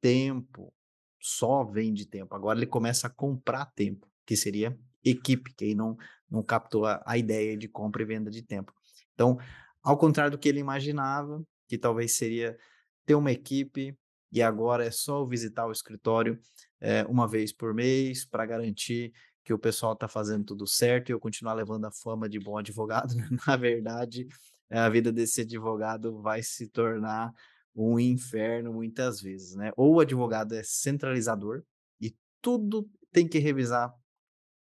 tempo, 0.00 0.72
só 1.20 1.64
vende 1.64 2.06
tempo, 2.06 2.34
agora 2.34 2.58
ele 2.58 2.66
começa 2.66 3.06
a 3.06 3.10
comprar 3.10 3.66
tempo, 3.66 4.06
que 4.26 4.36
seria 4.36 4.76
equipe, 5.04 5.54
que 5.54 5.66
aí 5.66 5.74
não, 5.74 5.96
não 6.30 6.42
captou 6.42 6.86
a, 6.86 7.02
a 7.06 7.16
ideia 7.16 7.56
de 7.56 7.68
compra 7.68 8.02
e 8.02 8.06
venda 8.06 8.30
de 8.30 8.42
tempo. 8.42 8.72
Então, 9.14 9.38
ao 9.82 9.96
contrário 9.96 10.32
do 10.32 10.38
que 10.38 10.48
ele 10.48 10.60
imaginava, 10.60 11.42
que 11.68 11.78
talvez 11.78 12.12
seria 12.12 12.58
ter 13.06 13.14
uma 13.14 13.32
equipe, 13.32 13.96
e 14.32 14.42
agora 14.42 14.84
é 14.84 14.90
só 14.90 15.24
visitar 15.24 15.66
o 15.66 15.72
escritório 15.72 16.38
é, 16.80 17.04
uma 17.04 17.28
vez 17.28 17.52
por 17.52 17.74
mês 17.74 18.24
para 18.24 18.46
garantir 18.46 19.12
que 19.44 19.52
o 19.52 19.58
pessoal 19.58 19.94
está 19.94 20.08
fazendo 20.08 20.44
tudo 20.44 20.66
certo 20.66 21.08
e 21.08 21.12
eu 21.12 21.20
continuar 21.20 21.54
levando 21.54 21.84
a 21.84 21.90
fama 21.90 22.28
de 22.28 22.38
bom 22.38 22.58
advogado. 22.58 23.14
Na 23.46 23.56
verdade, 23.56 24.26
a 24.70 24.88
vida 24.88 25.12
desse 25.12 25.42
advogado 25.42 26.20
vai 26.20 26.42
se 26.42 26.68
tornar 26.68 27.32
um 27.74 27.98
inferno 27.98 28.72
muitas 28.72 29.20
vezes, 29.20 29.54
né? 29.54 29.72
Ou 29.76 29.94
o 29.94 30.00
advogado 30.00 30.54
é 30.54 30.62
centralizador 30.62 31.62
e 32.00 32.14
tudo 32.40 32.88
tem 33.12 33.26
que 33.26 33.38
revisar, 33.38 33.92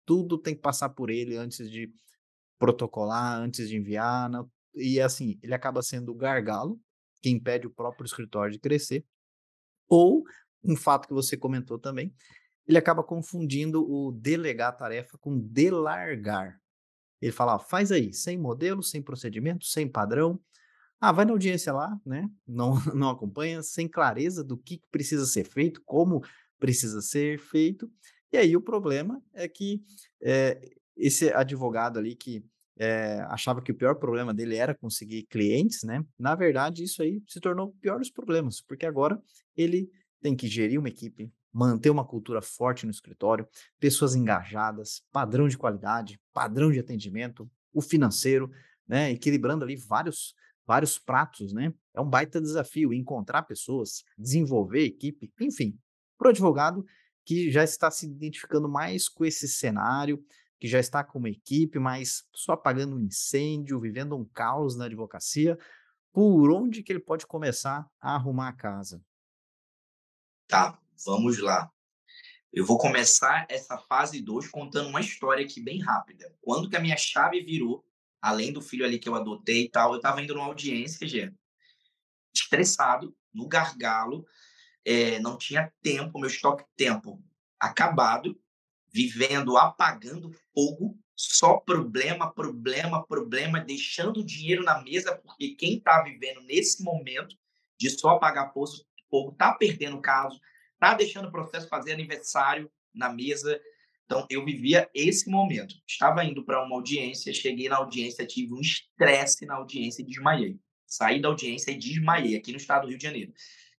tudo 0.06 0.38
tem 0.38 0.56
que 0.56 0.62
passar 0.62 0.90
por 0.90 1.10
ele 1.10 1.36
antes 1.36 1.70
de 1.70 1.92
protocolar, 2.60 3.40
antes 3.40 3.70
de 3.70 3.78
enviar, 3.78 4.30
não, 4.30 4.50
e 4.74 5.02
assim, 5.02 5.40
ele 5.42 5.54
acaba 5.54 5.82
sendo 5.82 6.12
o 6.12 6.16
gargalo 6.16 6.80
que 7.22 7.30
impede 7.30 7.68
o 7.68 7.72
próprio 7.72 8.06
escritório 8.06 8.54
de 8.54 8.60
crescer, 8.60 9.06
ou 9.88 10.24
um 10.68 10.76
fato 10.76 11.08
que 11.08 11.14
você 11.14 11.38
comentou 11.38 11.80
também, 11.80 12.14
ele 12.68 12.78
acaba 12.78 13.04
confundindo 13.04 13.82
o 13.90 14.12
delegar 14.12 14.76
tarefa 14.76 15.18
com 15.18 15.40
delargar. 15.40 16.60
Ele 17.22 17.32
fala, 17.32 17.56
ó, 17.56 17.60
faz 17.60 17.92
aí, 17.92 18.14
sem 18.14 18.38
modelo, 18.38 18.84
sem 18.84 19.02
procedimento, 19.02 19.66
sem 19.66 19.88
padrão. 19.88 20.40
Ah, 21.00 21.12
vai 21.12 21.26
na 21.26 21.32
audiência 21.32 21.72
lá, 21.72 21.98
né? 22.06 22.30
Não, 22.46 22.74
não 22.94 23.10
acompanha, 23.10 23.64
sem 23.64 23.88
clareza 23.88 24.44
do 24.44 24.58
que 24.58 24.82
precisa 24.92 25.26
ser 25.26 25.46
feito, 25.46 25.82
como 25.86 26.22
precisa 26.60 27.02
ser 27.02 27.40
feito. 27.40 27.90
E 28.32 28.38
aí 28.38 28.56
o 28.56 28.62
problema 28.62 29.22
é 29.34 29.48
que 29.48 29.82
é, 30.22 30.60
esse 30.96 31.32
advogado 31.32 31.98
ali 31.98 32.16
que 32.16 32.44
é, 32.80 33.22
achava 33.30 33.62
que 33.62 33.72
o 33.72 33.76
pior 33.76 33.96
problema 33.96 34.34
dele 34.34 34.56
era 34.56 34.76
conseguir 34.76 35.24
clientes, 35.24 35.84
né? 35.84 36.04
Na 36.20 36.36
verdade, 36.36 36.84
isso 36.84 37.02
aí 37.02 37.22
se 37.28 37.40
tornou 37.40 37.70
o 37.70 37.74
pior 37.74 37.98
dos 37.98 38.12
problemas, 38.12 38.62
porque 38.62 38.86
agora 38.86 39.20
ele 39.56 39.90
tem 40.22 40.36
que 40.36 40.48
gerir 40.48 40.80
uma 40.80 40.90
equipe, 40.90 41.32
manter 41.52 41.90
uma 41.90 42.06
cultura 42.06 42.42
forte 42.42 42.86
no 42.86 42.92
escritório, 42.92 43.48
pessoas 43.80 44.16
engajadas, 44.16 45.04
padrão 45.12 45.48
de 45.48 45.58
qualidade, 45.58 46.20
padrão 46.34 46.72
de 46.72 46.80
atendimento, 46.80 47.50
o 47.74 47.82
financeiro, 47.82 48.52
né? 48.88 49.12
Equilibrando 49.12 49.64
ali 49.64 49.76
vários 49.76 50.36
vários 50.66 51.00
pratos, 51.00 51.54
né? 51.54 51.74
É 51.94 52.02
um 52.02 52.10
baita 52.10 52.42
desafio 52.42 52.94
encontrar 52.94 53.44
pessoas, 53.44 54.04
desenvolver 54.18 54.84
equipe, 54.84 55.32
enfim, 55.40 55.80
para 56.18 56.28
o 56.28 56.30
advogado 56.32 56.86
que 57.24 57.50
já 57.50 57.64
está 57.64 57.90
se 57.90 58.06
identificando 58.06 58.68
mais 58.68 59.08
com 59.08 59.24
esse 59.24 59.48
cenário, 59.48 60.22
que 60.60 60.68
já 60.68 60.80
está 60.80 61.04
com 61.04 61.20
uma 61.20 61.30
equipe, 61.30 61.80
mas 61.80 62.26
só 62.34 62.54
apagando 62.54 62.96
um 62.96 63.00
incêndio, 63.00 63.80
vivendo 63.80 64.16
um 64.16 64.26
caos 64.26 64.76
na 64.76 64.86
advocacia, 64.86 65.58
por 66.12 66.52
onde 66.52 66.84
que 66.84 66.92
ele 66.92 67.00
pode 67.00 67.26
começar 67.26 67.88
a 68.02 68.16
arrumar 68.16 68.50
a 68.50 68.54
casa? 68.54 69.02
Tá, 70.48 70.80
vamos 71.06 71.40
lá. 71.40 71.70
Eu 72.54 72.66
vou 72.66 72.78
começar 72.78 73.46
essa 73.50 73.78
fase 73.78 74.22
2 74.22 74.48
contando 74.48 74.88
uma 74.88 75.02
história 75.02 75.44
aqui 75.44 75.60
bem 75.60 75.82
rápida. 75.82 76.34
Quando 76.42 76.70
que 76.70 76.78
a 76.78 76.80
minha 76.80 76.96
chave 76.96 77.42
virou, 77.42 77.86
além 78.22 78.54
do 78.54 78.62
filho 78.62 78.86
ali 78.86 78.98
que 78.98 79.10
eu 79.10 79.16
adotei 79.16 79.66
e 79.66 79.70
tal, 79.70 79.92
eu 79.92 79.98
estava 79.98 80.22
indo 80.22 80.34
numa 80.34 80.46
audiência, 80.46 81.08
já 81.08 81.30
estressado, 82.34 83.16
no 83.34 83.48
gargalo, 83.48 84.26
é, 84.86 85.20
não 85.20 85.38
tinha 85.38 85.72
tempo, 85.82 86.20
meu 86.20 86.30
estoque 86.30 86.64
tempo 86.76 87.22
acabado, 87.60 88.40
vivendo, 88.94 89.58
apagando 89.58 90.32
fogo, 90.54 90.98
só 91.16 91.58
problema, 91.58 92.32
problema, 92.32 93.06
problema, 93.06 93.60
deixando 93.60 94.24
dinheiro 94.24 94.64
na 94.64 94.82
mesa, 94.82 95.16
porque 95.18 95.56
quem 95.56 95.78
está 95.78 96.02
vivendo 96.04 96.42
nesse 96.42 96.84
momento 96.84 97.36
de 97.78 97.90
só 97.90 98.12
apagar 98.12 98.54
fogo 98.54 98.72
está 99.32 99.54
perdendo 99.54 99.98
o 99.98 100.02
caso, 100.02 100.40
está 100.74 100.94
deixando 100.94 101.28
o 101.28 101.32
processo 101.32 101.68
fazer 101.68 101.94
aniversário 101.94 102.72
na 102.94 103.10
mesa. 103.10 103.60
Então, 104.06 104.26
eu 104.30 104.46
vivia 104.46 104.90
esse 104.94 105.30
momento. 105.30 105.76
Estava 105.86 106.24
indo 106.24 106.44
para 106.44 106.64
uma 106.64 106.76
audiência, 106.76 107.34
cheguei 107.34 107.68
na 107.68 107.78
audiência, 107.78 108.26
tive 108.26 108.54
um 108.54 108.62
estresse 108.62 109.46
na 109.46 109.56
audiência 109.56 110.02
e 110.02 110.06
desmaiei. 110.06 110.60
Saí 110.86 111.22
da 111.22 111.28
audiência 111.28 111.72
e 111.72 111.78
desmaiei 111.78 112.38
aqui 112.38 112.52
no 112.52 112.58
estado 112.58 112.84
do 112.84 112.90
Rio 112.90 112.98
de 112.98 113.04
Janeiro. 113.04 113.34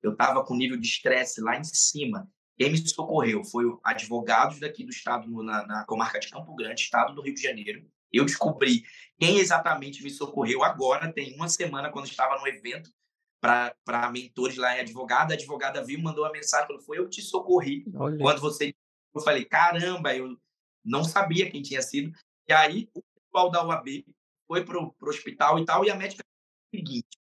Eu 0.04 0.12
estava 0.12 0.44
com 0.44 0.56
nível 0.56 0.78
de 0.78 0.88
estresse 0.88 1.42
lá 1.42 1.58
em 1.58 1.64
cima. 1.64 2.30
Quem 2.58 2.72
me 2.72 2.78
socorreu 2.78 3.44
foi 3.44 3.66
advogados 3.84 4.60
daqui 4.60 4.84
do 4.84 4.90
estado, 4.90 5.30
na, 5.44 5.66
na 5.66 5.86
comarca 5.86 6.20
de 6.20 6.30
Campo 6.30 6.56
Grande, 6.56 6.82
estado 6.82 7.14
do 7.14 7.22
Rio 7.22 7.34
de 7.34 7.42
Janeiro. 7.42 7.88
Eu 8.12 8.26
descobri 8.26 8.84
quem 9.20 9.38
exatamente 9.38 10.04
me 10.04 10.10
socorreu 10.10 10.64
agora, 10.64 11.12
tem 11.12 11.36
uma 11.36 11.48
semana, 11.48 11.92
quando 11.92 12.08
estava 12.08 12.40
no 12.40 12.48
evento 12.48 12.92
para 13.40 14.12
mentores 14.12 14.58
lá 14.58 14.76
em 14.76 14.82
advogada. 14.82 15.34
A 15.34 15.38
advogada 15.38 15.84
viu, 15.84 16.02
mandou 16.02 16.24
uma 16.24 16.32
mensagem, 16.32 16.68
falou: 16.68 16.82
Foi 16.82 16.98
eu 16.98 17.10
te 17.10 17.22
socorri. 17.22 17.86
Olha. 17.96 18.18
Quando 18.18 18.42
você. 18.42 18.76
Eu 19.14 19.22
falei: 19.22 19.46
Caramba, 19.46 20.16
eu 20.16 20.40
não 20.84 21.04
sabia 21.04 21.50
quem 21.50 21.62
tinha 21.62 21.82
sido. 21.82 22.12
E 22.48 22.54
aí, 22.54 22.90
o 22.94 23.02
pessoal 23.02 23.50
da 23.50 23.66
UAB 23.66 24.06
foi 24.48 24.64
para 24.64 24.80
o 24.80 24.96
hospital 25.02 25.60
e 25.60 25.66
tal, 25.66 25.86
e 25.86 25.92
a 25.92 25.96
médica 25.96 26.24
o 26.24 26.78
seguinte: 26.78 27.18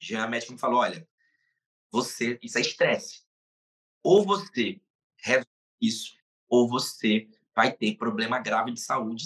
já 0.00 0.24
a 0.24 0.28
médica 0.28 0.52
me 0.52 0.58
falou: 0.58 0.80
Olha, 0.80 1.06
você, 1.90 2.38
isso 2.42 2.58
é 2.58 2.60
estresse 2.60 3.26
ou 4.06 4.24
você 4.24 4.80
resolve 5.16 5.50
isso, 5.80 6.16
ou 6.48 6.68
você 6.68 7.28
vai 7.52 7.72
ter 7.72 7.96
problema 7.96 8.38
grave 8.38 8.70
de 8.70 8.78
saúde. 8.78 9.24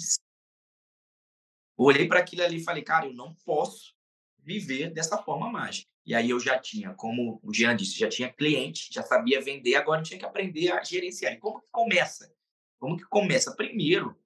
Olhei 1.77 2.09
para 2.09 2.21
aquilo 2.21 2.43
ali 2.43 2.57
e 2.57 2.65
falei, 2.65 2.83
cara, 2.83 3.05
eu 3.05 3.13
não 3.13 3.35
posso 3.45 3.95
viver 4.39 4.91
dessa 4.91 5.23
forma 5.23 5.51
mágica. 5.51 5.90
E 6.05 6.15
aí 6.15 6.31
eu 6.31 6.41
já 6.41 6.59
tinha, 6.59 6.95
como 6.95 7.41
o 7.43 7.53
Jean 7.53 7.77
disse, 7.77 7.99
já 7.99 8.09
tinha 8.09 8.33
cliente, 8.33 8.89
já 8.91 9.03
sabia 9.03 9.41
vender, 9.41 9.75
agora 9.75 10.03
tinha 10.03 10.19
que 10.19 10.25
aprender 10.25 10.73
a 10.73 10.83
gerenciar. 10.83 11.35
E 11.35 11.39
como 11.39 11.61
que 11.61 11.71
começa? 11.71 12.35
Como 12.79 12.97
que 12.97 13.05
começa? 13.05 13.55
Primeiro, 13.55 14.19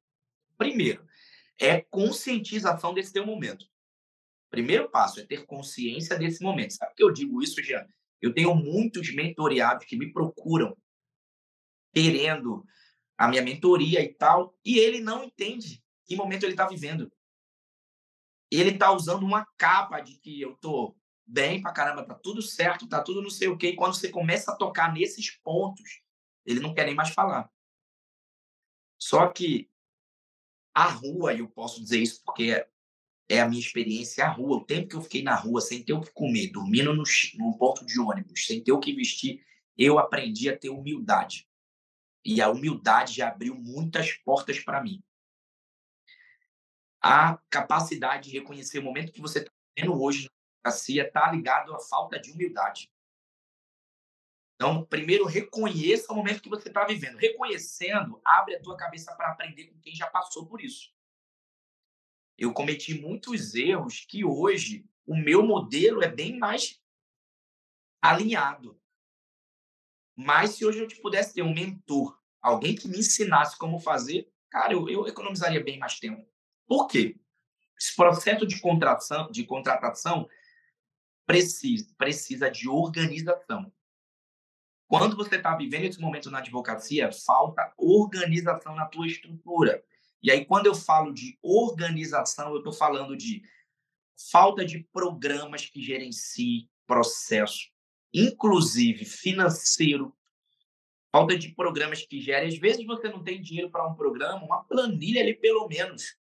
primeiro, 0.56 1.06
é 1.58 1.80
conscientização 1.80 2.94
desse 2.94 3.12
teu 3.12 3.26
momento. 3.26 3.66
Primeiro 4.50 4.88
passo 4.88 5.20
é 5.20 5.24
ter 5.24 5.44
consciência 5.46 6.16
desse 6.16 6.42
momento. 6.42 6.74
Sabe 6.74 6.94
que 6.94 7.02
eu 7.02 7.12
digo 7.12 7.42
isso, 7.42 7.62
Jean? 7.62 7.86
Eu 8.22 8.32
tenho 8.32 8.54
muitos 8.54 9.12
mentoreados 9.12 9.84
que 9.84 9.96
me 9.96 10.12
procuram 10.12 10.76
querendo 11.92 12.64
a 13.16 13.28
minha 13.28 13.42
mentoria 13.42 14.02
e 14.02 14.12
tal, 14.12 14.56
e 14.64 14.78
ele 14.78 15.00
não 15.00 15.24
entende 15.24 15.82
que 16.04 16.16
momento 16.16 16.44
ele 16.44 16.52
está 16.52 16.66
vivendo. 16.66 17.10
Ele 18.50 18.70
está 18.70 18.92
usando 18.92 19.24
uma 19.24 19.46
capa 19.56 20.00
de 20.00 20.16
que 20.18 20.40
eu 20.40 20.56
tô 20.56 20.96
bem 21.26 21.60
pra 21.60 21.72
caramba, 21.72 22.04
tá 22.04 22.14
tudo 22.14 22.42
certo, 22.42 22.88
tá 22.88 23.02
tudo 23.02 23.22
não 23.22 23.30
sei 23.30 23.48
o 23.48 23.56
quê. 23.56 23.68
E 23.68 23.76
quando 23.76 23.94
você 23.94 24.08
começa 24.08 24.52
a 24.52 24.56
tocar 24.56 24.92
nesses 24.92 25.30
pontos, 25.30 26.02
ele 26.44 26.60
não 26.60 26.74
quer 26.74 26.86
nem 26.86 26.94
mais 26.94 27.10
falar. 27.10 27.50
Só 28.98 29.28
que 29.28 29.70
a 30.74 30.88
rua, 30.88 31.32
e 31.32 31.38
eu 31.38 31.48
posso 31.48 31.80
dizer 31.80 32.00
isso 32.00 32.22
porque 32.24 32.66
é 33.28 33.40
a 33.40 33.48
minha 33.48 33.60
experiência, 33.60 34.24
a 34.24 34.28
rua, 34.28 34.58
o 34.58 34.64
tempo 34.64 34.88
que 34.88 34.96
eu 34.96 35.02
fiquei 35.02 35.22
na 35.22 35.34
rua 35.34 35.60
sem 35.60 35.82
ter 35.82 35.92
o 35.92 36.00
que 36.00 36.12
comer, 36.12 36.50
dormindo 36.50 36.92
no, 36.92 37.04
no 37.36 37.58
ponto 37.58 37.86
de 37.86 37.98
ônibus, 37.98 38.46
sem 38.46 38.62
ter 38.62 38.72
o 38.72 38.80
que 38.80 38.92
vestir, 38.92 39.44
eu 39.76 39.98
aprendi 39.98 40.48
a 40.48 40.56
ter 40.56 40.68
humildade. 40.68 41.48
E 42.24 42.40
a 42.40 42.50
humildade 42.50 43.14
já 43.14 43.28
abriu 43.28 43.54
muitas 43.54 44.12
portas 44.12 44.58
para 44.60 44.82
mim. 44.82 45.02
A 47.00 47.38
capacidade 47.50 48.30
de 48.30 48.38
reconhecer 48.38 48.78
o 48.78 48.82
momento 48.82 49.12
que 49.12 49.20
você 49.20 49.40
está 49.40 49.52
vivendo 49.76 50.00
hoje 50.00 50.30
democracia 50.64 51.06
está 51.06 51.30
ligado 51.30 51.74
à 51.74 51.78
falta 51.78 52.18
de 52.18 52.32
humildade. 52.32 52.90
Então, 54.54 54.84
primeiro, 54.84 55.26
reconheça 55.26 56.12
o 56.12 56.16
momento 56.16 56.40
que 56.40 56.48
você 56.48 56.68
está 56.68 56.84
vivendo. 56.84 57.18
Reconhecendo, 57.18 58.20
abre 58.24 58.56
a 58.56 58.62
tua 58.62 58.76
cabeça 58.76 59.14
para 59.14 59.30
aprender 59.30 59.66
com 59.66 59.78
quem 59.80 59.94
já 59.94 60.06
passou 60.06 60.46
por 60.46 60.62
isso. 60.62 60.94
Eu 62.38 62.52
cometi 62.52 62.94
muitos 62.94 63.54
erros 63.54 64.06
que 64.08 64.24
hoje 64.24 64.88
o 65.06 65.16
meu 65.16 65.44
modelo 65.44 66.02
é 66.02 66.08
bem 66.08 66.38
mais 66.38 66.80
alinhado. 68.00 68.80
Mas 70.16 70.52
se 70.52 70.64
hoje 70.64 70.78
eu 70.78 70.88
te 70.88 71.00
pudesse 71.00 71.34
ter 71.34 71.42
um 71.42 71.52
mentor, 71.52 72.18
alguém 72.40 72.74
que 72.74 72.88
me 72.88 72.98
ensinasse 72.98 73.58
como 73.58 73.80
fazer, 73.80 74.32
cara, 74.48 74.72
eu, 74.72 74.88
eu 74.88 75.06
economizaria 75.06 75.62
bem 75.62 75.78
mais 75.78 75.98
tempo. 75.98 76.26
Por 76.66 76.86
quê? 76.86 77.18
Esse 77.76 77.94
processo 77.96 78.46
de 78.46 78.60
contratação, 78.60 79.30
de 79.30 79.44
contratação 79.44 80.28
precisa, 81.26 81.92
precisa 81.96 82.50
de 82.50 82.68
organização. 82.68 83.72
Quando 84.86 85.16
você 85.16 85.36
está 85.36 85.56
vivendo 85.56 85.84
esse 85.84 86.00
momento 86.00 86.30
na 86.30 86.38
advocacia, 86.38 87.10
falta 87.12 87.72
organização 87.76 88.74
na 88.74 88.86
tua 88.86 89.06
estrutura. 89.06 89.82
E 90.22 90.30
aí, 90.30 90.44
quando 90.44 90.66
eu 90.66 90.74
falo 90.74 91.12
de 91.12 91.38
organização, 91.42 92.50
eu 92.50 92.58
estou 92.58 92.72
falando 92.72 93.16
de 93.16 93.42
falta 94.30 94.64
de 94.64 94.84
programas 94.92 95.66
que 95.66 95.82
gerenciem 95.82 96.68
processo, 96.86 97.70
inclusive 98.12 99.04
financeiro, 99.04 100.14
falta 101.10 101.36
de 101.36 101.48
programas 101.54 102.04
que 102.06 102.20
gerem. 102.20 102.48
Às 102.48 102.58
vezes 102.58 102.84
você 102.84 103.08
não 103.08 103.22
tem 103.22 103.40
dinheiro 103.40 103.70
para 103.70 103.86
um 103.86 103.94
programa, 103.94 104.44
uma 104.44 104.64
planilha 104.64 105.20
ali 105.20 105.34
pelo 105.34 105.66
menos. 105.68 106.16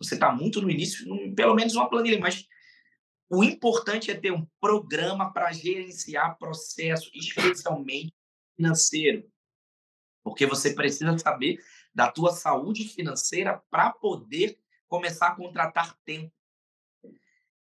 Você 0.00 0.14
está 0.14 0.32
muito 0.32 0.62
no 0.62 0.70
início, 0.70 1.06
pelo 1.34 1.54
menos 1.54 1.74
uma 1.74 1.88
planilha, 1.88 2.18
mas 2.20 2.46
o 3.30 3.44
importante 3.44 4.10
é 4.10 4.14
ter 4.14 4.32
um 4.32 4.46
programa 4.60 5.32
para 5.32 5.52
gerenciar 5.52 6.38
processo, 6.38 7.10
especialmente 7.14 8.14
financeiro. 8.56 9.30
Porque 10.22 10.46
você 10.46 10.74
precisa 10.74 11.16
saber 11.18 11.58
da 11.94 12.10
tua 12.10 12.32
saúde 12.32 12.88
financeira 12.88 13.62
para 13.70 13.92
poder 13.92 14.58
começar 14.86 15.28
a 15.28 15.34
contratar 15.34 15.96
tempo. 16.04 16.32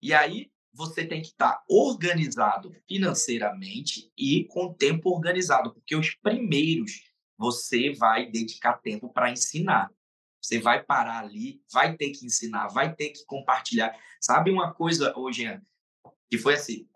E 0.01 0.13
aí 0.13 0.51
você 0.74 1.05
tem 1.05 1.22
que 1.22 1.30
estar 1.30 1.53
tá 1.53 1.63
organizado 1.68 2.72
financeiramente 2.88 4.11
e 4.18 4.45
com 4.45 4.74
tempo 4.74 5.09
organizado, 5.09 5.74
porque 5.74 5.95
os 5.95 6.13
primeiros 6.15 7.03
você 7.38 7.93
vai 7.93 8.30
dedicar 8.30 8.78
tempo 8.78 9.11
para 9.11 9.32
ensinar. 9.32 9.91
Você 10.47 10.61
vai 10.61 10.81
parar 10.81 11.25
ali, 11.25 11.61
vai 11.69 11.97
ter 11.97 12.11
que 12.11 12.25
ensinar, 12.25 12.69
vai 12.69 12.95
ter 12.95 13.09
que 13.09 13.25
compartilhar. 13.25 13.93
Sabe 14.21 14.49
uma 14.49 14.73
coisa 14.73 15.13
hoje 15.17 15.43
que 16.29 16.37
foi 16.37 16.53
assim, 16.53 16.87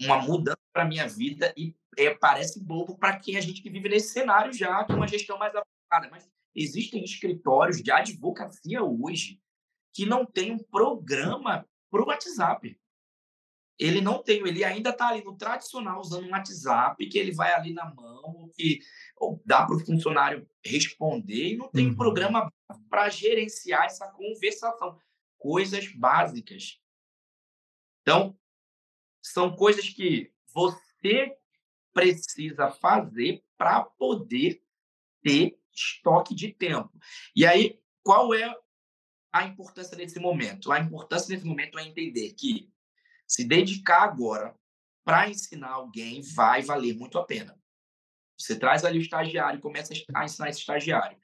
uma 0.00 0.16
mudança 0.22 0.56
para 0.72 0.86
minha 0.86 1.06
vida 1.06 1.52
e 1.54 1.76
é, 1.98 2.14
parece 2.14 2.64
bobo 2.64 2.96
para 2.96 3.18
quem 3.18 3.36
a 3.36 3.42
gente 3.42 3.60
que 3.60 3.68
vive 3.68 3.90
nesse 3.90 4.14
cenário 4.14 4.54
já, 4.54 4.84
com 4.86 4.94
uma 4.94 5.06
gestão 5.06 5.36
mais 5.36 5.52
avançada, 5.54 6.10
mas 6.10 6.26
existem 6.54 7.04
escritórios 7.04 7.82
de 7.82 7.90
advocacia 7.90 8.82
hoje 8.82 9.38
que 9.92 10.06
não 10.06 10.24
tem 10.24 10.52
um 10.52 10.58
programa 10.58 11.68
para 11.90 12.02
o 12.02 12.06
WhatsApp. 12.06 12.80
Ele 13.78 14.00
não 14.00 14.22
tem, 14.22 14.46
ele 14.48 14.64
ainda 14.64 14.90
está 14.90 15.08
ali 15.08 15.22
no 15.22 15.36
tradicional 15.36 16.00
usando 16.00 16.26
um 16.26 16.30
WhatsApp 16.30 17.06
que 17.06 17.18
ele 17.18 17.32
vai 17.32 17.52
ali 17.52 17.74
na 17.74 17.92
mão, 17.94 18.50
que 18.56 18.80
dá 19.44 19.66
para 19.66 19.76
o 19.76 19.84
funcionário 19.84 20.48
responder 20.64 21.52
e 21.52 21.56
não 21.56 21.68
tem 21.70 21.88
uhum. 21.88 21.96
programa 21.96 22.50
para 22.88 23.08
gerenciar 23.08 23.84
essa 23.84 24.08
conversação. 24.12 24.98
Coisas 25.38 25.88
básicas. 25.88 26.80
Então, 28.02 28.38
são 29.22 29.54
coisas 29.54 29.88
que 29.88 30.32
você 30.52 31.36
precisa 31.92 32.70
fazer 32.70 33.44
para 33.56 33.84
poder 33.84 34.62
ter 35.22 35.58
estoque 35.72 36.34
de 36.34 36.52
tempo. 36.52 36.90
E 37.34 37.46
aí, 37.46 37.80
qual 38.02 38.34
é 38.34 38.54
a 39.32 39.44
importância 39.44 39.96
desse 39.96 40.18
momento? 40.18 40.70
A 40.72 40.80
importância 40.80 41.28
desse 41.28 41.46
momento 41.46 41.78
é 41.78 41.86
entender 41.86 42.32
que 42.34 42.70
se 43.26 43.44
dedicar 43.44 44.02
agora 44.02 44.54
para 45.04 45.28
ensinar 45.28 45.70
alguém 45.70 46.22
vai 46.34 46.62
valer 46.62 46.94
muito 46.94 47.18
a 47.18 47.24
pena. 47.24 47.58
Você 48.38 48.58
traz 48.58 48.84
ali 48.84 48.98
o 48.98 49.02
estagiário, 49.02 49.60
começa 49.60 49.92
a 50.14 50.24
ensinar 50.24 50.48
esse 50.48 50.60
estagiário. 50.60 51.18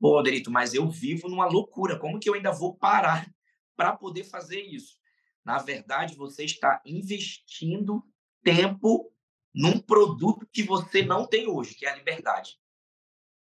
Pô, 0.00 0.22
Derito, 0.22 0.50
mas 0.50 0.74
eu 0.74 0.88
vivo 0.88 1.28
numa 1.28 1.46
loucura. 1.46 1.98
Como 1.98 2.20
que 2.20 2.28
eu 2.28 2.34
ainda 2.34 2.52
vou 2.52 2.76
parar 2.76 3.28
para 3.76 3.96
poder 3.96 4.24
fazer 4.24 4.60
isso? 4.60 4.98
Na 5.44 5.58
verdade, 5.58 6.14
você 6.14 6.44
está 6.44 6.80
investindo 6.84 8.04
tempo 8.42 9.12
num 9.54 9.78
produto 9.80 10.46
que 10.52 10.62
você 10.62 11.02
não 11.02 11.26
tem 11.26 11.48
hoje, 11.48 11.74
que 11.74 11.86
é 11.86 11.90
a 11.90 11.96
liberdade. 11.96 12.58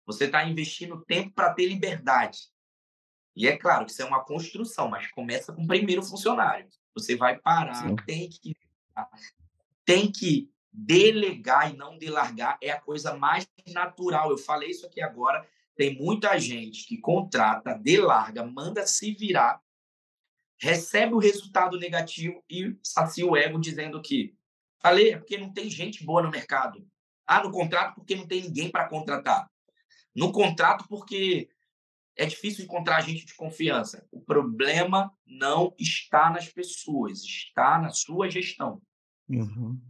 Você 0.06 0.26
está 0.26 0.44
investindo 0.44 1.02
tempo 1.04 1.32
para 1.32 1.52
ter 1.54 1.66
liberdade. 1.66 2.38
E 3.34 3.48
é 3.48 3.56
claro 3.56 3.84
que 3.84 3.90
isso 3.90 4.02
é 4.02 4.04
uma 4.04 4.24
construção, 4.24 4.88
mas 4.88 5.10
começa 5.10 5.52
com 5.52 5.62
o 5.62 5.66
primeiro 5.66 6.02
funcionário. 6.02 6.68
Você 6.94 7.16
vai 7.16 7.38
parar, 7.38 7.74
Sim. 7.74 7.96
tem 8.06 8.28
que 8.28 8.56
tem 9.84 10.10
que 10.10 10.50
delegar 10.72 11.72
e 11.72 11.76
não 11.76 11.98
delargar 11.98 12.58
é 12.60 12.70
a 12.70 12.80
coisa 12.80 13.14
mais 13.14 13.48
natural. 13.72 14.30
Eu 14.30 14.38
falei 14.38 14.70
isso 14.70 14.86
aqui 14.86 15.00
agora. 15.00 15.46
Tem 15.76 15.96
muita 15.96 16.38
gente 16.38 16.86
que 16.86 16.98
contrata, 16.98 17.74
delarga, 17.74 18.44
manda 18.44 18.86
se 18.86 19.12
virar, 19.12 19.60
recebe 20.60 21.14
o 21.14 21.18
resultado 21.18 21.78
negativo 21.78 22.42
e 22.48 22.76
sacia 22.82 23.26
o 23.26 23.36
ego 23.36 23.60
dizendo 23.60 24.00
que 24.00 24.34
falei 24.80 25.12
é 25.12 25.18
porque 25.18 25.36
não 25.36 25.52
tem 25.52 25.68
gente 25.68 26.04
boa 26.04 26.22
no 26.22 26.30
mercado. 26.30 26.86
Ah, 27.26 27.42
no 27.42 27.50
contrato 27.50 27.94
porque 27.94 28.14
não 28.14 28.26
tem 28.26 28.42
ninguém 28.42 28.70
para 28.70 28.88
contratar. 28.88 29.50
No 30.14 30.30
contrato 30.30 30.86
porque 30.88 31.48
é 32.16 32.26
difícil 32.26 32.64
encontrar 32.64 33.00
gente 33.00 33.26
de 33.26 33.34
confiança. 33.34 34.06
O 34.12 34.20
problema 34.20 35.12
não 35.26 35.74
está 35.78 36.30
nas 36.30 36.48
pessoas, 36.48 37.22
está 37.22 37.78
na 37.78 37.90
sua 37.90 38.30
gestão. 38.30 38.80
Uhum. 39.28 39.80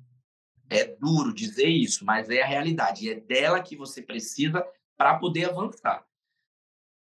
É 0.70 0.84
duro 0.96 1.34
dizer 1.34 1.68
isso, 1.68 2.04
mas 2.04 2.30
é 2.30 2.42
a 2.42 2.46
realidade. 2.46 3.10
É 3.10 3.20
dela 3.20 3.62
que 3.62 3.76
você 3.76 4.00
precisa 4.00 4.64
para 4.96 5.18
poder 5.18 5.50
avançar. 5.50 6.04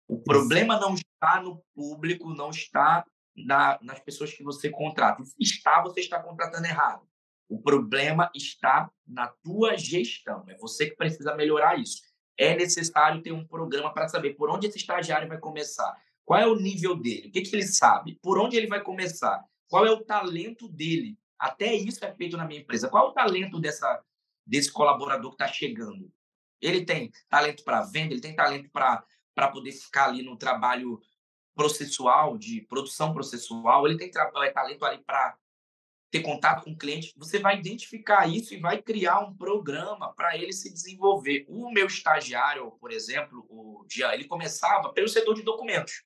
O 0.06 0.20
problema 0.22 0.78
não 0.78 0.94
está 0.94 1.40
no 1.40 1.62
público, 1.74 2.34
não 2.34 2.50
está 2.50 3.04
na, 3.34 3.78
nas 3.82 4.00
pessoas 4.00 4.32
que 4.32 4.42
você 4.42 4.70
contrata. 4.70 5.24
Se 5.24 5.34
está, 5.40 5.82
você 5.82 6.00
está 6.00 6.22
contratando 6.22 6.66
errado. 6.66 7.06
O 7.48 7.60
problema 7.60 8.30
está 8.34 8.90
na 9.06 9.28
tua 9.42 9.76
gestão. 9.76 10.44
É 10.48 10.56
você 10.56 10.90
que 10.90 10.96
precisa 10.96 11.34
melhorar 11.34 11.78
isso. 11.78 12.02
É 12.36 12.54
necessário 12.56 13.22
ter 13.22 13.32
um 13.32 13.46
programa 13.46 13.92
para 13.92 14.08
saber 14.08 14.34
por 14.34 14.50
onde 14.50 14.66
esse 14.66 14.78
estagiário 14.78 15.28
vai 15.28 15.38
começar, 15.38 15.94
qual 16.24 16.40
é 16.40 16.46
o 16.46 16.56
nível 16.56 16.96
dele, 16.96 17.28
o 17.28 17.30
que, 17.30 17.42
que 17.42 17.54
ele 17.54 17.66
sabe, 17.66 18.18
por 18.20 18.38
onde 18.38 18.56
ele 18.56 18.66
vai 18.66 18.82
começar, 18.82 19.44
qual 19.68 19.86
é 19.86 19.90
o 19.90 20.02
talento 20.02 20.68
dele, 20.68 21.16
até 21.38 21.74
isso 21.74 22.04
é 22.04 22.12
feito 22.14 22.36
na 22.36 22.46
minha 22.46 22.60
empresa. 22.60 22.88
Qual 22.88 23.06
é 23.06 23.10
o 23.10 23.12
talento 23.12 23.60
dessa, 23.60 24.02
desse 24.46 24.72
colaborador 24.72 25.30
que 25.30 25.42
está 25.42 25.52
chegando? 25.52 26.10
Ele 26.64 26.84
tem 26.84 27.12
talento 27.28 27.62
para 27.62 27.82
venda, 27.82 28.14
ele 28.14 28.20
tem 28.20 28.34
talento 28.34 28.70
para 28.70 29.48
poder 29.52 29.72
ficar 29.72 30.06
ali 30.06 30.22
no 30.22 30.36
trabalho 30.36 31.00
processual, 31.54 32.36
de 32.36 32.62
produção 32.62 33.12
processual, 33.12 33.86
ele 33.86 33.96
tem 33.96 34.08
é 34.08 34.50
talento 34.50 34.84
ali 34.84 34.98
para 35.04 35.36
ter 36.10 36.20
contato 36.20 36.62
com 36.62 36.70
o 36.70 36.78
cliente, 36.78 37.12
você 37.16 37.40
vai 37.40 37.58
identificar 37.58 38.28
isso 38.28 38.54
e 38.54 38.60
vai 38.60 38.80
criar 38.80 39.18
um 39.18 39.36
programa 39.36 40.14
para 40.14 40.38
ele 40.38 40.52
se 40.52 40.72
desenvolver. 40.72 41.44
O 41.48 41.72
meu 41.72 41.88
estagiário, 41.88 42.70
por 42.80 42.92
exemplo, 42.92 43.44
o 43.50 43.84
Jean, 43.90 44.12
ele 44.12 44.24
começava 44.24 44.92
pelo 44.92 45.08
setor 45.08 45.34
de 45.34 45.42
documentos. 45.42 46.04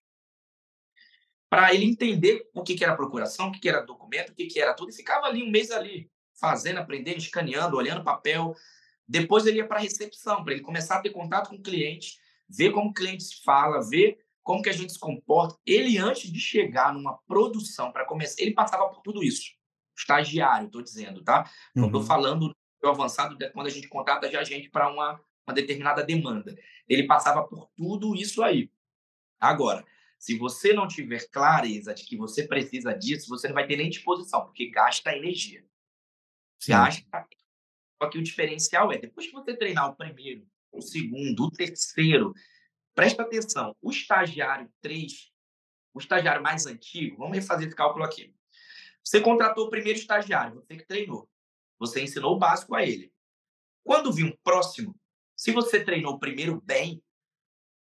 Para 1.51 1.75
ele 1.75 1.85
entender 1.85 2.49
o 2.55 2.63
que, 2.63 2.75
que 2.75 2.85
era 2.85 2.97
procuração, 2.97 3.49
o 3.49 3.53
que, 3.53 3.61
que 3.61 3.69
era 3.69 3.85
documento, 3.85 4.31
o 4.31 4.35
que, 4.35 4.47
que 4.47 4.59
era 4.59 4.73
tudo, 4.73 4.91
e 4.91 4.95
ficava 4.95 5.27
ali 5.27 5.43
um 5.43 5.51
mês 5.51 5.71
ali, 5.71 6.11
fazendo, 6.41 6.79
aprendendo, 6.79 7.19
escaneando, 7.19 7.77
olhando 7.77 8.03
papel. 8.03 8.55
Depois 9.09 9.47
ele 9.47 9.59
ia 9.59 9.67
para 9.67 9.79
a 9.79 9.83
recepção, 9.83 10.45
para 10.45 10.53
ele 10.53 10.63
começar 10.63 10.97
a 10.97 11.01
ter 11.01 11.11
contato 11.11 11.51
com 11.51 11.57
o 11.57 11.63
cliente, 11.63 12.19
ver 12.49 12.73
como 12.73 12.91
o 12.91 12.95
cliente 12.95 13.25
se 13.25 13.43
fala, 13.43 13.81
ver 13.89 14.19
como 14.43 14.63
que 14.63 14.69
a 14.69 14.73
gente 14.73 14.93
se 14.93 14.99
comporta. 14.99 15.59
Ele, 15.67 15.99
antes 15.99 16.31
de 16.31 16.41
chegar 16.41 16.93
numa 16.93 17.19
produção 17.27 17.91
para 17.93 18.05
começar, 18.05 18.43
ele 18.43 18.53
passava 18.53 18.89
por 18.89 19.01
tudo 19.03 19.23
isso 19.23 19.59
estagiário, 19.99 20.67
estou 20.67 20.83
dizendo, 20.83 21.23
tá? 21.23 21.51
Não 21.75 21.87
estou 21.87 22.01
uhum. 22.01 22.07
falando 22.07 22.57
do 22.81 22.89
avançado 22.89 23.37
quando 23.53 23.67
a 23.67 23.71
gente 23.71 23.89
contrata 23.89 24.31
já 24.31 24.41
a 24.41 24.45
gente 24.45 24.71
para 24.71 24.89
uma, 24.89 25.21
uma 25.47 25.55
determinada 25.55 26.05
demanda. 26.05 26.57
Ele 26.89 27.07
passava 27.07 27.43
por 27.43 27.69
tudo 27.77 28.15
isso 28.15 28.43
aí. 28.43 28.71
Agora, 29.41 29.85
se 30.19 30.37
você 30.39 30.73
não 30.73 30.87
tiver 30.87 31.29
clareza 31.31 31.95
de 31.95 32.05
que 32.05 32.17
você 32.17 32.47
precisa 32.47 32.93
disso, 32.93 33.29
você 33.29 33.49
não 33.49 33.55
vai 33.55 33.67
ter 33.67 33.77
nem 33.77 33.91
disposição, 33.91 34.45
porque 34.45 34.71
gasta 34.71 35.15
energia. 35.15 35.65
Sim. 36.59 36.73
Gasta. 36.73 37.27
Só 38.01 38.09
que 38.09 38.19
o 38.19 38.23
diferencial 38.23 38.93
é, 38.93 38.99
depois 38.99 39.27
que 39.27 39.33
você 39.33 39.57
treinar 39.57 39.91
o 39.91 39.97
primeiro, 39.97 40.47
o 40.73 40.81
segundo, 40.81 41.45
o 41.45 41.51
terceiro, 41.51 42.33
presta 42.95 43.23
atenção, 43.23 43.77
o 43.83 43.91
estagiário 43.91 44.71
3, 44.81 45.33
o 45.95 45.99
estagiário 45.99 46.43
mais 46.43 46.67
antigo, 46.67 47.19
vamos 47.19 47.37
refazer 47.37 47.67
esse 47.67 47.77
cálculo 47.77 48.05
aqui. 48.05 48.35
Você 49.05 49.21
contratou 49.21 49.67
o 49.67 49.71
primeiro 49.71 49.99
estagiário, 49.99 50.57
você 50.57 50.77
que 50.77 50.87
treinou. 50.87 51.29
Você 51.79 52.03
ensinou 52.03 52.37
o 52.37 52.39
básico 52.39 52.75
a 52.75 52.83
ele. 52.83 53.13
Quando 53.85 54.13
vir 54.13 54.25
um 54.25 54.37
próximo, 54.45 54.95
se 55.37 55.51
você 55.51 55.83
treinou 55.83 56.15
o 56.15 56.19
primeiro 56.19 56.61
bem, 56.61 57.03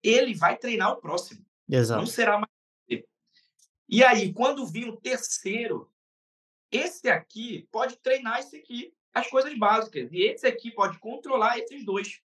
ele 0.03 0.35
vai 0.35 0.57
treinar 0.57 0.93
o 0.93 1.01
próximo. 1.01 1.45
Exato. 1.69 2.01
Não 2.01 2.07
será 2.07 2.39
mais. 2.39 2.51
E 3.93 4.05
aí, 4.05 4.33
quando 4.33 4.65
vir 4.65 4.89
um 4.89 4.97
terceiro, 4.97 5.93
esse 6.71 7.09
aqui 7.09 7.69
pode 7.73 7.97
treinar 7.97 8.39
esse 8.39 8.57
aqui, 8.57 8.95
as 9.13 9.29
coisas 9.29 9.57
básicas. 9.59 10.09
E 10.13 10.23
esse 10.23 10.47
aqui 10.47 10.71
pode 10.71 10.99
controlar 10.99 11.59
esses 11.59 11.85
dois. 11.85 12.21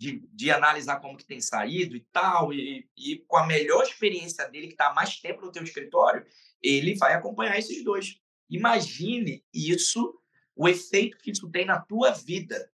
De, 0.00 0.20
de 0.32 0.48
analisar 0.52 1.00
como 1.00 1.16
que 1.16 1.26
tem 1.26 1.40
saído 1.40 1.96
e 1.96 2.06
tal, 2.12 2.52
e, 2.52 2.88
e 2.96 3.18
com 3.26 3.36
a 3.36 3.44
melhor 3.44 3.82
experiência 3.82 4.48
dele, 4.48 4.68
que 4.68 4.74
está 4.74 4.94
mais 4.94 5.20
tempo 5.20 5.40
no 5.40 5.50
teu 5.50 5.64
escritório, 5.64 6.24
ele 6.62 6.94
vai 6.94 7.14
acompanhar 7.14 7.58
esses 7.58 7.82
dois. 7.82 8.20
Imagine 8.48 9.44
isso, 9.52 10.16
o 10.54 10.68
efeito 10.68 11.18
que 11.18 11.32
isso 11.32 11.50
tem 11.50 11.64
na 11.64 11.80
tua 11.80 12.12
vida. 12.12 12.70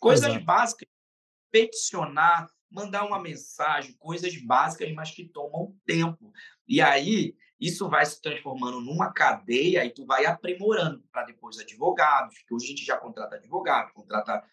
Coisas 0.00 0.28
Exato. 0.28 0.44
básicas, 0.44 0.88
peticionar, 1.52 2.50
mandar 2.70 3.04
uma 3.04 3.20
mensagem, 3.20 3.94
coisas 3.94 4.36
básicas, 4.36 4.92
mas 4.92 5.12
que 5.12 5.24
tomam 5.24 5.78
tempo. 5.86 6.32
E 6.66 6.80
aí, 6.80 7.36
isso 7.60 7.88
vai 7.88 8.06
se 8.06 8.20
transformando 8.22 8.80
numa 8.80 9.12
cadeia 9.12 9.84
e 9.84 9.90
tu 9.90 10.06
vai 10.06 10.26
aprimorando 10.26 11.02
para 11.10 11.24
depois 11.24 11.58
advogados, 11.58 12.38
que 12.38 12.54
hoje 12.54 12.66
a 12.66 12.68
gente 12.68 12.84
já 12.84 12.96
contrata 12.96 13.36
advogado, 13.36 13.92
contrata 13.92 14.44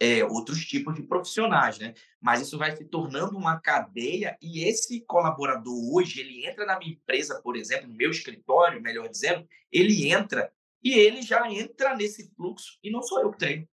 é, 0.00 0.24
outros 0.24 0.64
tipos 0.64 0.94
de 0.94 1.02
profissionais, 1.02 1.78
né? 1.78 1.94
Mas 2.20 2.40
isso 2.40 2.56
vai 2.56 2.76
se 2.76 2.84
tornando 2.84 3.36
uma 3.36 3.60
cadeia 3.60 4.38
e 4.40 4.64
esse 4.64 5.00
colaborador 5.00 5.74
hoje, 5.92 6.20
ele 6.20 6.46
entra 6.46 6.64
na 6.64 6.78
minha 6.78 6.92
empresa, 6.92 7.40
por 7.42 7.56
exemplo, 7.56 7.88
no 7.88 7.94
meu 7.94 8.10
escritório, 8.10 8.80
melhor 8.80 9.08
dizendo, 9.08 9.46
ele 9.72 10.08
entra 10.08 10.52
e 10.82 10.92
ele 10.92 11.22
já 11.22 11.50
entra 11.50 11.96
nesse 11.96 12.32
fluxo 12.36 12.78
e 12.82 12.90
não 12.90 13.02
sou 13.02 13.20
eu 13.20 13.32
que 13.32 13.38
treino. 13.38 13.68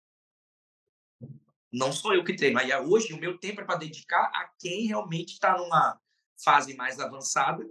Não 1.69 1.91
sou 1.91 2.13
eu 2.13 2.23
que 2.23 2.35
treino. 2.35 2.59
Aí 2.59 2.73
hoje 2.77 3.13
o 3.13 3.19
meu 3.19 3.37
tempo 3.37 3.59
é 3.59 3.65
para 3.65 3.75
dedicar 3.75 4.31
a 4.33 4.49
quem 4.59 4.85
realmente 4.85 5.33
está 5.33 5.57
numa 5.57 5.99
fase 6.41 6.75
mais 6.75 6.99
avançada 6.99 7.67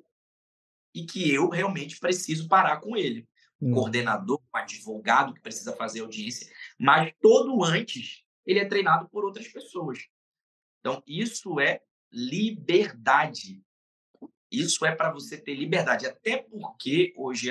e 0.95 1.05
que 1.05 1.33
eu 1.33 1.49
realmente 1.49 1.99
preciso 1.99 2.49
parar 2.49 2.81
com 2.81 2.97
ele. 2.97 3.27
Um 3.61 3.71
hum. 3.71 3.75
coordenador, 3.75 4.41
um 4.41 4.59
advogado 4.59 5.35
que 5.35 5.41
precisa 5.41 5.75
fazer 5.77 6.01
audiência, 6.01 6.53
mas 6.79 7.13
todo 7.21 7.63
antes 7.63 8.25
ele 8.45 8.59
é 8.59 8.65
treinado 8.65 9.09
por 9.09 9.25
outras 9.25 9.49
pessoas. 9.49 10.01
Então, 10.81 11.03
isso 11.07 11.61
é 11.61 11.81
liberdade. 12.11 13.63
Isso 14.51 14.85
é 14.85 14.95
para 14.95 15.13
você 15.13 15.39
ter 15.39 15.55
liberdade. 15.55 16.07
Até 16.07 16.39
porque, 16.39 17.15
hoje, 17.17 17.51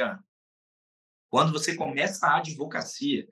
quando 1.29 1.53
você 1.53 1.75
começa 1.75 2.27
a 2.27 2.37
advocacia, 2.37 3.27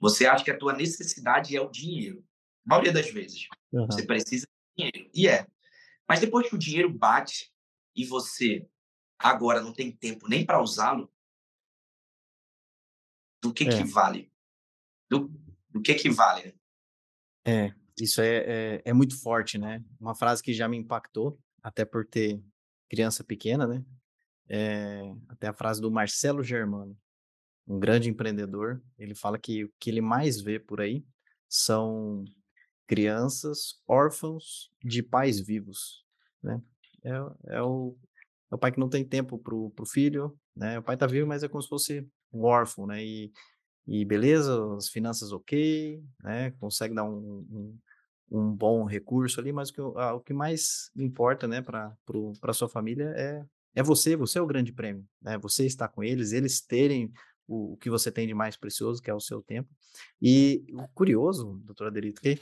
você 0.00 0.26
acha 0.26 0.42
que 0.42 0.50
a 0.50 0.58
tua 0.58 0.72
necessidade 0.72 1.54
é 1.54 1.60
o 1.60 1.70
dinheiro. 1.70 2.24
A 2.66 2.70
maioria 2.70 2.92
das 2.92 3.10
vezes. 3.10 3.46
Uhum. 3.70 3.86
Você 3.86 4.04
precisa 4.04 4.46
de 4.46 4.90
dinheiro. 4.90 5.10
E 5.14 5.28
é. 5.28 5.46
Mas 6.08 6.18
depois 6.18 6.48
que 6.48 6.54
o 6.54 6.58
dinheiro 6.58 6.90
bate 6.90 7.52
e 7.94 8.04
você 8.04 8.66
agora 9.22 9.60
não 9.60 9.72
tem 9.72 9.90
tempo 9.90 10.28
nem 10.28 10.44
para 10.44 10.60
usá-lo, 10.60 11.10
do 13.40 13.52
que 13.52 13.64
é. 13.64 13.68
que 13.68 13.84
vale? 13.84 14.30
Do, 15.10 15.28
do 15.70 15.82
que 15.82 15.94
que 15.94 16.10
vale? 16.10 16.46
Né? 16.46 16.54
É, 17.44 17.74
isso 18.00 18.20
é, 18.20 18.36
é, 18.36 18.82
é 18.84 18.92
muito 18.92 19.20
forte, 19.20 19.58
né? 19.58 19.84
Uma 20.00 20.14
frase 20.14 20.42
que 20.42 20.52
já 20.52 20.68
me 20.68 20.76
impactou, 20.76 21.38
até 21.62 21.84
por 21.84 22.06
ter 22.06 22.42
criança 22.88 23.24
pequena, 23.24 23.66
né? 23.66 23.84
É, 24.48 25.02
até 25.28 25.48
a 25.48 25.52
frase 25.52 25.80
do 25.80 25.90
Marcelo 25.90 26.42
Germano, 26.42 26.96
um 27.66 27.78
grande 27.78 28.08
empreendedor. 28.08 28.82
Ele 28.98 29.14
fala 29.14 29.38
que 29.38 29.64
o 29.64 29.72
que 29.78 29.90
ele 29.90 30.00
mais 30.00 30.40
vê 30.40 30.58
por 30.58 30.80
aí 30.80 31.04
são 31.48 32.24
crianças 32.86 33.80
órfãos 33.86 34.70
de 34.82 35.02
pais 35.02 35.40
vivos, 35.40 36.04
né? 36.42 36.62
É, 37.04 37.56
é, 37.56 37.62
o, 37.62 37.96
é 38.52 38.54
o 38.54 38.58
pai 38.58 38.70
que 38.70 38.78
não 38.78 38.88
tem 38.88 39.04
tempo 39.04 39.38
para 39.38 39.54
o 39.54 39.86
filho, 39.86 40.38
né? 40.54 40.78
O 40.78 40.82
pai 40.82 40.94
está 40.94 41.06
vivo, 41.06 41.26
mas 41.26 41.42
é 41.42 41.48
como 41.48 41.62
se 41.62 41.68
fosse 41.68 42.06
um 42.32 42.44
órfão, 42.44 42.86
né? 42.86 43.02
E 43.02 43.32
e 43.86 44.04
beleza, 44.04 44.74
as 44.76 44.88
finanças 44.88 45.32
ok, 45.32 46.02
né? 46.22 46.52
Consegue 46.52 46.94
dar 46.94 47.04
um, 47.04 47.44
um, 47.50 47.78
um 48.30 48.54
bom 48.54 48.84
recurso 48.84 49.40
ali, 49.40 49.52
mas 49.52 49.70
o 49.70 49.72
que, 49.72 49.80
ah, 49.80 50.14
o 50.14 50.20
que 50.20 50.32
mais 50.32 50.90
importa, 50.96 51.48
né, 51.48 51.60
para 51.60 52.52
sua 52.52 52.68
família 52.68 53.12
é, 53.16 53.44
é 53.74 53.82
você, 53.82 54.14
você 54.14 54.38
é 54.38 54.42
o 54.42 54.46
grande 54.46 54.72
prêmio, 54.72 55.04
né? 55.20 55.36
Você 55.38 55.66
está 55.66 55.88
com 55.88 56.02
eles, 56.02 56.32
eles 56.32 56.60
terem 56.60 57.12
o, 57.46 57.72
o 57.72 57.76
que 57.76 57.90
você 57.90 58.10
tem 58.12 58.26
de 58.26 58.34
mais 58.34 58.56
precioso, 58.56 59.02
que 59.02 59.10
é 59.10 59.14
o 59.14 59.20
seu 59.20 59.42
tempo. 59.42 59.68
E 60.20 60.64
o 60.72 60.86
curioso, 60.94 61.60
doutora 61.64 61.90
Adelito, 61.90 62.20
que 62.20 62.38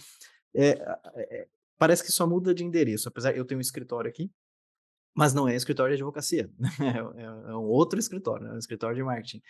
é, 0.54 0.70
é, 1.16 1.48
parece 1.78 2.04
que 2.04 2.12
só 2.12 2.26
muda 2.26 2.54
de 2.54 2.64
endereço, 2.64 3.08
apesar 3.08 3.34
eu 3.34 3.46
tenho 3.46 3.58
um 3.58 3.62
escritório 3.62 4.11
aqui, 4.11 4.30
mas 5.14 5.34
não 5.34 5.48
é 5.48 5.54
escritório 5.54 5.94
de 5.94 6.02
advocacia, 6.02 6.50
é, 6.80 7.22
é, 7.22 7.56
um 7.56 7.64
outro 7.64 7.98
escritório, 7.98 8.46
é 8.46 8.52
um 8.52 8.58
escritório 8.58 8.96
de 8.96 9.02
marketing. 9.02 9.42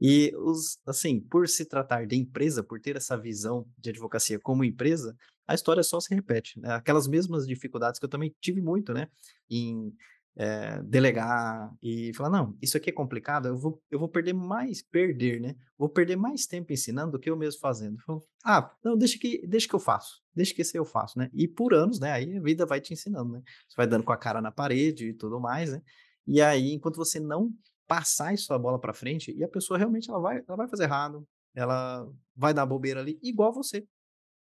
E 0.00 0.32
os, 0.36 0.78
assim, 0.86 1.20
por 1.20 1.48
se 1.48 1.64
tratar 1.64 2.06
de 2.06 2.16
empresa, 2.16 2.62
por 2.62 2.80
ter 2.80 2.96
essa 2.96 3.16
visão 3.16 3.66
de 3.78 3.90
advocacia 3.90 4.38
como 4.40 4.64
empresa, 4.64 5.16
a 5.46 5.54
história 5.54 5.82
só 5.82 6.00
se 6.00 6.12
repete. 6.14 6.58
Né? 6.58 6.72
Aquelas 6.74 7.06
mesmas 7.06 7.46
dificuldades 7.46 8.00
que 8.00 8.04
eu 8.04 8.10
também 8.10 8.34
tive 8.40 8.60
muito, 8.60 8.92
né? 8.92 9.08
Em 9.48 9.92
é, 10.36 10.82
delegar 10.82 11.72
e 11.82 12.12
falar, 12.14 12.30
não, 12.30 12.56
isso 12.60 12.76
aqui 12.76 12.90
é 12.90 12.92
complicado, 12.92 13.46
eu 13.46 13.56
vou, 13.56 13.80
eu 13.90 13.98
vou 13.98 14.08
perder 14.08 14.32
mais, 14.32 14.82
perder, 14.82 15.40
né? 15.40 15.54
Vou 15.78 15.88
perder 15.88 16.16
mais 16.16 16.46
tempo 16.46 16.72
ensinando 16.72 17.12
do 17.12 17.18
que 17.18 17.30
eu 17.30 17.36
mesmo 17.36 17.60
fazendo. 17.60 17.96
ah, 18.44 18.74
não, 18.84 18.96
deixa 18.96 19.18
que, 19.18 19.46
deixa 19.46 19.68
que 19.68 19.74
eu 19.74 19.80
faço, 19.80 20.22
deixa 20.34 20.54
que 20.54 20.62
esse 20.62 20.76
eu 20.76 20.84
faço, 20.84 21.18
né? 21.18 21.30
E 21.32 21.46
por 21.46 21.72
anos, 21.72 22.00
né? 22.00 22.12
Aí 22.12 22.36
a 22.36 22.40
vida 22.40 22.66
vai 22.66 22.80
te 22.80 22.92
ensinando, 22.92 23.32
né? 23.32 23.42
Você 23.68 23.76
vai 23.76 23.86
dando 23.86 24.04
com 24.04 24.12
a 24.12 24.16
cara 24.16 24.40
na 24.40 24.50
parede 24.50 25.08
e 25.10 25.14
tudo 25.14 25.40
mais, 25.40 25.72
né? 25.72 25.80
E 26.26 26.40
aí, 26.40 26.72
enquanto 26.72 26.96
você 26.96 27.20
não 27.20 27.52
passar 27.86 28.32
isso 28.32 28.52
a 28.52 28.58
bola 28.58 28.78
para 28.78 28.94
frente 28.94 29.32
e 29.36 29.44
a 29.44 29.48
pessoa 29.48 29.78
realmente 29.78 30.10
ela 30.10 30.20
vai, 30.20 30.42
ela 30.46 30.56
vai 30.56 30.68
fazer 30.68 30.84
errado, 30.84 31.26
ela 31.54 32.08
vai 32.34 32.52
dar 32.52 32.66
bobeira 32.66 33.00
ali, 33.00 33.18
igual 33.22 33.52
você, 33.52 33.86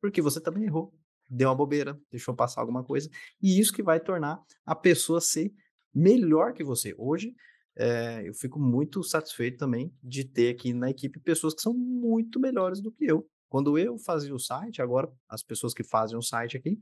porque 0.01 0.22
você 0.22 0.40
também 0.40 0.64
errou, 0.64 0.95
deu 1.28 1.49
uma 1.49 1.55
bobeira, 1.55 2.01
deixou 2.11 2.34
passar 2.34 2.61
alguma 2.61 2.84
coisa, 2.84 3.11
e 3.43 3.59
isso 3.59 3.72
que 3.72 3.82
vai 3.82 3.99
tornar 3.99 4.40
a 4.64 4.74
pessoa 4.74 5.20
ser 5.20 5.53
melhor 5.95 6.53
que 6.53 6.64
você. 6.64 6.95
Hoje, 6.97 7.34
é, 7.76 8.28
eu 8.28 8.34
fico 8.34 8.61
muito 8.61 9.03
satisfeito 9.03 9.59
também 9.59 9.93
de 10.03 10.24
ter 10.24 10.55
aqui 10.55 10.72
na 10.72 10.90
equipe 10.90 11.18
pessoas 11.20 11.55
que 11.55 11.62
são 11.62 11.72
muito 11.72 12.38
melhores 12.38 12.80
do 12.80 12.93
que 12.93 13.05
eu. 13.05 13.26
Quando 13.49 13.78
eu 13.78 13.99
fazia 13.99 14.34
o 14.34 14.38
site, 14.38 14.80
agora 14.80 15.11
as 15.28 15.43
pessoas 15.43 15.74
que 15.74 15.84
fazem 15.84 16.16
o 16.16 16.22
site 16.22 16.57
aqui 16.57 16.78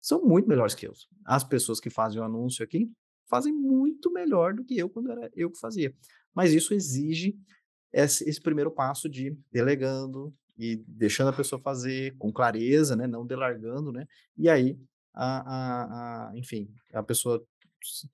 são 0.00 0.22
muito 0.24 0.48
melhores 0.48 0.74
que 0.74 0.86
eu. 0.86 0.92
As 1.24 1.44
pessoas 1.44 1.80
que 1.80 1.90
fazem 1.90 2.20
o 2.20 2.24
anúncio 2.24 2.64
aqui 2.64 2.90
fazem 3.28 3.52
muito 3.52 4.10
melhor 4.12 4.54
do 4.54 4.64
que 4.64 4.76
eu 4.76 4.88
quando 4.88 5.10
era 5.10 5.30
eu 5.34 5.50
que 5.50 5.58
fazia. 5.58 5.94
Mas 6.34 6.52
isso 6.52 6.72
exige 6.72 7.36
esse, 7.92 8.28
esse 8.28 8.40
primeiro 8.40 8.70
passo 8.70 9.08
de 9.08 9.36
delegando 9.52 10.34
e 10.56 10.76
deixando 10.86 11.28
a 11.28 11.32
pessoa 11.32 11.60
fazer 11.60 12.16
com 12.16 12.32
clareza, 12.32 12.96
né, 12.96 13.06
não 13.06 13.24
delargando, 13.24 13.92
né, 13.92 14.06
e 14.36 14.48
aí, 14.48 14.76
a, 15.14 15.38
a, 15.38 16.30
a, 16.30 16.36
enfim, 16.36 16.68
a 16.92 17.02
pessoa 17.02 17.44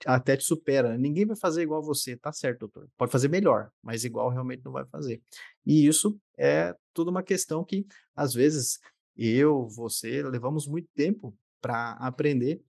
até 0.07 0.37
te 0.37 0.45
supera. 0.45 0.97
Ninguém 0.97 1.27
vai 1.27 1.37
fazer 1.37 1.63
igual 1.63 1.83
você, 1.83 2.17
tá 2.17 2.33
certo, 2.33 2.61
doutor. 2.61 2.89
Pode 2.97 3.13
fazer 3.13 3.29
melhor, 3.29 3.71
mas 3.83 4.05
igual 4.05 4.29
realmente 4.29 4.65
não 4.65 4.73
vai 4.73 4.85
fazer. 4.87 5.23
E 5.65 5.87
isso 5.87 6.19
é 6.39 6.75
tudo 6.93 7.11
uma 7.11 7.23
questão 7.23 7.65
que, 7.65 7.87
às 8.15 8.35
vezes, 8.35 8.79
eu, 9.17 9.67
você, 9.69 10.23
levamos 10.23 10.67
muito 10.67 10.89
tempo 10.95 11.37
para 11.61 11.93
aprender. 11.93 12.63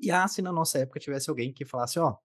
E 0.00 0.10
ah, 0.10 0.26
se 0.26 0.42
na 0.42 0.52
nossa 0.52 0.78
época 0.78 1.00
tivesse 1.00 1.30
alguém 1.30 1.52
que 1.52 1.64
falasse, 1.64 1.98
ó, 1.98 2.16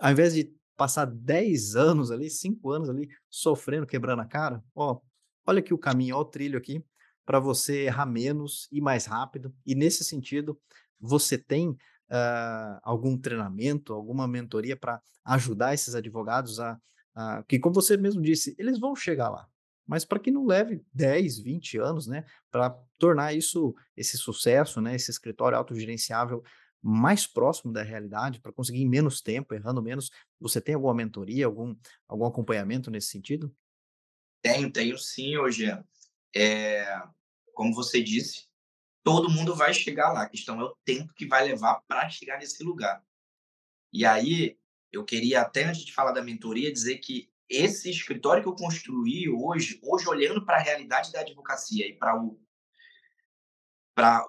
ao 0.00 0.10
invés 0.10 0.34
de 0.34 0.52
passar 0.76 1.06
10 1.06 1.76
anos 1.76 2.10
ali, 2.10 2.30
5 2.30 2.70
anos 2.70 2.88
ali, 2.88 3.08
sofrendo, 3.28 3.86
quebrando 3.86 4.20
a 4.20 4.26
cara, 4.26 4.62
ó, 4.74 5.00
olha 5.46 5.60
aqui 5.60 5.72
o 5.72 5.78
caminho, 5.78 6.16
ó 6.16 6.20
o 6.20 6.24
trilho 6.24 6.58
aqui, 6.58 6.84
para 7.24 7.40
você 7.40 7.84
errar 7.84 8.06
menos 8.06 8.68
e 8.70 8.80
mais 8.80 9.06
rápido. 9.06 9.54
E 9.64 9.74
nesse 9.74 10.04
sentido, 10.04 10.58
você 11.00 11.36
tem 11.36 11.76
uh, 12.10 12.80
algum 12.82 13.16
treinamento, 13.16 13.92
alguma 13.92 14.26
mentoria 14.26 14.76
para 14.76 15.00
ajudar 15.24 15.74
esses 15.74 15.94
advogados 15.94 16.60
a, 16.60 16.78
que, 17.48 17.58
como 17.58 17.74
você 17.74 17.96
mesmo 17.96 18.20
disse, 18.20 18.54
eles 18.58 18.78
vão 18.78 18.94
chegar 18.94 19.30
lá. 19.30 19.48
Mas 19.86 20.04
para 20.04 20.18
que 20.18 20.30
não 20.30 20.44
leve 20.44 20.84
10, 20.92 21.38
20 21.38 21.78
anos, 21.78 22.06
né, 22.06 22.24
para 22.50 22.70
tornar 22.98 23.34
isso, 23.34 23.74
esse 23.96 24.18
sucesso, 24.18 24.80
né, 24.80 24.94
esse 24.94 25.10
escritório 25.10 25.56
autogerenciável 25.56 26.42
mais 26.82 27.26
próximo 27.26 27.72
da 27.72 27.82
realidade, 27.82 28.40
para 28.40 28.52
conseguir 28.52 28.82
em 28.82 28.88
menos 28.88 29.20
tempo, 29.20 29.54
errando 29.54 29.82
menos, 29.82 30.10
você 30.38 30.60
tem 30.60 30.74
alguma 30.74 30.94
mentoria, 30.94 31.46
algum, 31.46 31.74
algum 32.06 32.26
acompanhamento 32.26 32.90
nesse 32.90 33.08
sentido? 33.08 33.52
Tenho, 34.42 34.70
tenho 34.70 34.98
sim, 34.98 35.36
hoje. 35.36 35.66
É, 36.34 37.02
como 37.54 37.74
você 37.74 38.02
disse, 38.02 38.46
todo 39.06 39.30
mundo 39.30 39.54
vai 39.54 39.72
chegar 39.72 40.12
lá. 40.12 40.22
A 40.22 40.28
questão 40.28 40.60
é 40.60 40.64
o 40.64 40.76
tempo 40.84 41.14
que 41.14 41.28
vai 41.28 41.46
levar 41.46 41.80
para 41.86 42.10
chegar 42.10 42.38
nesse 42.38 42.64
lugar. 42.64 43.00
E 43.92 44.04
aí, 44.04 44.58
eu 44.90 45.04
queria 45.04 45.42
até 45.42 45.62
antes 45.62 45.84
de 45.84 45.92
falar 45.92 46.10
da 46.10 46.20
mentoria 46.20 46.72
dizer 46.72 46.98
que 46.98 47.30
esse 47.48 47.88
escritório 47.88 48.42
que 48.42 48.48
eu 48.48 48.56
construí 48.56 49.28
hoje, 49.28 49.78
hoje 49.84 50.08
olhando 50.08 50.44
para 50.44 50.56
a 50.56 50.60
realidade 50.60 51.12
da 51.12 51.20
advocacia 51.20 51.86
e 51.86 51.92
para 51.92 52.20
o 52.20 52.36
para 53.94 54.26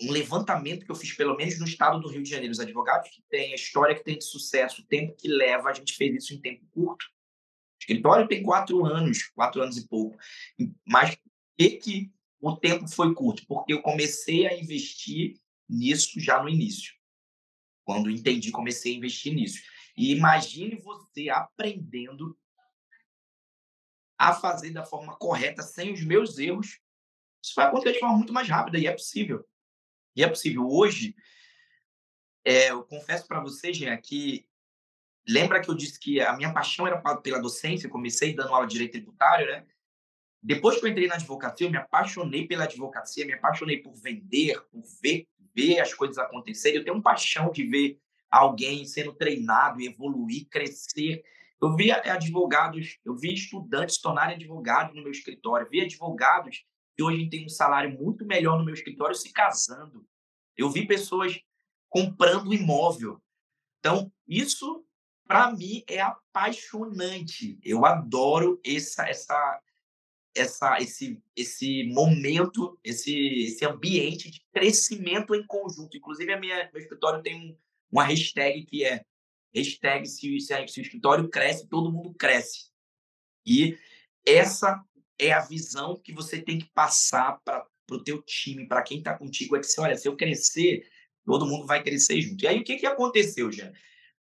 um 0.00 0.10
levantamento 0.10 0.84
que 0.84 0.92
eu 0.92 0.96
fiz 0.96 1.14
pelo 1.14 1.34
menos 1.34 1.58
no 1.58 1.64
estado 1.64 1.98
do 1.98 2.08
Rio 2.08 2.22
de 2.22 2.28
Janeiro, 2.28 2.52
os 2.52 2.60
advogados 2.60 3.08
que 3.08 3.22
têm 3.30 3.52
a 3.52 3.56
história 3.56 3.94
que 3.94 4.04
tem 4.04 4.18
de 4.18 4.24
sucesso, 4.24 4.82
o 4.82 4.86
tempo 4.86 5.16
que 5.16 5.26
leva, 5.26 5.70
a 5.70 5.72
gente 5.72 5.96
fez 5.96 6.14
isso 6.14 6.34
em 6.34 6.40
tempo 6.40 6.66
curto. 6.70 7.06
O 7.06 7.78
escritório 7.80 8.28
tem 8.28 8.42
quatro 8.42 8.84
anos, 8.84 9.24
quatro 9.34 9.62
anos 9.62 9.78
e 9.78 9.88
pouco. 9.88 10.18
Mas 10.86 11.16
que, 11.56 11.70
que 11.78 12.12
o 12.42 12.56
tempo 12.56 12.88
foi 12.88 13.14
curto? 13.14 13.46
Porque 13.46 13.72
eu 13.72 13.80
comecei 13.80 14.48
a 14.48 14.58
investir 14.58 15.40
nisso 15.68 16.18
já 16.18 16.42
no 16.42 16.48
início. 16.48 16.92
Quando 17.84 18.10
entendi, 18.10 18.50
comecei 18.50 18.92
a 18.92 18.96
investir 18.96 19.32
nisso. 19.32 19.62
E 19.96 20.12
imagine 20.12 20.74
você 20.76 21.30
aprendendo 21.30 22.36
a 24.18 24.34
fazer 24.34 24.70
da 24.70 24.84
forma 24.84 25.16
correta, 25.16 25.62
sem 25.62 25.92
os 25.92 26.04
meus 26.04 26.36
erros. 26.36 26.80
Isso 27.42 27.54
vai 27.54 27.66
acontecer 27.66 27.92
de 27.92 28.00
forma 28.00 28.16
muito 28.16 28.32
mais 28.32 28.48
rápida 28.48 28.78
e 28.78 28.88
é 28.88 28.92
possível. 28.92 29.48
E 30.16 30.24
é 30.24 30.28
possível. 30.28 30.68
Hoje, 30.68 31.14
é, 32.44 32.70
eu 32.70 32.82
confesso 32.82 33.26
para 33.28 33.40
vocês, 33.40 33.76
Jean, 33.76 33.96
que 33.98 34.48
lembra 35.28 35.60
que 35.60 35.70
eu 35.70 35.74
disse 35.76 35.98
que 35.98 36.20
a 36.20 36.36
minha 36.36 36.52
paixão 36.52 36.88
era 36.88 37.00
pela 37.16 37.40
docência, 37.40 37.86
eu 37.86 37.90
comecei 37.90 38.34
dando 38.34 38.52
aula 38.52 38.66
de 38.66 38.72
direito 38.72 38.92
tributário, 38.92 39.46
né? 39.46 39.64
Depois 40.42 40.78
que 40.78 40.84
eu 40.84 40.90
entrei 40.90 41.06
na 41.06 41.14
advocacia, 41.14 41.66
eu 41.66 41.70
me 41.70 41.76
apaixonei 41.76 42.46
pela 42.48 42.64
advocacia, 42.64 43.24
me 43.24 43.34
apaixonei 43.34 43.78
por 43.78 43.94
vender, 43.94 44.60
por 44.72 44.82
ver, 45.00 45.28
ver 45.54 45.78
as 45.78 45.94
coisas 45.94 46.18
acontecerem. 46.18 46.78
Eu 46.78 46.84
tenho 46.84 46.96
uma 46.96 47.02
paixão 47.02 47.52
de 47.52 47.64
ver 47.64 48.00
alguém 48.28 48.84
sendo 48.84 49.12
treinado, 49.12 49.80
evoluir, 49.80 50.48
crescer. 50.48 51.22
Eu 51.60 51.76
vi 51.76 51.92
advogados, 51.92 52.98
eu 53.04 53.14
vi 53.14 53.34
estudantes 53.34 54.00
tornarem 54.00 54.34
advogados 54.34 54.96
no 54.96 55.02
meu 55.02 55.12
escritório, 55.12 55.68
vi 55.70 55.80
advogados 55.80 56.64
que 56.96 57.02
hoje 57.04 57.30
têm 57.30 57.46
um 57.46 57.48
salário 57.48 57.96
muito 57.96 58.26
melhor 58.26 58.58
no 58.58 58.64
meu 58.64 58.74
escritório 58.74 59.14
se 59.14 59.32
casando. 59.32 60.04
Eu 60.56 60.68
vi 60.70 60.86
pessoas 60.86 61.38
comprando 61.88 62.52
imóvel. 62.52 63.22
Então, 63.78 64.12
isso 64.26 64.84
para 65.24 65.52
mim 65.52 65.84
é 65.86 66.00
apaixonante. 66.00 67.58
Eu 67.62 67.86
adoro 67.86 68.60
essa 68.64 69.08
essa 69.08 69.60
essa, 70.34 70.78
esse, 70.78 71.22
esse 71.36 71.84
momento, 71.84 72.78
esse, 72.82 73.44
esse 73.44 73.64
ambiente 73.64 74.30
de 74.30 74.44
crescimento 74.52 75.34
em 75.34 75.46
conjunto. 75.46 75.96
Inclusive, 75.96 76.32
a 76.32 76.40
minha, 76.40 76.70
meu 76.72 76.82
escritório 76.82 77.22
tem 77.22 77.34
um, 77.34 77.56
uma 77.90 78.04
hashtag 78.04 78.64
que 78.64 78.84
é 78.84 79.04
hashtag 79.54 80.08
se, 80.08 80.40
se, 80.40 80.68
se 80.68 80.80
o 80.80 80.82
escritório 80.82 81.28
cresce, 81.28 81.68
todo 81.68 81.92
mundo 81.92 82.14
cresce. 82.14 82.70
E 83.46 83.76
essa 84.26 84.82
é 85.18 85.32
a 85.32 85.40
visão 85.40 85.96
que 85.96 86.12
você 86.12 86.40
tem 86.40 86.58
que 86.58 86.70
passar 86.72 87.40
para 87.44 87.66
o 87.90 88.02
teu 88.02 88.22
time, 88.22 88.66
para 88.66 88.82
quem 88.82 88.98
está 88.98 89.16
contigo, 89.16 89.56
é 89.56 89.60
que, 89.60 89.66
olha, 89.80 89.96
se 89.96 90.08
eu 90.08 90.16
crescer, 90.16 90.88
todo 91.24 91.46
mundo 91.46 91.66
vai 91.66 91.82
crescer 91.82 92.20
junto. 92.20 92.42
E 92.42 92.48
aí, 92.48 92.60
o 92.60 92.64
que, 92.64 92.76
que 92.76 92.86
aconteceu, 92.86 93.50
Jean? 93.52 93.72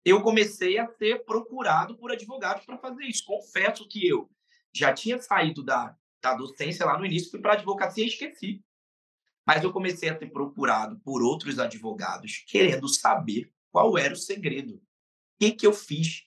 Eu 0.05 0.21
comecei 0.21 0.77
a 0.77 0.87
ser 0.87 1.25
procurado 1.25 1.97
por 1.97 2.11
advogados 2.11 2.65
para 2.65 2.77
fazer 2.77 3.03
isso. 3.03 3.25
Confesso 3.25 3.85
que 3.87 4.07
eu 4.07 4.29
já 4.77 4.93
tinha 4.93 5.19
saído 5.21 5.63
da, 5.63 5.95
da 6.21 6.33
docência 6.33 6.85
lá 6.85 6.97
no 6.97 7.05
início, 7.05 7.31
fui 7.31 7.39
para 7.39 7.53
a 7.53 7.55
advocacia 7.55 8.03
e 8.03 8.07
esqueci. 8.07 8.63
Mas 9.45 9.63
eu 9.63 9.71
comecei 9.71 10.09
a 10.09 10.17
ser 10.17 10.31
procurado 10.31 10.99
por 10.99 11.23
outros 11.23 11.57
advogados, 11.57 12.43
querendo 12.47 12.87
saber 12.89 13.51
qual 13.71 13.97
era 13.97 14.13
o 14.13 14.17
segredo. 14.17 14.75
O 14.75 14.81
que, 15.39 15.51
que 15.51 15.65
eu 15.65 15.73
fiz? 15.73 16.23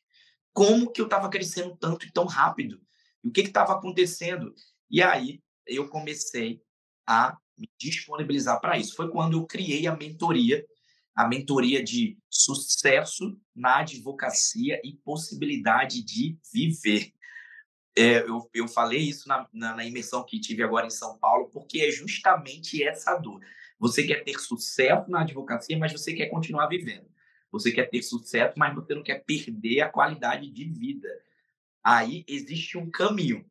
Como 0.52 0.90
que 0.90 1.00
eu 1.00 1.04
estava 1.04 1.28
crescendo 1.28 1.76
tanto 1.76 2.06
e 2.06 2.12
tão 2.12 2.24
rápido? 2.24 2.80
E 3.22 3.28
o 3.28 3.32
que 3.32 3.42
estava 3.42 3.74
acontecendo? 3.74 4.54
E 4.90 5.02
aí 5.02 5.42
eu 5.66 5.88
comecei 5.88 6.62
a 7.06 7.36
me 7.58 7.68
disponibilizar 7.78 8.60
para 8.60 8.78
isso. 8.78 8.96
Foi 8.96 9.10
quando 9.10 9.36
eu 9.36 9.46
criei 9.46 9.86
a 9.86 9.94
mentoria, 9.94 10.64
a 11.14 11.28
mentoria 11.28 11.84
de 11.84 12.18
sucesso 12.30 13.38
na 13.54 13.80
advocacia 13.80 14.80
e 14.82 14.96
possibilidade 15.04 16.02
de 16.02 16.38
viver. 16.52 17.12
É, 17.96 18.20
eu, 18.20 18.48
eu 18.54 18.68
falei 18.68 19.00
isso 19.00 19.28
na, 19.28 19.48
na, 19.52 19.76
na, 19.76 19.84
imersão 19.84 20.24
que 20.24 20.40
tive 20.40 20.62
agora 20.62 20.86
em 20.86 20.90
São 20.90 21.18
Paulo, 21.18 21.48
porque 21.50 21.80
é 21.80 21.90
justamente 21.90 22.82
essa 22.82 23.16
dor. 23.16 23.40
Você 23.78 24.04
quer 24.04 24.22
ter 24.22 24.38
sucesso 24.38 25.10
na 25.10 25.22
advocacia, 25.22 25.76
mas 25.76 25.92
você 25.92 26.12
quer 26.12 26.26
continuar 26.26 26.68
vivendo. 26.68 27.10
Você 27.50 27.72
quer 27.72 27.90
ter 27.90 28.02
sucesso, 28.02 28.54
mas 28.56 28.74
você 28.74 28.94
não 28.94 29.02
quer 29.02 29.24
perder 29.24 29.80
a 29.80 29.88
qualidade 29.88 30.48
de 30.50 30.64
vida. 30.64 31.08
Aí 31.82 32.24
existe 32.28 32.78
um 32.78 32.90
caminho. 32.90 33.44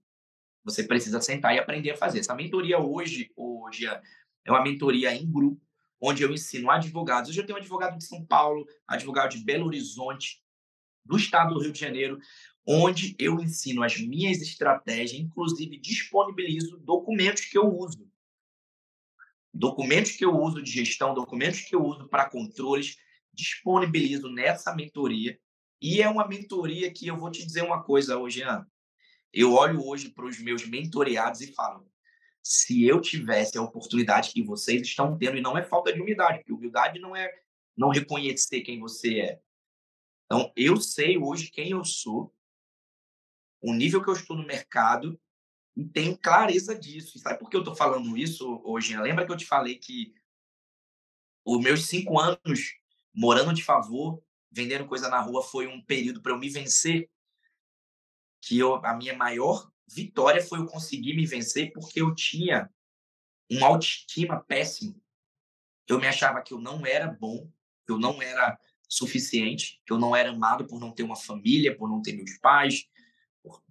Você 0.64 0.84
precisa 0.84 1.20
sentar 1.20 1.56
e 1.56 1.60
aprender 1.60 1.92
a 1.92 1.98
fazer. 1.98 2.20
Essa 2.20 2.36
mentoria 2.36 2.80
hoje, 2.80 3.32
hoje 3.36 3.88
é 3.88 4.52
uma 4.52 4.64
mentoria 4.64 5.14
em 5.14 5.30
grupo, 5.30 5.62
onde 6.00 6.24
eu 6.24 6.32
ensino 6.32 6.70
advogados. 6.70 7.30
Hoje 7.30 7.42
eu 7.42 7.46
tenho 7.46 7.58
um 7.58 7.62
advogado 7.62 7.98
de 7.98 8.06
São 8.06 8.26
Paulo, 8.26 8.66
advogado 8.88 9.32
de 9.32 9.44
Belo 9.44 9.66
Horizonte, 9.66 10.42
do 11.04 11.18
estado 11.18 11.56
do 11.56 11.62
Rio 11.62 11.72
de 11.72 11.80
Janeiro, 11.80 12.20
onde 12.72 13.16
eu 13.18 13.40
ensino 13.40 13.82
as 13.82 14.00
minhas 14.00 14.44
estratégias, 14.44 15.20
inclusive 15.20 15.76
disponibilizo 15.80 16.78
documentos 16.78 17.46
que 17.46 17.58
eu 17.58 17.68
uso. 17.68 18.08
Documentos 19.52 20.12
que 20.12 20.24
eu 20.24 20.38
uso 20.38 20.62
de 20.62 20.70
gestão, 20.70 21.16
documentos 21.16 21.62
que 21.62 21.76
eu 21.76 21.84
uso 21.84 22.08
para 22.08 22.30
controles, 22.30 22.96
disponibilizo 23.34 24.30
nessa 24.30 24.76
mentoria. 24.76 25.40
E 25.82 26.00
é 26.00 26.08
uma 26.08 26.28
mentoria 26.28 26.94
que 26.94 27.08
eu 27.08 27.18
vou 27.18 27.32
te 27.32 27.44
dizer 27.44 27.64
uma 27.64 27.82
coisa 27.82 28.20
hoje, 28.20 28.44
Ana. 28.44 28.70
Eu 29.34 29.54
olho 29.54 29.84
hoje 29.84 30.10
para 30.10 30.28
os 30.28 30.38
meus 30.38 30.64
mentoreados 30.68 31.42
e 31.42 31.52
falo: 31.54 31.92
se 32.44 32.86
eu 32.86 33.02
tivesse 33.02 33.58
a 33.58 33.64
oportunidade 33.64 34.32
que 34.32 34.44
vocês 34.44 34.84
estão 34.84 35.18
tendo, 35.18 35.38
e 35.38 35.42
não 35.42 35.58
é 35.58 35.64
falta 35.64 35.92
de 35.92 36.00
humildade, 36.00 36.38
porque 36.40 36.54
humildade 36.54 37.00
não 37.00 37.16
é 37.16 37.34
não 37.76 37.90
reconhecer 37.90 38.62
quem 38.62 38.80
você 38.80 39.22
é. 39.22 39.40
Então, 40.26 40.54
eu 40.56 40.78
sei 40.78 41.18
hoje 41.18 41.50
quem 41.50 41.72
eu 41.72 41.84
sou 41.84 42.32
o 43.62 43.74
nível 43.74 44.02
que 44.02 44.10
eu 44.10 44.14
estou 44.14 44.36
no 44.36 44.46
mercado 44.46 45.20
e 45.76 45.86
tenho 45.86 46.18
clareza 46.18 46.78
disso. 46.78 47.18
E 47.18 47.22
sabe 47.22 47.40
por 47.40 47.50
que 47.50 47.56
eu 47.56 47.62
estou 47.62 47.76
falando 47.76 48.18
isso 48.18 48.62
hoje? 48.64 48.98
Lembra 48.98 49.26
que 49.26 49.32
eu 49.32 49.38
te 49.38 49.46
falei 49.46 49.76
que 49.76 50.14
os 51.46 51.62
meus 51.62 51.88
cinco 51.88 52.20
anos 52.20 52.76
morando 53.14 53.54
de 53.54 53.64
favor, 53.64 54.22
vendendo 54.52 54.88
coisa 54.88 55.10
na 55.10 55.20
rua, 55.20 55.44
foi 55.44 55.68
um 55.68 55.84
período 55.84 56.22
para 56.22 56.32
eu 56.32 56.38
me 56.38 56.50
vencer? 56.50 57.10
Que 58.42 58.58
eu, 58.58 58.76
a 58.76 58.94
minha 58.96 59.16
maior 59.16 59.70
vitória 59.88 60.42
foi 60.42 60.60
eu 60.60 60.66
conseguir 60.66 61.16
me 61.16 61.26
vencer 61.26 61.72
porque 61.74 62.02
eu 62.02 62.14
tinha 62.14 62.70
uma 63.50 63.68
autoestima 63.68 64.40
péssima. 64.44 64.96
Eu 65.88 66.00
me 66.00 66.08
achava 66.08 66.42
que 66.42 66.54
eu 66.54 66.60
não 66.60 66.86
era 66.86 67.08
bom, 67.08 67.52
eu 67.88 67.98
não 67.98 68.22
era 68.22 68.60
suficiente, 68.88 69.82
que 69.86 69.92
eu 69.92 69.98
não 69.98 70.16
era 70.16 70.30
amado 70.30 70.66
por 70.68 70.80
não 70.80 70.92
ter 70.92 71.04
uma 71.04 71.16
família, 71.16 71.76
por 71.76 71.90
não 71.90 72.02
ter 72.02 72.14
meus 72.14 72.38
pais, 72.38 72.88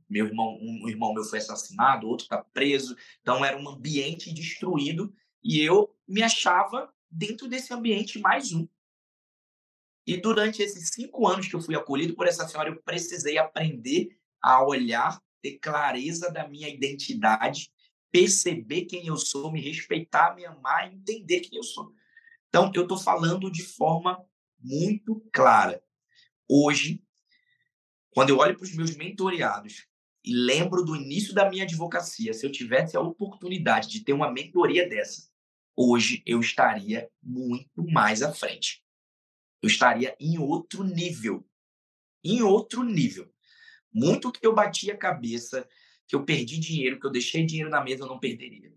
meu 0.09 0.27
irmão, 0.27 0.59
um 0.61 0.89
irmão 0.89 1.13
meu 1.13 1.25
foi 1.25 1.39
assassinado, 1.39 2.09
outro 2.09 2.25
está 2.25 2.39
preso. 2.39 2.97
Então 3.21 3.45
era 3.45 3.57
um 3.57 3.69
ambiente 3.69 4.33
destruído 4.33 5.13
e 5.43 5.61
eu 5.61 5.95
me 6.07 6.23
achava 6.23 6.93
dentro 7.11 7.49
desse 7.49 7.73
ambiente 7.73 8.19
mais 8.19 8.53
um. 8.53 8.67
E 10.07 10.17
durante 10.17 10.63
esses 10.63 10.89
cinco 10.89 11.29
anos 11.29 11.49
que 11.49 11.55
eu 11.55 11.61
fui 11.61 11.77
acolhido 11.77 12.15
por 12.15 12.27
essa 12.27 12.49
senhora, 12.49 12.71
eu 12.71 12.83
precisei 12.83 13.37
aprender 13.37 14.19
a 14.43 14.65
olhar, 14.65 15.21
ter 15.43 15.59
clareza 15.59 16.31
da 16.33 16.49
minha 16.49 16.69
identidade, 16.69 17.71
perceber 18.11 18.87
quem 18.87 19.07
eu 19.07 19.19
sou, 19.19 19.53
me 19.53 19.61
respeitar, 19.61 20.35
me 20.35 20.47
amar, 20.47 20.91
entender 20.91 21.41
quem 21.41 21.59
eu 21.59 21.63
sou. 21.63 21.93
Então, 22.49 22.73
eu 22.75 22.85
estou 22.85 22.97
falando 22.97 23.51
de 23.53 23.63
forma 23.63 24.25
muito 24.59 25.21
clara. 25.31 25.83
Hoje, 26.49 27.05
quando 28.11 28.31
eu 28.31 28.39
olho 28.39 28.57
para 28.57 28.65
os 28.65 28.75
meus 28.75 28.97
mentoreados 28.97 29.87
e 30.29 30.35
lembro 30.35 30.85
do 30.85 30.95
início 30.95 31.33
da 31.33 31.49
minha 31.49 31.64
advocacia, 31.64 32.35
se 32.35 32.45
eu 32.45 32.53
tivesse 32.53 32.95
a 32.99 33.01
oportunidade 33.01 33.89
de 33.89 34.05
ter 34.05 34.12
uma 34.12 34.31
mentoria 34.31 34.87
dessa, 34.87 35.26
hoje 35.74 36.22
eu 36.26 36.39
estaria 36.39 37.09
muito 37.22 37.83
mais 37.91 38.20
à 38.20 38.31
frente. 38.31 38.85
Eu 39.62 39.68
estaria 39.68 40.14
em 40.20 40.39
outro 40.39 40.85
nível. 40.85 41.49
Em 42.22 42.43
outro 42.43 42.83
nível. 42.83 43.33
Muito 43.91 44.31
que 44.31 44.47
eu 44.47 44.55
bati 44.55 44.91
a 44.91 44.99
cabeça, 44.99 45.66
que 46.07 46.14
eu 46.14 46.26
perdi 46.26 46.59
dinheiro, 46.59 47.01
que 47.01 47.07
eu 47.07 47.11
deixei 47.11 47.47
dinheiro 47.47 47.70
na 47.70 47.83
mesa, 47.83 48.03
eu 48.03 48.09
não 48.09 48.20
perderia. 48.20 48.70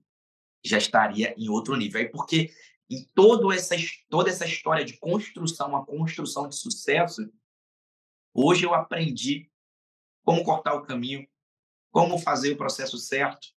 Já 0.64 0.78
estaria 0.78 1.36
em 1.38 1.50
outro 1.50 1.76
nível. 1.76 2.00
Aí 2.00 2.08
porque 2.08 2.50
em 2.90 3.04
toda 3.14 3.54
essa, 3.54 3.76
toda 4.10 4.30
essa 4.30 4.46
história 4.46 4.86
de 4.86 4.98
construção, 4.98 5.76
a 5.76 5.86
construção 5.86 6.48
de 6.48 6.56
sucesso, 6.56 7.30
hoje 8.34 8.66
eu 8.66 8.74
aprendi 8.74 9.52
como 10.24 10.46
cortar 10.46 10.76
o 10.76 10.84
caminho, 10.84 11.28
como 11.92 12.18
fazer 12.18 12.54
o 12.54 12.58
processo 12.58 12.98
certo, 12.98 13.50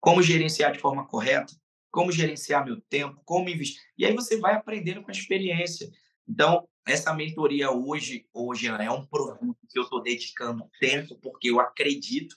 como 0.00 0.22
gerenciar 0.22 0.72
de 0.72 0.78
forma 0.78 1.06
correta, 1.06 1.54
como 1.90 2.10
gerenciar 2.10 2.64
meu 2.64 2.80
tempo, 2.80 3.20
como 3.24 3.48
investir. 3.48 3.80
E 3.96 4.04
aí 4.04 4.14
você 4.14 4.38
vai 4.38 4.54
aprendendo 4.54 5.02
com 5.02 5.10
a 5.10 5.14
experiência. 5.14 5.90
Então, 6.26 6.68
essa 6.86 7.12
mentoria 7.12 7.70
hoje, 7.70 8.26
hoje 8.32 8.66
é 8.66 8.90
um 8.90 9.04
produto 9.04 9.58
que 9.68 9.78
eu 9.78 9.82
estou 9.82 10.02
dedicando 10.02 10.70
tempo, 10.80 11.18
porque 11.18 11.50
eu 11.50 11.60
acredito 11.60 12.36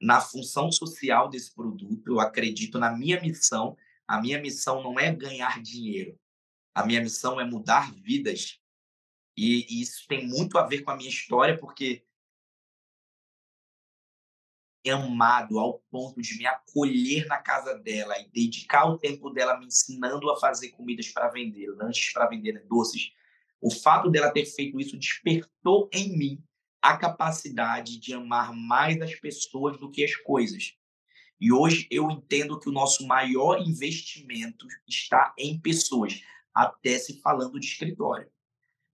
na 0.00 0.20
função 0.20 0.70
social 0.70 1.28
desse 1.28 1.54
produto, 1.54 2.02
eu 2.06 2.20
acredito 2.20 2.78
na 2.78 2.90
minha 2.90 3.20
missão. 3.20 3.76
A 4.06 4.20
minha 4.20 4.40
missão 4.40 4.82
não 4.82 4.98
é 4.98 5.14
ganhar 5.14 5.62
dinheiro, 5.62 6.18
a 6.74 6.84
minha 6.84 7.00
missão 7.00 7.40
é 7.40 7.44
mudar 7.44 7.92
vidas. 7.94 8.60
E, 9.36 9.66
e 9.70 9.80
isso 9.80 10.04
tem 10.08 10.26
muito 10.26 10.58
a 10.58 10.66
ver 10.66 10.82
com 10.82 10.90
a 10.90 10.96
minha 10.96 11.08
história, 11.08 11.56
porque 11.56 12.04
amado 14.90 15.58
ao 15.58 15.78
ponto 15.90 16.20
de 16.20 16.36
me 16.36 16.46
acolher 16.46 17.26
na 17.26 17.38
casa 17.38 17.74
dela 17.78 18.18
e 18.18 18.28
dedicar 18.30 18.86
o 18.86 18.98
tempo 18.98 19.30
dela 19.30 19.58
me 19.58 19.66
ensinando 19.66 20.30
a 20.30 20.38
fazer 20.38 20.70
comidas 20.70 21.08
para 21.08 21.28
vender, 21.28 21.68
lanches 21.70 22.12
para 22.12 22.26
vender, 22.26 22.52
né, 22.52 22.62
doces. 22.68 23.12
O 23.60 23.70
fato 23.70 24.10
dela 24.10 24.32
ter 24.32 24.44
feito 24.44 24.80
isso 24.80 24.98
despertou 24.98 25.88
em 25.92 26.16
mim 26.16 26.44
a 26.80 26.96
capacidade 26.96 28.00
de 28.00 28.12
amar 28.12 28.52
mais 28.52 29.00
as 29.00 29.14
pessoas 29.14 29.78
do 29.78 29.90
que 29.90 30.04
as 30.04 30.16
coisas. 30.16 30.74
E 31.40 31.52
hoje 31.52 31.86
eu 31.90 32.10
entendo 32.10 32.58
que 32.58 32.68
o 32.68 32.72
nosso 32.72 33.06
maior 33.06 33.60
investimento 33.60 34.66
está 34.88 35.32
em 35.38 35.60
pessoas, 35.60 36.20
até 36.52 36.98
se 36.98 37.20
falando 37.20 37.58
de 37.58 37.66
escritório. 37.66 38.28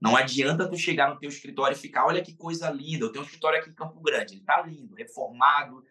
Não 0.00 0.16
adianta 0.16 0.68
tu 0.68 0.76
chegar 0.76 1.12
no 1.12 1.18
teu 1.18 1.28
escritório 1.28 1.76
e 1.76 1.78
ficar, 1.78 2.06
olha 2.06 2.22
que 2.22 2.36
coisa 2.36 2.70
linda, 2.70 3.04
eu 3.04 3.12
tenho 3.12 3.22
um 3.22 3.26
escritório 3.26 3.58
aqui 3.58 3.70
em 3.70 3.74
Campo 3.74 4.00
Grande, 4.00 4.34
ele 4.34 4.40
está 4.40 4.62
lindo, 4.62 4.94
reformado, 4.94 5.82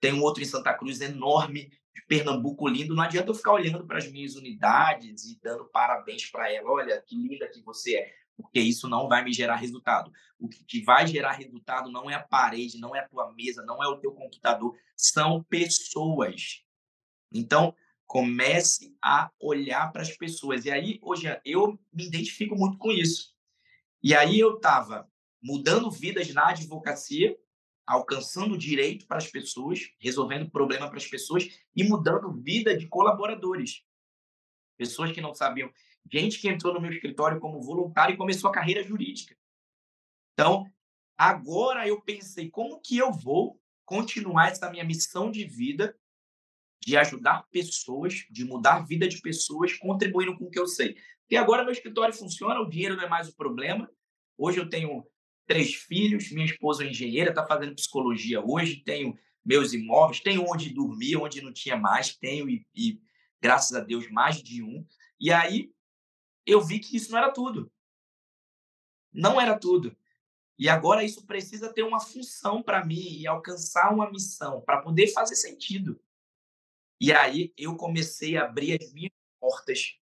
tem 0.00 0.12
um 0.12 0.22
outro 0.22 0.42
em 0.42 0.46
Santa 0.46 0.74
Cruz 0.74 1.00
enorme, 1.00 1.70
de 1.94 2.04
Pernambuco 2.08 2.66
lindo, 2.66 2.94
não 2.94 3.02
adianta 3.04 3.30
eu 3.30 3.34
ficar 3.34 3.52
olhando 3.52 3.86
para 3.86 3.98
as 3.98 4.10
minhas 4.10 4.34
unidades 4.34 5.24
e 5.24 5.38
dando 5.40 5.64
parabéns 5.66 6.28
para 6.28 6.52
ela, 6.52 6.68
olha 6.68 7.00
que 7.00 7.16
linda 7.16 7.48
que 7.48 7.62
você 7.62 7.96
é, 7.96 8.12
porque 8.36 8.60
isso 8.60 8.88
não 8.88 9.08
vai 9.08 9.22
me 9.22 9.32
gerar 9.32 9.56
resultado. 9.56 10.10
O 10.38 10.48
que 10.48 10.82
vai 10.82 11.06
gerar 11.06 11.32
resultado 11.32 11.90
não 11.90 12.10
é 12.10 12.14
a 12.14 12.22
parede, 12.22 12.78
não 12.78 12.94
é 12.94 13.00
a 13.00 13.08
tua 13.08 13.32
mesa, 13.32 13.64
não 13.64 13.82
é 13.82 13.86
o 13.86 13.98
teu 13.98 14.12
computador, 14.12 14.76
são 14.96 15.42
pessoas. 15.44 16.64
Então, 17.32 17.74
comece 18.06 18.96
a 19.02 19.30
olhar 19.40 19.90
para 19.92 20.02
as 20.02 20.16
pessoas. 20.16 20.64
E 20.64 20.70
aí, 20.70 20.98
hoje, 21.02 21.26
eu 21.44 21.78
me 21.92 22.06
identifico 22.06 22.56
muito 22.56 22.76
com 22.78 22.90
isso. 22.90 23.33
E 24.04 24.14
aí 24.14 24.38
eu 24.38 24.56
estava 24.56 25.10
mudando 25.42 25.90
vidas 25.90 26.28
na 26.34 26.50
advocacia, 26.50 27.34
alcançando 27.86 28.58
direito 28.58 29.06
para 29.06 29.16
as 29.16 29.30
pessoas, 29.30 29.80
resolvendo 29.98 30.50
problema 30.50 30.88
para 30.88 30.98
as 30.98 31.06
pessoas 31.06 31.48
e 31.74 31.82
mudando 31.82 32.30
vida 32.30 32.76
de 32.76 32.86
colaboradores. 32.86 33.82
Pessoas 34.76 35.10
que 35.10 35.22
não 35.22 35.32
sabiam. 35.32 35.72
Gente 36.12 36.38
que 36.38 36.48
entrou 36.48 36.74
no 36.74 36.82
meu 36.82 36.92
escritório 36.92 37.40
como 37.40 37.62
voluntário 37.62 38.12
e 38.12 38.18
começou 38.18 38.50
a 38.50 38.52
carreira 38.52 38.82
jurídica. 38.82 39.34
Então, 40.34 40.70
agora 41.16 41.88
eu 41.88 41.98
pensei, 42.02 42.50
como 42.50 42.82
que 42.82 42.98
eu 42.98 43.10
vou 43.10 43.58
continuar 43.86 44.50
essa 44.50 44.70
minha 44.70 44.84
missão 44.84 45.30
de 45.30 45.46
vida 45.46 45.98
de 46.84 46.98
ajudar 46.98 47.48
pessoas, 47.50 48.26
de 48.30 48.44
mudar 48.44 48.76
a 48.76 48.82
vida 48.82 49.08
de 49.08 49.18
pessoas, 49.22 49.72
contribuindo 49.72 50.36
com 50.36 50.44
o 50.44 50.50
que 50.50 50.58
eu 50.58 50.66
sei. 50.66 50.94
E 51.30 51.36
agora 51.36 51.62
meu 51.62 51.72
escritório 51.72 52.14
funciona, 52.14 52.60
o 52.60 52.68
dinheiro 52.68 52.96
não 52.96 53.04
é 53.04 53.08
mais 53.08 53.28
o 53.28 53.36
problema. 53.36 53.90
Hoje 54.36 54.58
eu 54.58 54.68
tenho 54.68 55.06
três 55.46 55.74
filhos, 55.74 56.30
minha 56.30 56.46
esposa 56.46 56.84
é 56.84 56.88
engenheira, 56.88 57.30
está 57.30 57.46
fazendo 57.46 57.74
psicologia 57.74 58.44
hoje, 58.44 58.82
tenho 58.84 59.18
meus 59.44 59.72
imóveis, 59.72 60.20
tenho 60.20 60.44
onde 60.48 60.72
dormir, 60.72 61.16
onde 61.16 61.42
não 61.42 61.52
tinha 61.52 61.76
mais, 61.76 62.16
tenho 62.16 62.48
e, 62.48 62.66
e 62.74 63.00
graças 63.40 63.76
a 63.76 63.80
Deus 63.80 64.10
mais 64.10 64.42
de 64.42 64.62
um. 64.62 64.86
E 65.20 65.30
aí 65.32 65.70
eu 66.46 66.60
vi 66.60 66.78
que 66.78 66.96
isso 66.96 67.10
não 67.10 67.18
era 67.18 67.32
tudo. 67.32 67.70
Não 69.12 69.40
era 69.40 69.58
tudo. 69.58 69.96
E 70.58 70.68
agora 70.68 71.04
isso 71.04 71.26
precisa 71.26 71.72
ter 71.72 71.82
uma 71.82 72.00
função 72.00 72.62
para 72.62 72.84
mim 72.84 73.18
e 73.18 73.26
alcançar 73.26 73.92
uma 73.92 74.10
missão 74.10 74.60
para 74.60 74.80
poder 74.80 75.08
fazer 75.08 75.34
sentido. 75.36 76.00
E 77.00 77.12
aí 77.12 77.52
eu 77.56 77.76
comecei 77.76 78.36
a 78.36 78.44
abrir 78.44 78.80
as 78.80 78.92
minhas 78.92 79.12
portas 79.40 79.98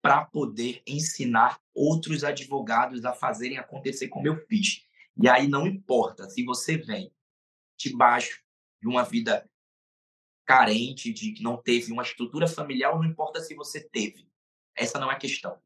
para 0.00 0.24
poder 0.24 0.82
ensinar 0.86 1.60
outros 1.74 2.24
advogados 2.24 3.04
a 3.04 3.12
fazerem 3.12 3.58
acontecer 3.58 4.08
como 4.08 4.26
eu 4.26 4.36
fiz. 4.46 4.86
E 5.20 5.28
aí 5.28 5.48
não 5.48 5.66
importa 5.66 6.28
se 6.30 6.44
você 6.44 6.76
vem 6.76 7.12
debaixo 7.76 8.42
de 8.80 8.88
uma 8.88 9.02
vida 9.02 9.48
carente, 10.44 11.12
de 11.12 11.32
que 11.32 11.42
não 11.42 11.56
teve 11.56 11.92
uma 11.92 12.02
estrutura 12.02 12.46
familiar, 12.46 12.94
não 12.94 13.04
importa 13.04 13.40
se 13.40 13.54
você 13.54 13.80
teve. 13.80 14.28
Essa 14.74 14.98
não 14.98 15.10
é 15.10 15.14
a 15.14 15.18
questão. 15.18 15.60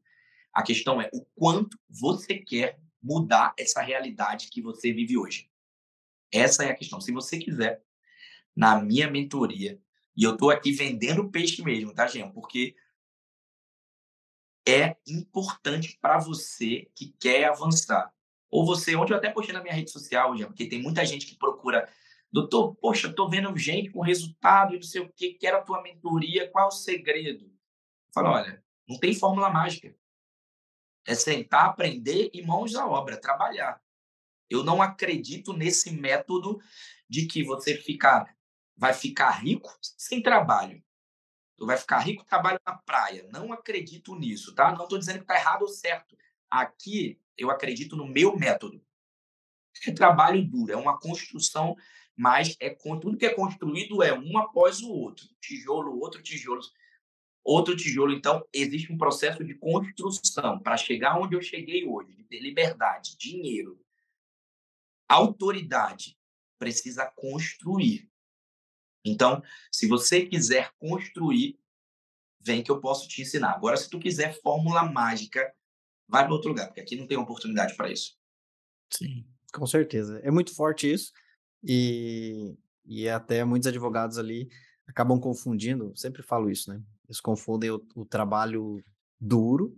A 0.51 0.61
questão 0.61 1.01
é 1.01 1.09
o 1.13 1.23
quanto 1.35 1.79
você 1.89 2.37
quer 2.37 2.79
mudar 3.01 3.53
essa 3.57 3.81
realidade 3.81 4.49
que 4.49 4.61
você 4.61 4.91
vive 4.91 5.17
hoje. 5.17 5.49
Essa 6.31 6.65
é 6.65 6.71
a 6.71 6.75
questão. 6.75 6.99
Se 6.99 7.11
você 7.11 7.37
quiser, 7.37 7.83
na 8.55 8.81
minha 8.81 9.09
mentoria, 9.09 9.79
e 10.15 10.23
eu 10.23 10.33
estou 10.33 10.51
aqui 10.51 10.71
vendendo 10.71 11.29
peixe 11.29 11.63
mesmo, 11.63 11.93
tá, 11.93 12.07
Jean? 12.07 12.29
Porque 12.29 12.75
é 14.67 14.95
importante 15.07 15.97
para 16.01 16.17
você 16.17 16.89
que 16.95 17.13
quer 17.19 17.45
avançar. 17.45 18.13
Ou 18.49 18.65
você, 18.65 18.95
onde 18.95 19.11
eu 19.11 19.17
até 19.17 19.29
postei 19.29 19.53
na 19.53 19.61
minha 19.61 19.73
rede 19.73 19.91
social, 19.91 20.37
já, 20.37 20.45
porque 20.45 20.67
tem 20.67 20.81
muita 20.81 21.05
gente 21.05 21.25
que 21.25 21.35
procura, 21.35 21.89
doutor, 22.31 22.75
poxa, 22.75 23.07
estou 23.07 23.29
vendo 23.29 23.55
gente 23.57 23.89
com 23.89 24.01
resultado 24.01 24.73
e 24.73 24.77
não 24.77 24.83
sei 24.83 25.01
o 25.01 25.11
que, 25.11 25.33
quero 25.33 25.57
a 25.57 25.61
tua 25.61 25.81
mentoria, 25.81 26.49
qual 26.49 26.65
é 26.65 26.67
o 26.67 26.71
segredo? 26.71 27.51
Fala, 28.13 28.31
olha, 28.31 28.63
não 28.87 28.99
tem 28.99 29.13
fórmula 29.15 29.49
mágica. 29.49 29.95
É 31.05 31.15
sentar, 31.15 31.65
aprender 31.65 32.29
e 32.33 32.41
mãos 32.45 32.75
à 32.75 32.87
obra, 32.87 33.19
trabalhar. 33.19 33.81
Eu 34.49 34.63
não 34.63 34.81
acredito 34.81 35.51
nesse 35.51 35.91
método 35.91 36.61
de 37.09 37.25
que 37.25 37.43
você 37.43 37.75
ficar, 37.75 38.35
vai 38.77 38.93
ficar 38.93 39.31
rico 39.31 39.75
sem 39.81 40.21
trabalho. 40.21 40.81
Tu 41.63 41.65
vai 41.65 41.77
ficar 41.77 41.99
rico 41.99 42.25
trabalho 42.25 42.59
na 42.67 42.73
praia. 42.75 43.25
Não 43.31 43.53
acredito 43.53 44.13
nisso, 44.15 44.53
tá? 44.53 44.73
Não 44.73 44.83
estou 44.83 44.99
dizendo 44.99 45.19
que 45.19 45.23
está 45.23 45.35
errado 45.35 45.61
ou 45.61 45.69
certo. 45.69 46.17
Aqui 46.51 47.17
eu 47.37 47.49
acredito 47.49 47.95
no 47.95 48.05
meu 48.05 48.37
método. 48.37 48.83
Trabalho 49.95 50.45
duro, 50.45 50.73
é 50.73 50.75
uma 50.75 50.99
construção, 50.99 51.73
mas 52.17 52.57
é 52.59 52.69
tudo 52.69 53.15
que 53.15 53.25
é 53.25 53.33
construído 53.33 54.03
é 54.03 54.13
um 54.13 54.37
após 54.37 54.81
o 54.81 54.91
outro, 54.91 55.25
tijolo, 55.39 55.97
outro 56.01 56.21
tijolo, 56.21 56.59
outro 57.41 57.77
tijolo. 57.77 58.11
Então 58.11 58.45
existe 58.51 58.91
um 58.91 58.97
processo 58.97 59.41
de 59.41 59.55
construção 59.55 60.59
para 60.59 60.75
chegar 60.75 61.17
onde 61.17 61.33
eu 61.33 61.41
cheguei 61.41 61.87
hoje, 61.87 62.13
de 62.13 62.25
ter 62.25 62.41
liberdade, 62.41 63.15
dinheiro, 63.17 63.79
autoridade. 65.07 66.17
Precisa 66.59 67.09
construir. 67.15 68.11
Então, 69.05 69.41
se 69.71 69.87
você 69.87 70.25
quiser 70.25 70.71
construir, 70.79 71.59
vem 72.39 72.63
que 72.63 72.71
eu 72.71 72.79
posso 72.79 73.07
te 73.07 73.21
ensinar. 73.21 73.51
Agora, 73.51 73.77
se 73.77 73.89
tu 73.89 73.99
quiser 73.99 74.39
fórmula 74.41 74.83
mágica, 74.83 75.53
vai 76.07 76.23
para 76.23 76.33
outro 76.33 76.49
lugar, 76.49 76.67
porque 76.67 76.81
aqui 76.81 76.95
não 76.95 77.07
tem 77.07 77.17
oportunidade 77.17 77.75
para 77.75 77.91
isso. 77.91 78.17
Sim, 78.89 79.25
com 79.53 79.65
certeza. 79.65 80.19
É 80.23 80.29
muito 80.29 80.53
forte 80.55 80.91
isso. 80.91 81.11
E, 81.63 82.55
e 82.85 83.07
até 83.07 83.43
muitos 83.43 83.67
advogados 83.67 84.17
ali 84.17 84.49
acabam 84.85 85.19
confundindo, 85.19 85.93
sempre 85.95 86.21
falo 86.21 86.49
isso, 86.49 86.69
né? 86.69 86.81
Eles 87.05 87.21
confundem 87.21 87.71
o, 87.71 87.85
o 87.95 88.05
trabalho 88.05 88.83
duro 89.19 89.77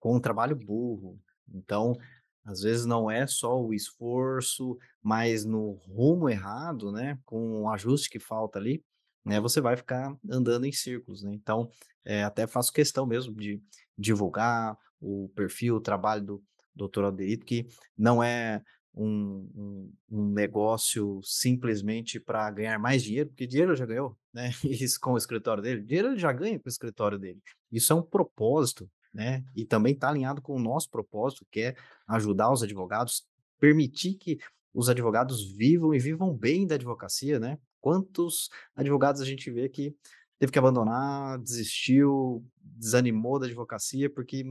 com 0.00 0.16
um 0.16 0.20
trabalho 0.20 0.56
burro. 0.56 1.18
Então, 1.52 1.96
às 2.44 2.60
vezes 2.60 2.84
não 2.84 3.10
é 3.10 3.26
só 3.26 3.60
o 3.60 3.72
esforço, 3.72 4.78
mas 5.02 5.44
no 5.44 5.72
rumo 5.88 6.28
errado, 6.28 6.92
né, 6.92 7.18
com 7.24 7.62
o 7.62 7.70
ajuste 7.70 8.10
que 8.10 8.18
falta 8.18 8.58
ali, 8.58 8.84
né, 9.24 9.40
você 9.40 9.60
vai 9.60 9.76
ficar 9.76 10.14
andando 10.30 10.66
em 10.66 10.72
círculos, 10.72 11.22
né? 11.22 11.32
Então, 11.32 11.70
eh, 12.04 12.22
até 12.22 12.46
faço 12.46 12.72
questão 12.72 13.06
mesmo 13.06 13.34
de 13.34 13.62
divulgar 13.96 14.76
o 15.00 15.30
perfil, 15.34 15.76
o 15.76 15.80
trabalho 15.80 16.22
do 16.22 16.44
Dr. 16.74 17.04
Alderito, 17.04 17.46
que 17.46 17.66
não 17.96 18.22
é 18.22 18.62
um, 18.94 19.48
um, 19.54 19.92
um 20.10 20.28
negócio 20.28 21.20
simplesmente 21.22 22.20
para 22.20 22.50
ganhar 22.50 22.78
mais 22.78 23.02
dinheiro, 23.02 23.28
porque 23.30 23.46
dinheiro 23.46 23.72
ele 23.72 23.78
já 23.78 23.86
ganhou, 23.86 24.16
né? 24.32 24.50
Isso 24.64 24.98
com 25.00 25.12
o 25.12 25.18
escritório 25.18 25.62
dele, 25.62 25.82
dinheiro 25.82 26.08
ele 26.08 26.18
já 26.18 26.32
ganha 26.32 26.58
com 26.58 26.66
o 26.66 26.70
escritório 26.70 27.18
dele. 27.18 27.40
Isso 27.72 27.92
é 27.92 27.96
um 27.96 28.02
propósito, 28.02 28.88
né? 29.14 29.44
E 29.54 29.64
também 29.64 29.94
está 29.94 30.08
alinhado 30.08 30.42
com 30.42 30.56
o 30.56 30.58
nosso 30.58 30.90
propósito, 30.90 31.46
que 31.50 31.60
é 31.60 31.76
ajudar 32.08 32.52
os 32.52 32.62
advogados, 32.62 33.24
permitir 33.60 34.14
que 34.14 34.38
os 34.74 34.88
advogados 34.88 35.52
vivam 35.52 35.94
e 35.94 35.98
vivam 36.00 36.36
bem 36.36 36.66
da 36.66 36.74
advocacia, 36.74 37.38
né? 37.38 37.58
Quantos 37.80 38.50
advogados 38.74 39.20
a 39.20 39.24
gente 39.24 39.50
vê 39.50 39.68
que 39.68 39.94
teve 40.38 40.50
que 40.50 40.58
abandonar, 40.58 41.38
desistiu, 41.38 42.44
desanimou 42.60 43.38
da 43.38 43.46
advocacia 43.46 44.10
porque 44.10 44.44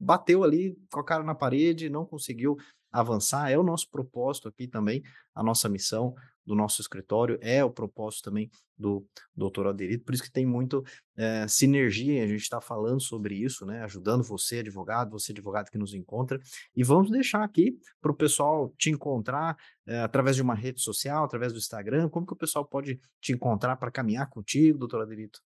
bateu 0.00 0.42
ali 0.42 0.76
com 0.90 1.00
a 1.00 1.04
cara 1.04 1.22
na 1.22 1.34
parede, 1.34 1.90
não 1.90 2.06
conseguiu 2.06 2.56
avançar. 2.92 3.50
É 3.50 3.58
o 3.58 3.62
nosso 3.62 3.88
propósito 3.90 4.48
aqui 4.48 4.68
também, 4.68 5.02
a 5.34 5.42
nossa 5.42 5.68
missão 5.68 6.14
do 6.44 6.54
nosso 6.54 6.80
escritório, 6.80 7.38
é 7.40 7.64
o 7.64 7.70
propósito 7.70 8.24
também 8.24 8.50
do 8.76 9.06
doutor 9.34 9.68
Aderito, 9.68 10.04
por 10.04 10.12
isso 10.12 10.24
que 10.24 10.30
tem 10.30 10.44
muito 10.44 10.84
é, 11.16 11.46
sinergia, 11.46 12.24
a 12.24 12.26
gente 12.26 12.40
está 12.40 12.60
falando 12.60 13.00
sobre 13.00 13.36
isso, 13.36 13.64
né, 13.64 13.82
ajudando 13.84 14.24
você, 14.24 14.58
advogado, 14.58 15.10
você, 15.12 15.30
advogado 15.30 15.70
que 15.70 15.78
nos 15.78 15.94
encontra, 15.94 16.40
e 16.74 16.82
vamos 16.82 17.10
deixar 17.10 17.44
aqui 17.44 17.78
para 18.00 18.10
o 18.10 18.16
pessoal 18.16 18.74
te 18.76 18.90
encontrar 18.90 19.56
é, 19.86 20.00
através 20.00 20.34
de 20.34 20.42
uma 20.42 20.54
rede 20.54 20.80
social, 20.80 21.24
através 21.24 21.52
do 21.52 21.58
Instagram, 21.58 22.08
como 22.08 22.26
que 22.26 22.32
o 22.32 22.36
pessoal 22.36 22.64
pode 22.64 23.00
te 23.20 23.32
encontrar 23.32 23.76
para 23.76 23.90
caminhar 23.90 24.28
contigo, 24.28 24.78
doutor 24.78 25.02
Aderito? 25.02 25.40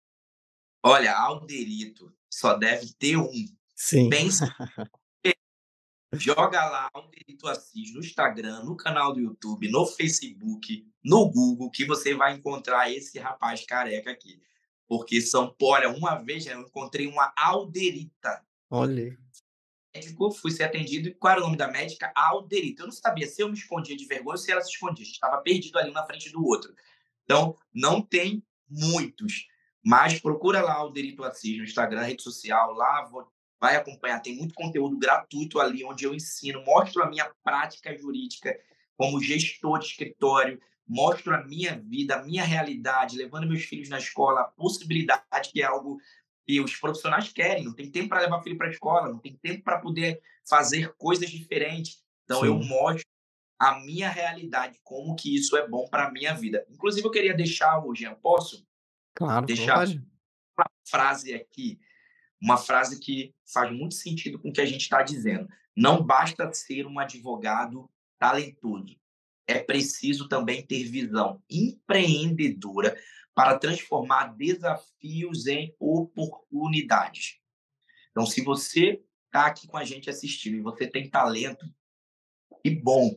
Olha, 0.82 1.14
Alderito 1.14 2.14
só 2.30 2.54
deve 2.54 2.92
ter 2.98 3.16
um. 3.16 3.30
Sim. 3.74 4.08
Pensa 4.08 4.46
Joga 6.18 6.64
lá 6.64 6.90
o 6.94 7.02
Delito 7.02 7.48
Assis 7.48 7.92
no 7.92 8.00
Instagram, 8.00 8.64
no 8.64 8.76
canal 8.76 9.12
do 9.12 9.20
YouTube, 9.20 9.70
no 9.70 9.86
Facebook, 9.86 10.86
no 11.04 11.30
Google, 11.30 11.70
que 11.70 11.84
você 11.84 12.14
vai 12.14 12.34
encontrar 12.34 12.90
esse 12.90 13.18
rapaz 13.18 13.64
careca 13.64 14.10
aqui. 14.10 14.40
Porque 14.88 15.20
São 15.20 15.54
Paulo, 15.54 15.96
uma 15.96 16.16
vez 16.16 16.46
eu 16.46 16.60
encontrei 16.60 17.06
uma 17.06 17.32
Alderita. 17.36 18.44
Olha. 18.70 19.16
Médico, 19.94 20.30
fui 20.30 20.50
ser 20.50 20.64
atendido. 20.64 21.08
E 21.08 21.14
qual 21.14 21.32
era 21.32 21.40
o 21.40 21.44
nome 21.44 21.56
da 21.56 21.68
médica? 21.68 22.12
Alderita. 22.14 22.82
Eu 22.82 22.86
não 22.86 22.92
sabia 22.92 23.26
se 23.26 23.42
eu 23.42 23.48
me 23.48 23.54
escondia 23.54 23.96
de 23.96 24.06
vergonha 24.06 24.32
ou 24.32 24.38
se 24.38 24.52
ela 24.52 24.60
se 24.60 24.70
escondia. 24.70 25.04
Estava 25.04 25.38
perdido 25.38 25.78
ali 25.78 25.90
um 25.90 25.94
na 25.94 26.04
frente 26.04 26.30
do 26.30 26.44
outro. 26.44 26.74
Então, 27.24 27.56
não 27.72 28.00
tem 28.00 28.44
muitos. 28.68 29.46
Mas 29.84 30.20
procura 30.20 30.60
lá 30.62 30.84
o 30.84 30.90
Derito 30.90 31.24
Assis 31.24 31.56
no 31.58 31.64
Instagram, 31.64 32.02
rede 32.02 32.22
social. 32.22 32.72
Lá 32.72 33.04
vou 33.04 33.26
vai 33.60 33.76
acompanhar. 33.76 34.20
Tem 34.20 34.36
muito 34.36 34.54
conteúdo 34.54 34.98
gratuito 34.98 35.60
ali 35.60 35.84
onde 35.84 36.04
eu 36.04 36.14
ensino, 36.14 36.64
mostro 36.64 37.02
a 37.02 37.08
minha 37.08 37.30
prática 37.42 37.96
jurídica 37.96 38.58
como 38.96 39.20
gestor 39.20 39.78
de 39.78 39.86
escritório, 39.86 40.60
mostro 40.86 41.34
a 41.34 41.44
minha 41.44 41.78
vida, 41.78 42.16
a 42.16 42.22
minha 42.22 42.44
realidade, 42.44 43.16
levando 43.16 43.46
meus 43.46 43.64
filhos 43.64 43.88
na 43.88 43.98
escola, 43.98 44.40
a 44.40 44.44
possibilidade 44.44 45.50
que 45.52 45.60
é 45.60 45.64
algo 45.64 45.98
que 46.46 46.60
os 46.60 46.76
profissionais 46.76 47.32
querem. 47.32 47.64
Não 47.64 47.74
tem 47.74 47.90
tempo 47.90 48.10
para 48.10 48.20
levar 48.20 48.42
filho 48.42 48.56
para 48.56 48.68
a 48.68 48.70
escola, 48.70 49.08
não 49.08 49.18
tem 49.18 49.36
tempo 49.36 49.64
para 49.64 49.80
poder 49.80 50.20
fazer 50.48 50.94
coisas 50.96 51.28
diferentes. 51.28 52.02
Então 52.24 52.40
Sim. 52.40 52.46
eu 52.46 52.58
mostro 52.58 53.04
a 53.58 53.80
minha 53.80 54.08
realidade, 54.08 54.78
como 54.84 55.16
que 55.16 55.34
isso 55.34 55.56
é 55.56 55.66
bom 55.66 55.88
para 55.88 56.06
a 56.06 56.12
minha 56.12 56.34
vida. 56.34 56.64
Inclusive 56.70 57.06
eu 57.06 57.10
queria 57.10 57.34
deixar 57.34 57.78
hoje, 57.84 58.08
posso? 58.22 58.66
Claro, 59.14 59.46
deixar 59.46 59.78
pode. 59.78 59.96
uma 60.58 60.66
frase 60.84 61.34
aqui 61.34 61.80
uma 62.46 62.56
frase 62.56 63.00
que 63.00 63.34
faz 63.52 63.76
muito 63.76 63.96
sentido 63.96 64.38
com 64.38 64.50
o 64.50 64.52
que 64.52 64.60
a 64.60 64.64
gente 64.64 64.82
está 64.82 65.02
dizendo. 65.02 65.48
Não 65.74 66.00
basta 66.00 66.50
ser 66.52 66.86
um 66.86 67.00
advogado 67.00 67.90
talentoso, 68.20 68.96
é 69.48 69.58
preciso 69.58 70.28
também 70.28 70.64
ter 70.64 70.84
visão 70.84 71.42
empreendedora 71.50 72.96
para 73.34 73.58
transformar 73.58 74.28
desafios 74.36 75.48
em 75.48 75.74
oportunidades. 75.80 77.40
Então, 78.12 78.24
se 78.24 78.42
você 78.42 79.02
está 79.26 79.46
aqui 79.46 79.66
com 79.66 79.76
a 79.76 79.84
gente 79.84 80.08
assistindo 80.08 80.56
e 80.56 80.62
você 80.62 80.86
tem 80.86 81.10
talento, 81.10 81.66
que 82.62 82.70
bom. 82.70 83.14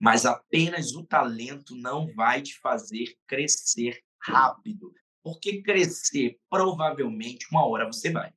Mas 0.00 0.24
apenas 0.24 0.94
o 0.94 1.04
talento 1.04 1.76
não 1.76 2.12
vai 2.14 2.40
te 2.40 2.58
fazer 2.58 3.14
crescer 3.26 4.02
rápido. 4.18 4.92
Porque 5.22 5.62
crescer, 5.62 6.38
provavelmente, 6.50 7.46
uma 7.50 7.66
hora 7.66 7.86
você 7.86 8.10
vai. 8.10 8.32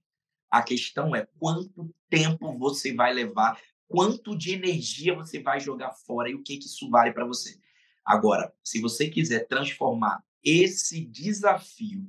A 0.49 0.61
questão 0.61 1.15
é 1.15 1.27
quanto 1.39 1.93
tempo 2.09 2.57
você 2.57 2.93
vai 2.93 3.13
levar, 3.13 3.59
quanto 3.87 4.37
de 4.37 4.53
energia 4.53 5.15
você 5.15 5.39
vai 5.39 5.59
jogar 5.59 5.91
fora 5.91 6.29
e 6.29 6.35
o 6.35 6.43
que, 6.43 6.57
que 6.57 6.65
isso 6.65 6.89
vale 6.89 7.11
para 7.11 7.25
você. 7.25 7.59
Agora, 8.05 8.53
se 8.63 8.79
você 8.79 9.09
quiser 9.09 9.47
transformar 9.47 10.23
esse 10.43 11.03
desafio 11.05 12.07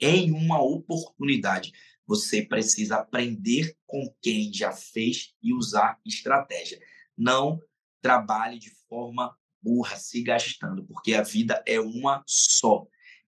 em 0.00 0.32
uma 0.32 0.60
oportunidade, 0.60 1.72
você 2.06 2.42
precisa 2.42 2.96
aprender 2.96 3.76
com 3.86 4.12
quem 4.20 4.52
já 4.52 4.72
fez 4.72 5.34
e 5.42 5.54
usar 5.54 5.98
estratégia. 6.04 6.80
Não 7.16 7.60
trabalhe 8.02 8.58
de 8.58 8.70
forma 8.88 9.36
burra, 9.62 9.96
se 9.96 10.22
gastando, 10.22 10.84
porque 10.84 11.14
a 11.14 11.22
vida 11.22 11.62
é 11.66 11.80
uma 11.80 12.22
só 12.26 12.86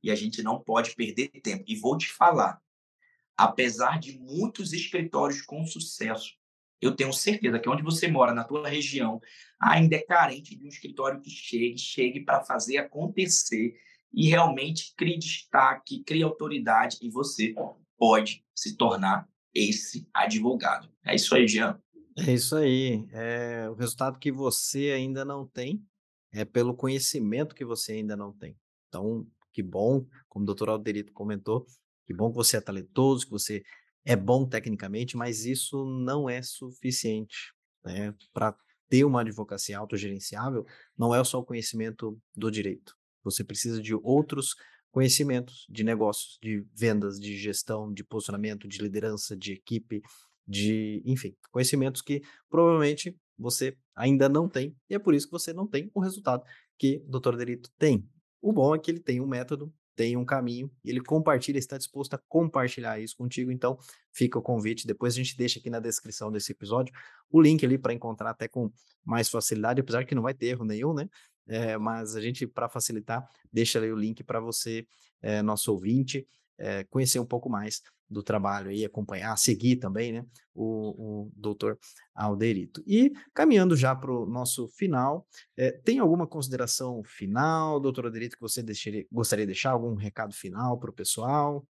e 0.09 0.11
a 0.11 0.15
gente 0.15 0.43
não 0.43 0.59
pode 0.59 0.95
perder 0.95 1.29
tempo. 1.43 1.65
E 1.67 1.77
vou 1.77 1.97
te 1.99 2.09
falar, 2.09 2.61
apesar 3.37 4.01
de 4.01 4.19
muitos 4.19 4.73
escritórios 4.73 5.43
com 5.43 5.67
sucesso, 5.67 6.35
eu 6.81 6.97
tenho 6.97 7.13
certeza 7.13 7.59
que 7.59 7.69
onde 7.69 7.83
você 7.83 8.09
mora, 8.09 8.33
na 8.33 8.45
tua 8.45 8.69
região, 8.69 9.21
ainda 9.61 9.97
é 9.97 10.03
carente 10.03 10.57
de 10.57 10.65
um 10.65 10.69
escritório 10.69 11.21
que 11.21 11.29
chegue, 11.29 11.77
chegue 11.77 12.21
para 12.21 12.43
fazer 12.43 12.79
acontecer 12.79 13.75
e 14.15 14.29
realmente 14.29 14.95
crie 14.97 15.19
destaque, 15.19 16.03
crie 16.05 16.23
autoridade 16.23 16.99
e 17.03 17.11
você 17.11 17.55
pode 17.99 18.43
se 18.55 18.77
tornar 18.77 19.29
esse 19.55 20.09
advogado. 20.15 20.89
É 21.05 21.15
isso 21.15 21.35
aí, 21.35 21.47
Jean. 21.47 21.79
É 22.17 22.33
isso 22.33 22.57
aí. 22.57 23.07
É, 23.13 23.69
o 23.69 23.75
resultado 23.75 24.19
que 24.19 24.33
você 24.33 24.93
ainda 24.93 25.25
não 25.25 25.47
tem 25.47 25.85
é 26.33 26.45
pelo 26.45 26.75
conhecimento 26.75 27.55
que 27.55 27.65
você 27.65 27.93
ainda 27.93 28.17
não 28.17 28.33
tem. 28.33 28.57
Então, 28.89 29.27
que 29.59 29.63
bom, 29.63 30.07
como 30.29 30.45
o 30.45 30.47
doutor 30.47 30.69
Alderito 30.69 31.13
comentou, 31.13 31.67
que 32.07 32.15
bom 32.15 32.31
que 32.31 32.37
você 32.37 32.59
é 32.59 32.61
talentoso, 32.61 33.25
que 33.25 33.33
você 33.33 33.65
é 34.05 34.15
bom 34.15 34.47
tecnicamente, 34.49 35.17
mas 35.17 35.45
isso 35.45 35.85
não 35.85 36.31
é 36.31 36.41
suficiente. 36.43 37.53
Né? 37.85 38.15
Para 38.33 38.57
ter 38.89 39.05
uma 39.05 39.23
advocacia 39.23 39.77
autogerenciável, 39.77 40.65
não 40.97 41.13
é 41.13 41.25
só 41.25 41.41
o 41.41 41.45
conhecimento 41.45 42.17
do 42.37 42.53
direito. 42.53 42.95
Você 43.25 43.43
precisa 43.43 43.83
de 43.83 43.97
outros 43.97 44.55
conhecimentos 44.93 45.67
de 45.69 45.83
negócios, 45.83 46.39
de 46.41 46.65
vendas, 46.73 47.19
de 47.19 47.37
gestão, 47.37 47.93
de 47.93 48.05
posicionamento, 48.05 48.69
de 48.69 48.79
liderança, 48.79 49.37
de 49.37 49.55
equipe, 49.55 50.01
de, 50.47 51.03
enfim, 51.05 51.35
conhecimentos 51.51 52.01
que 52.01 52.23
provavelmente 52.49 53.19
você 53.37 53.77
ainda 53.97 54.29
não 54.29 54.49
tem, 54.49 54.77
e 54.89 54.95
é 54.95 55.01
por 55.01 55.17
isso 55.17 55.27
que 55.27 55.33
você 55.33 55.53
não 55.53 55.67
tem 55.67 55.91
o 55.93 56.01
resultado 56.01 56.45
que 56.79 57.03
o 57.09 57.11
doutor 57.11 57.37
Derito 57.37 57.69
tem. 57.77 58.09
O 58.41 58.53
bom 58.53 58.75
é 58.75 58.79
que 58.79 58.91
ele 58.91 59.01
tem 59.01 59.21
um 59.21 59.27
método, 59.27 59.73
tem 59.97 60.17
um 60.17 60.25
caminho, 60.25 60.71
e 60.85 60.91
ele 60.91 61.01
compartilha, 61.01 61.59
está 61.59 61.77
disposto 61.77 62.15
a 62.15 62.19
compartilhar 62.29 63.01
isso 63.01 63.17
contigo. 63.17 63.51
Então, 63.51 63.79
fica 64.13 64.39
o 64.39 64.43
convite. 64.43 64.87
Depois 64.87 65.15
a 65.15 65.17
gente 65.17 65.37
deixa 65.37 65.59
aqui 65.59 65.69
na 65.69 65.81
descrição 65.81 66.31
desse 66.31 66.53
episódio 66.53 66.95
o 67.31 67.41
link 67.41 67.65
ali 67.67 67.77
para 67.77 67.93
encontrar 67.93 68.31
até 68.31 68.47
com 68.47 68.71
mais 69.05 69.29
facilidade, 69.29 69.81
apesar 69.81 70.05
que 70.05 70.15
não 70.15 70.23
vai 70.23 70.35
ter 70.35 70.47
erro 70.47 70.65
nenhum, 70.65 70.95
né? 70.95 71.09
É, 71.49 71.77
mas 71.79 72.15
a 72.15 72.21
gente, 72.21 72.47
para 72.47 72.69
facilitar, 72.69 73.29
deixa 73.53 73.79
ali 73.79 73.91
o 73.91 73.97
link 73.97 74.23
para 74.23 74.39
você, 74.39 74.87
é, 75.21 75.43
nosso 75.43 75.73
ouvinte, 75.73 76.27
é, 76.59 76.85
conhecer 76.85 77.19
um 77.19 77.27
pouco 77.27 77.49
mais 77.49 77.83
do 78.09 78.23
trabalho 78.23 78.71
e 78.73 78.85
acompanhar, 78.85 79.37
seguir 79.37 79.77
também, 79.77 80.13
né, 80.13 80.27
o, 80.55 81.25
o 81.27 81.33
doutor 81.35 81.79
Alderito. 82.15 82.83
E 82.87 83.13
caminhando 83.35 83.77
já 83.77 83.95
para 83.95 84.11
o 84.11 84.27
nosso 84.27 84.69
final, 84.69 85.27
é, 85.57 85.73
tem 85.73 85.99
alguma 85.99 86.27
consideração 86.27 87.03
final, 87.05 87.79
doutor 87.79 88.07
Alderito, 88.07 88.37
que 88.37 88.43
você 88.43 88.63
deixaria, 88.63 89.07
gostaria 89.13 89.45
de 89.45 89.53
deixar? 89.53 89.73
Algum 89.73 89.95
recado 89.95 90.35
final 90.35 90.79
para 90.79 90.91
o 90.91 90.95
pessoal? 90.95 91.67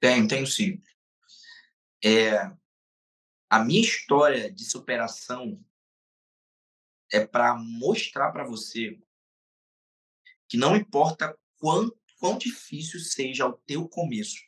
Tenho, 0.00 0.28
tenho 0.28 0.46
sim. 0.46 0.80
É, 2.04 2.52
a 3.50 3.64
minha 3.64 3.80
história 3.80 4.52
de 4.52 4.64
superação 4.64 5.58
é 7.10 7.26
para 7.26 7.56
mostrar 7.56 8.30
para 8.30 8.44
você 8.44 9.00
que 10.48 10.56
não 10.56 10.76
importa 10.76 11.36
quanto 11.58 11.96
quão 12.18 12.36
difícil 12.36 13.00
seja 13.00 13.46
o 13.46 13.52
teu 13.52 13.88
começo, 13.88 14.40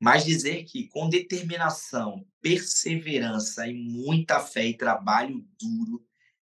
mas 0.00 0.24
dizer 0.24 0.64
que 0.64 0.88
com 0.88 1.08
determinação, 1.08 2.26
perseverança 2.40 3.66
e 3.66 3.74
muita 3.74 4.40
fé 4.40 4.66
e 4.66 4.76
trabalho 4.76 5.46
duro 5.58 6.06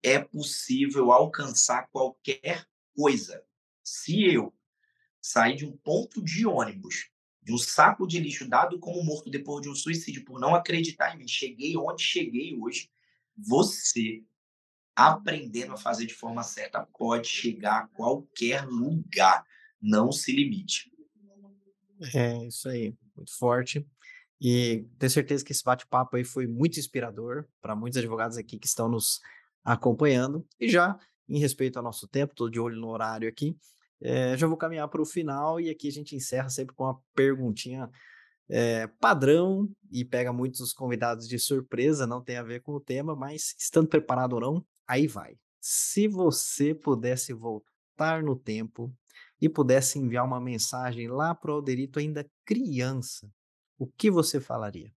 é 0.03 0.19
possível 0.19 1.11
alcançar 1.11 1.87
qualquer 1.89 2.67
coisa. 2.95 3.43
Se 3.83 4.23
eu 4.23 4.53
sair 5.21 5.55
de 5.55 5.65
um 5.65 5.75
ponto 5.77 6.23
de 6.23 6.45
ônibus, 6.45 7.09
de 7.41 7.53
um 7.53 7.57
saco 7.57 8.07
de 8.07 8.19
lixo 8.19 8.47
dado 8.47 8.79
como 8.79 9.03
morto 9.03 9.29
depois 9.29 9.61
de 9.61 9.69
um 9.69 9.75
suicídio 9.75 10.23
por 10.23 10.39
não 10.39 10.55
acreditar 10.55 11.13
em 11.13 11.19
mim, 11.19 11.27
cheguei 11.27 11.75
onde 11.75 12.03
cheguei 12.03 12.55
hoje, 12.55 12.91
você 13.35 14.23
aprendendo 14.95 15.73
a 15.73 15.77
fazer 15.77 16.05
de 16.05 16.13
forma 16.13 16.43
certa 16.43 16.85
pode 16.97 17.27
chegar 17.27 17.83
a 17.83 17.87
qualquer 17.87 18.65
lugar. 18.65 19.45
Não 19.81 20.11
se 20.11 20.31
limite. 20.31 20.91
É, 22.13 22.45
isso 22.47 22.67
aí, 22.69 22.95
muito 23.15 23.37
forte. 23.37 23.85
E 24.39 24.87
tenho 24.97 25.09
certeza 25.09 25.45
que 25.45 25.51
esse 25.51 25.63
bate-papo 25.63 26.15
aí 26.15 26.23
foi 26.23 26.47
muito 26.47 26.79
inspirador 26.79 27.45
para 27.61 27.75
muitos 27.75 27.97
advogados 27.97 28.37
aqui 28.37 28.57
que 28.57 28.67
estão 28.67 28.89
nos 28.89 29.19
acompanhando. 29.63 30.45
E 30.59 30.67
já, 30.67 30.99
em 31.29 31.39
respeito 31.39 31.77
ao 31.77 31.83
nosso 31.83 32.07
tempo, 32.07 32.33
estou 32.33 32.49
de 32.49 32.59
olho 32.59 32.79
no 32.79 32.89
horário 32.89 33.29
aqui, 33.29 33.55
é, 34.01 34.35
já 34.35 34.47
vou 34.47 34.57
caminhar 34.57 34.87
para 34.87 35.01
o 35.01 35.05
final 35.05 35.59
e 35.59 35.69
aqui 35.69 35.87
a 35.87 35.91
gente 35.91 36.15
encerra 36.15 36.49
sempre 36.49 36.73
com 36.73 36.85
uma 36.85 36.99
perguntinha 37.13 37.87
é, 38.49 38.87
padrão 38.99 39.69
e 39.91 40.03
pega 40.03 40.33
muitos 40.33 40.73
convidados 40.73 41.27
de 41.27 41.37
surpresa, 41.37 42.07
não 42.07 42.21
tem 42.21 42.37
a 42.37 42.43
ver 42.43 42.61
com 42.61 42.73
o 42.73 42.79
tema, 42.79 43.15
mas 43.15 43.55
estando 43.59 43.87
preparado 43.87 44.33
ou 44.33 44.41
não, 44.41 44.65
aí 44.91 45.07
vai. 45.07 45.39
Se 45.61 46.05
você 46.05 46.75
pudesse 46.75 47.31
voltar 47.31 48.21
no 48.21 48.37
tempo 48.37 48.93
e 49.39 49.47
pudesse 49.47 49.97
enviar 49.97 50.25
uma 50.25 50.41
mensagem 50.41 51.07
lá 51.07 51.33
para 51.33 51.51
o 51.51 51.55
Alderito 51.55 51.97
ainda 51.97 52.29
criança, 52.43 53.31
o 53.77 53.87
que 53.87 54.11
você 54.11 54.41
falaria? 54.41 54.93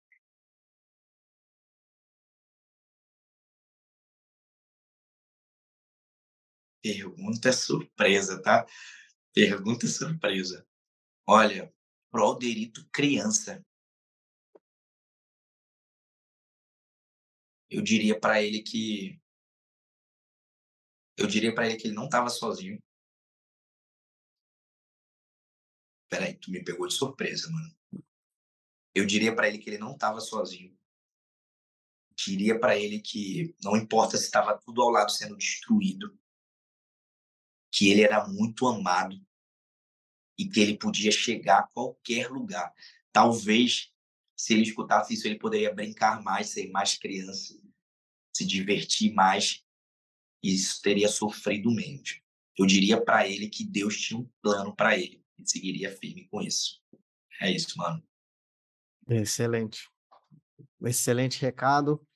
Pergunta 6.83 7.53
surpresa, 7.53 8.43
tá? 8.43 8.67
Pergunta 9.33 9.87
surpresa. 9.87 10.67
Olha, 11.25 11.73
pro 12.11 12.25
Alderito 12.25 12.85
criança. 12.91 13.65
Eu 17.71 17.81
diria 17.81 18.19
para 18.19 18.43
ele 18.43 18.61
que 18.61 19.21
eu 21.17 21.27
diria 21.27 21.55
para 21.55 21.67
ele 21.67 21.77
que 21.77 21.87
ele 21.87 21.95
não 21.95 22.07
estava 22.07 22.29
sozinho. 22.29 22.83
Peraí, 26.09 26.35
tu 26.37 26.51
me 26.51 26.63
pegou 26.63 26.87
de 26.87 26.95
surpresa, 26.95 27.51
mano. 27.51 27.75
Eu 28.95 29.07
diria 29.07 29.35
para 29.35 29.49
ele 29.49 29.59
que 29.59 29.71
ele 29.71 29.79
não 29.79 29.93
estava 29.95 30.21
sozinho. 30.21 30.77
Diria 32.17 32.59
para 32.59 32.79
ele 32.79 33.01
que 33.01 33.55
não 33.63 33.77
importa 33.77 34.17
se 34.17 34.25
estava 34.25 34.57
tudo 34.57 34.83
ao 34.83 34.91
lado 34.91 35.11
sendo 35.11 35.37
destruído, 35.37 36.17
que 37.73 37.91
ele 37.91 38.03
era 38.03 38.29
muito 38.29 38.69
amado 38.69 39.21
e 40.39 40.49
que 40.49 40.61
ele 40.61 40.79
podia 40.79 41.11
chegar 41.11 41.61
a 41.61 41.67
qualquer 41.67 42.31
lugar. 42.31 42.73
Talvez, 43.13 43.93
se 44.37 44.53
ele 44.53 44.63
escutasse 44.63 45.15
isso, 45.15 45.27
ele 45.27 45.39
poderia 45.39 45.75
brincar 45.75 46.23
mais, 46.23 46.51
ser 46.51 46.71
mais 46.71 46.97
criança, 46.97 47.61
se 48.33 48.45
divertir 48.45 49.13
mais, 49.13 49.64
e 50.45 50.55
teria 50.83 51.09
sofrido 51.09 51.71
menos. 51.71 52.21
Eu 52.59 52.67
diria 52.67 53.03
para 53.03 53.27
ele 53.27 53.49
que 53.49 53.65
Deus 53.65 53.97
tinha 53.97 54.21
um 54.21 54.29
plano 54.43 54.77
para 54.77 54.97
ele 54.97 55.25
e 55.39 55.49
seguiria 55.49 55.91
firme 55.91 56.29
com 56.31 56.43
isso. 56.43 56.81
É 57.41 57.51
isso, 57.51 57.79
mano. 57.79 58.03
Excelente. 59.09 59.89
Excelente 60.83 61.41
recado. 61.41 62.07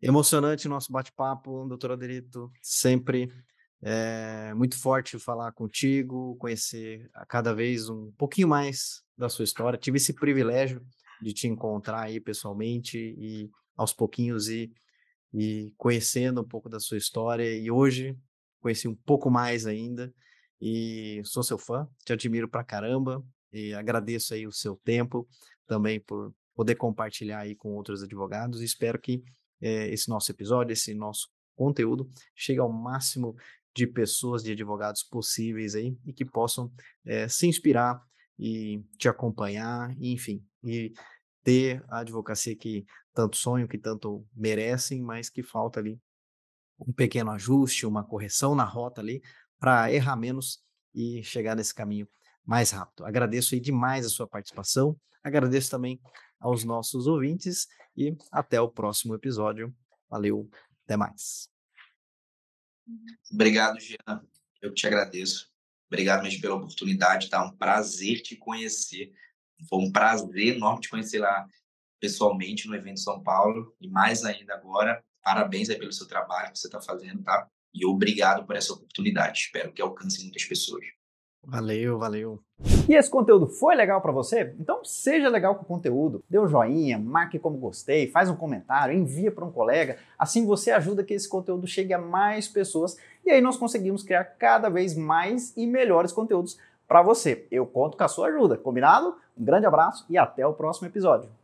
Emocionante 0.00 0.68
nosso 0.68 0.90
bate-papo, 0.90 1.66
doutor 1.68 1.92
Aderito. 1.92 2.50
Sempre 2.62 3.30
é 3.82 4.54
muito 4.54 4.78
forte 4.78 5.18
falar 5.18 5.52
contigo, 5.52 6.34
conhecer 6.36 7.10
a 7.12 7.26
cada 7.26 7.54
vez 7.54 7.90
um 7.90 8.10
pouquinho 8.12 8.48
mais 8.48 9.02
da 9.16 9.28
sua 9.28 9.44
história. 9.44 9.78
Tive 9.78 9.98
esse 9.98 10.14
privilégio 10.14 10.84
de 11.20 11.32
te 11.32 11.46
encontrar 11.46 12.04
aí 12.04 12.20
pessoalmente 12.20 12.98
e 12.98 13.50
aos 13.76 13.92
pouquinhos 13.92 14.48
ir, 14.48 14.72
ir 15.36 15.74
conhecendo 15.76 16.40
um 16.40 16.48
pouco 16.48 16.68
da 16.68 16.80
sua 16.80 16.96
história. 16.96 17.56
E 17.56 17.70
hoje 17.70 18.16
conheci 18.60 18.88
um 18.88 18.94
pouco 18.94 19.30
mais 19.30 19.66
ainda 19.66 20.12
e 20.60 21.20
sou 21.24 21.42
seu 21.42 21.58
fã, 21.58 21.88
te 22.04 22.12
admiro 22.12 22.48
pra 22.48 22.64
caramba 22.64 23.24
e 23.52 23.74
agradeço 23.74 24.34
aí 24.34 24.46
o 24.46 24.52
seu 24.52 24.76
tempo 24.76 25.28
também 25.66 26.00
por 26.00 26.34
poder 26.54 26.74
compartilhar 26.76 27.40
aí 27.40 27.54
com 27.54 27.74
outros 27.74 28.02
advogados. 28.02 28.62
Espero 28.62 28.98
que 28.98 29.22
é, 29.60 29.88
esse 29.88 30.08
nosso 30.08 30.30
episódio, 30.30 30.72
esse 30.72 30.94
nosso 30.94 31.28
conteúdo 31.54 32.10
chegue 32.34 32.60
ao 32.60 32.72
máximo 32.72 33.36
de 33.74 33.86
pessoas, 33.86 34.42
de 34.42 34.52
advogados 34.52 35.02
possíveis 35.02 35.74
aí 35.74 35.96
e 36.06 36.12
que 36.12 36.24
possam 36.24 36.72
é, 37.04 37.28
se 37.28 37.46
inspirar 37.46 38.02
e 38.38 38.82
te 38.98 39.08
acompanhar, 39.08 39.94
enfim, 40.00 40.42
e 40.64 40.92
ter 41.46 41.84
a 41.86 42.00
advocacia 42.00 42.56
que 42.56 42.84
tanto 43.14 43.36
sonham, 43.36 43.68
que 43.68 43.78
tanto 43.78 44.26
merecem, 44.34 45.00
mas 45.00 45.30
que 45.30 45.44
falta 45.44 45.78
ali 45.78 45.96
um 46.76 46.92
pequeno 46.92 47.30
ajuste, 47.30 47.86
uma 47.86 48.02
correção 48.02 48.52
na 48.56 48.64
rota 48.64 49.00
ali 49.00 49.22
para 49.56 49.92
errar 49.92 50.16
menos 50.16 50.60
e 50.92 51.22
chegar 51.22 51.54
nesse 51.54 51.72
caminho 51.72 52.08
mais 52.44 52.72
rápido. 52.72 53.06
Agradeço 53.06 53.54
aí 53.54 53.60
demais 53.60 54.04
a 54.04 54.08
sua 54.08 54.26
participação, 54.26 54.98
agradeço 55.22 55.70
também 55.70 56.00
aos 56.40 56.64
nossos 56.64 57.06
ouvintes 57.06 57.68
e 57.96 58.16
até 58.32 58.60
o 58.60 58.68
próximo 58.68 59.14
episódio. 59.14 59.72
Valeu, 60.10 60.50
até 60.84 60.96
mais. 60.96 61.48
Obrigado, 63.32 63.78
Jean. 63.78 64.20
Eu 64.60 64.74
te 64.74 64.84
agradeço. 64.84 65.48
Obrigado 65.86 66.24
mesmo 66.24 66.40
pela 66.40 66.56
oportunidade, 66.56 67.30
tá? 67.30 67.44
Um 67.44 67.56
prazer 67.56 68.20
te 68.20 68.34
conhecer. 68.34 69.12
Foi 69.68 69.78
um 69.80 69.90
prazer 69.90 70.56
enorme 70.56 70.80
te 70.80 70.88
conhecer 70.88 71.18
lá 71.18 71.46
pessoalmente 72.00 72.68
no 72.68 72.74
evento 72.74 73.00
São 73.00 73.22
Paulo 73.22 73.74
e 73.80 73.88
mais 73.88 74.24
ainda 74.24 74.54
agora. 74.54 75.02
Parabéns 75.22 75.70
aí 75.70 75.78
pelo 75.78 75.92
seu 75.92 76.06
trabalho 76.06 76.52
que 76.52 76.58
você 76.58 76.68
está 76.68 76.80
fazendo, 76.80 77.22
tá? 77.22 77.48
E 77.74 77.84
obrigado 77.84 78.46
por 78.46 78.56
essa 78.56 78.72
oportunidade. 78.72 79.38
Espero 79.38 79.72
que 79.72 79.82
alcance 79.82 80.22
muitas 80.22 80.44
pessoas. 80.44 80.84
Valeu, 81.48 81.96
valeu. 81.96 82.42
E 82.88 82.94
esse 82.94 83.08
conteúdo 83.08 83.46
foi 83.46 83.76
legal 83.76 84.00
para 84.00 84.10
você? 84.10 84.54
Então 84.58 84.84
seja 84.84 85.28
legal 85.28 85.54
com 85.54 85.62
o 85.62 85.66
conteúdo, 85.66 86.24
dê 86.28 86.40
um 86.40 86.48
joinha, 86.48 86.98
marque 86.98 87.38
como 87.38 87.56
gostei, 87.56 88.10
faz 88.10 88.28
um 88.28 88.34
comentário, 88.34 88.96
envia 88.96 89.30
para 89.30 89.44
um 89.44 89.52
colega. 89.52 89.96
Assim 90.18 90.44
você 90.44 90.72
ajuda 90.72 91.04
que 91.04 91.14
esse 91.14 91.28
conteúdo 91.28 91.66
chegue 91.66 91.92
a 91.92 91.98
mais 91.98 92.48
pessoas 92.48 92.96
e 93.24 93.30
aí 93.30 93.40
nós 93.40 93.56
conseguimos 93.56 94.02
criar 94.02 94.24
cada 94.24 94.68
vez 94.68 94.96
mais 94.96 95.56
e 95.56 95.66
melhores 95.66 96.10
conteúdos 96.10 96.58
para 96.86 97.02
você. 97.02 97.46
Eu 97.50 97.66
conto 97.66 97.96
com 97.96 98.04
a 98.04 98.08
sua 98.08 98.28
ajuda, 98.28 98.56
combinado? 98.56 99.16
Um 99.36 99.44
grande 99.44 99.66
abraço 99.66 100.06
e 100.08 100.16
até 100.16 100.46
o 100.46 100.54
próximo 100.54 100.88
episódio. 100.88 101.28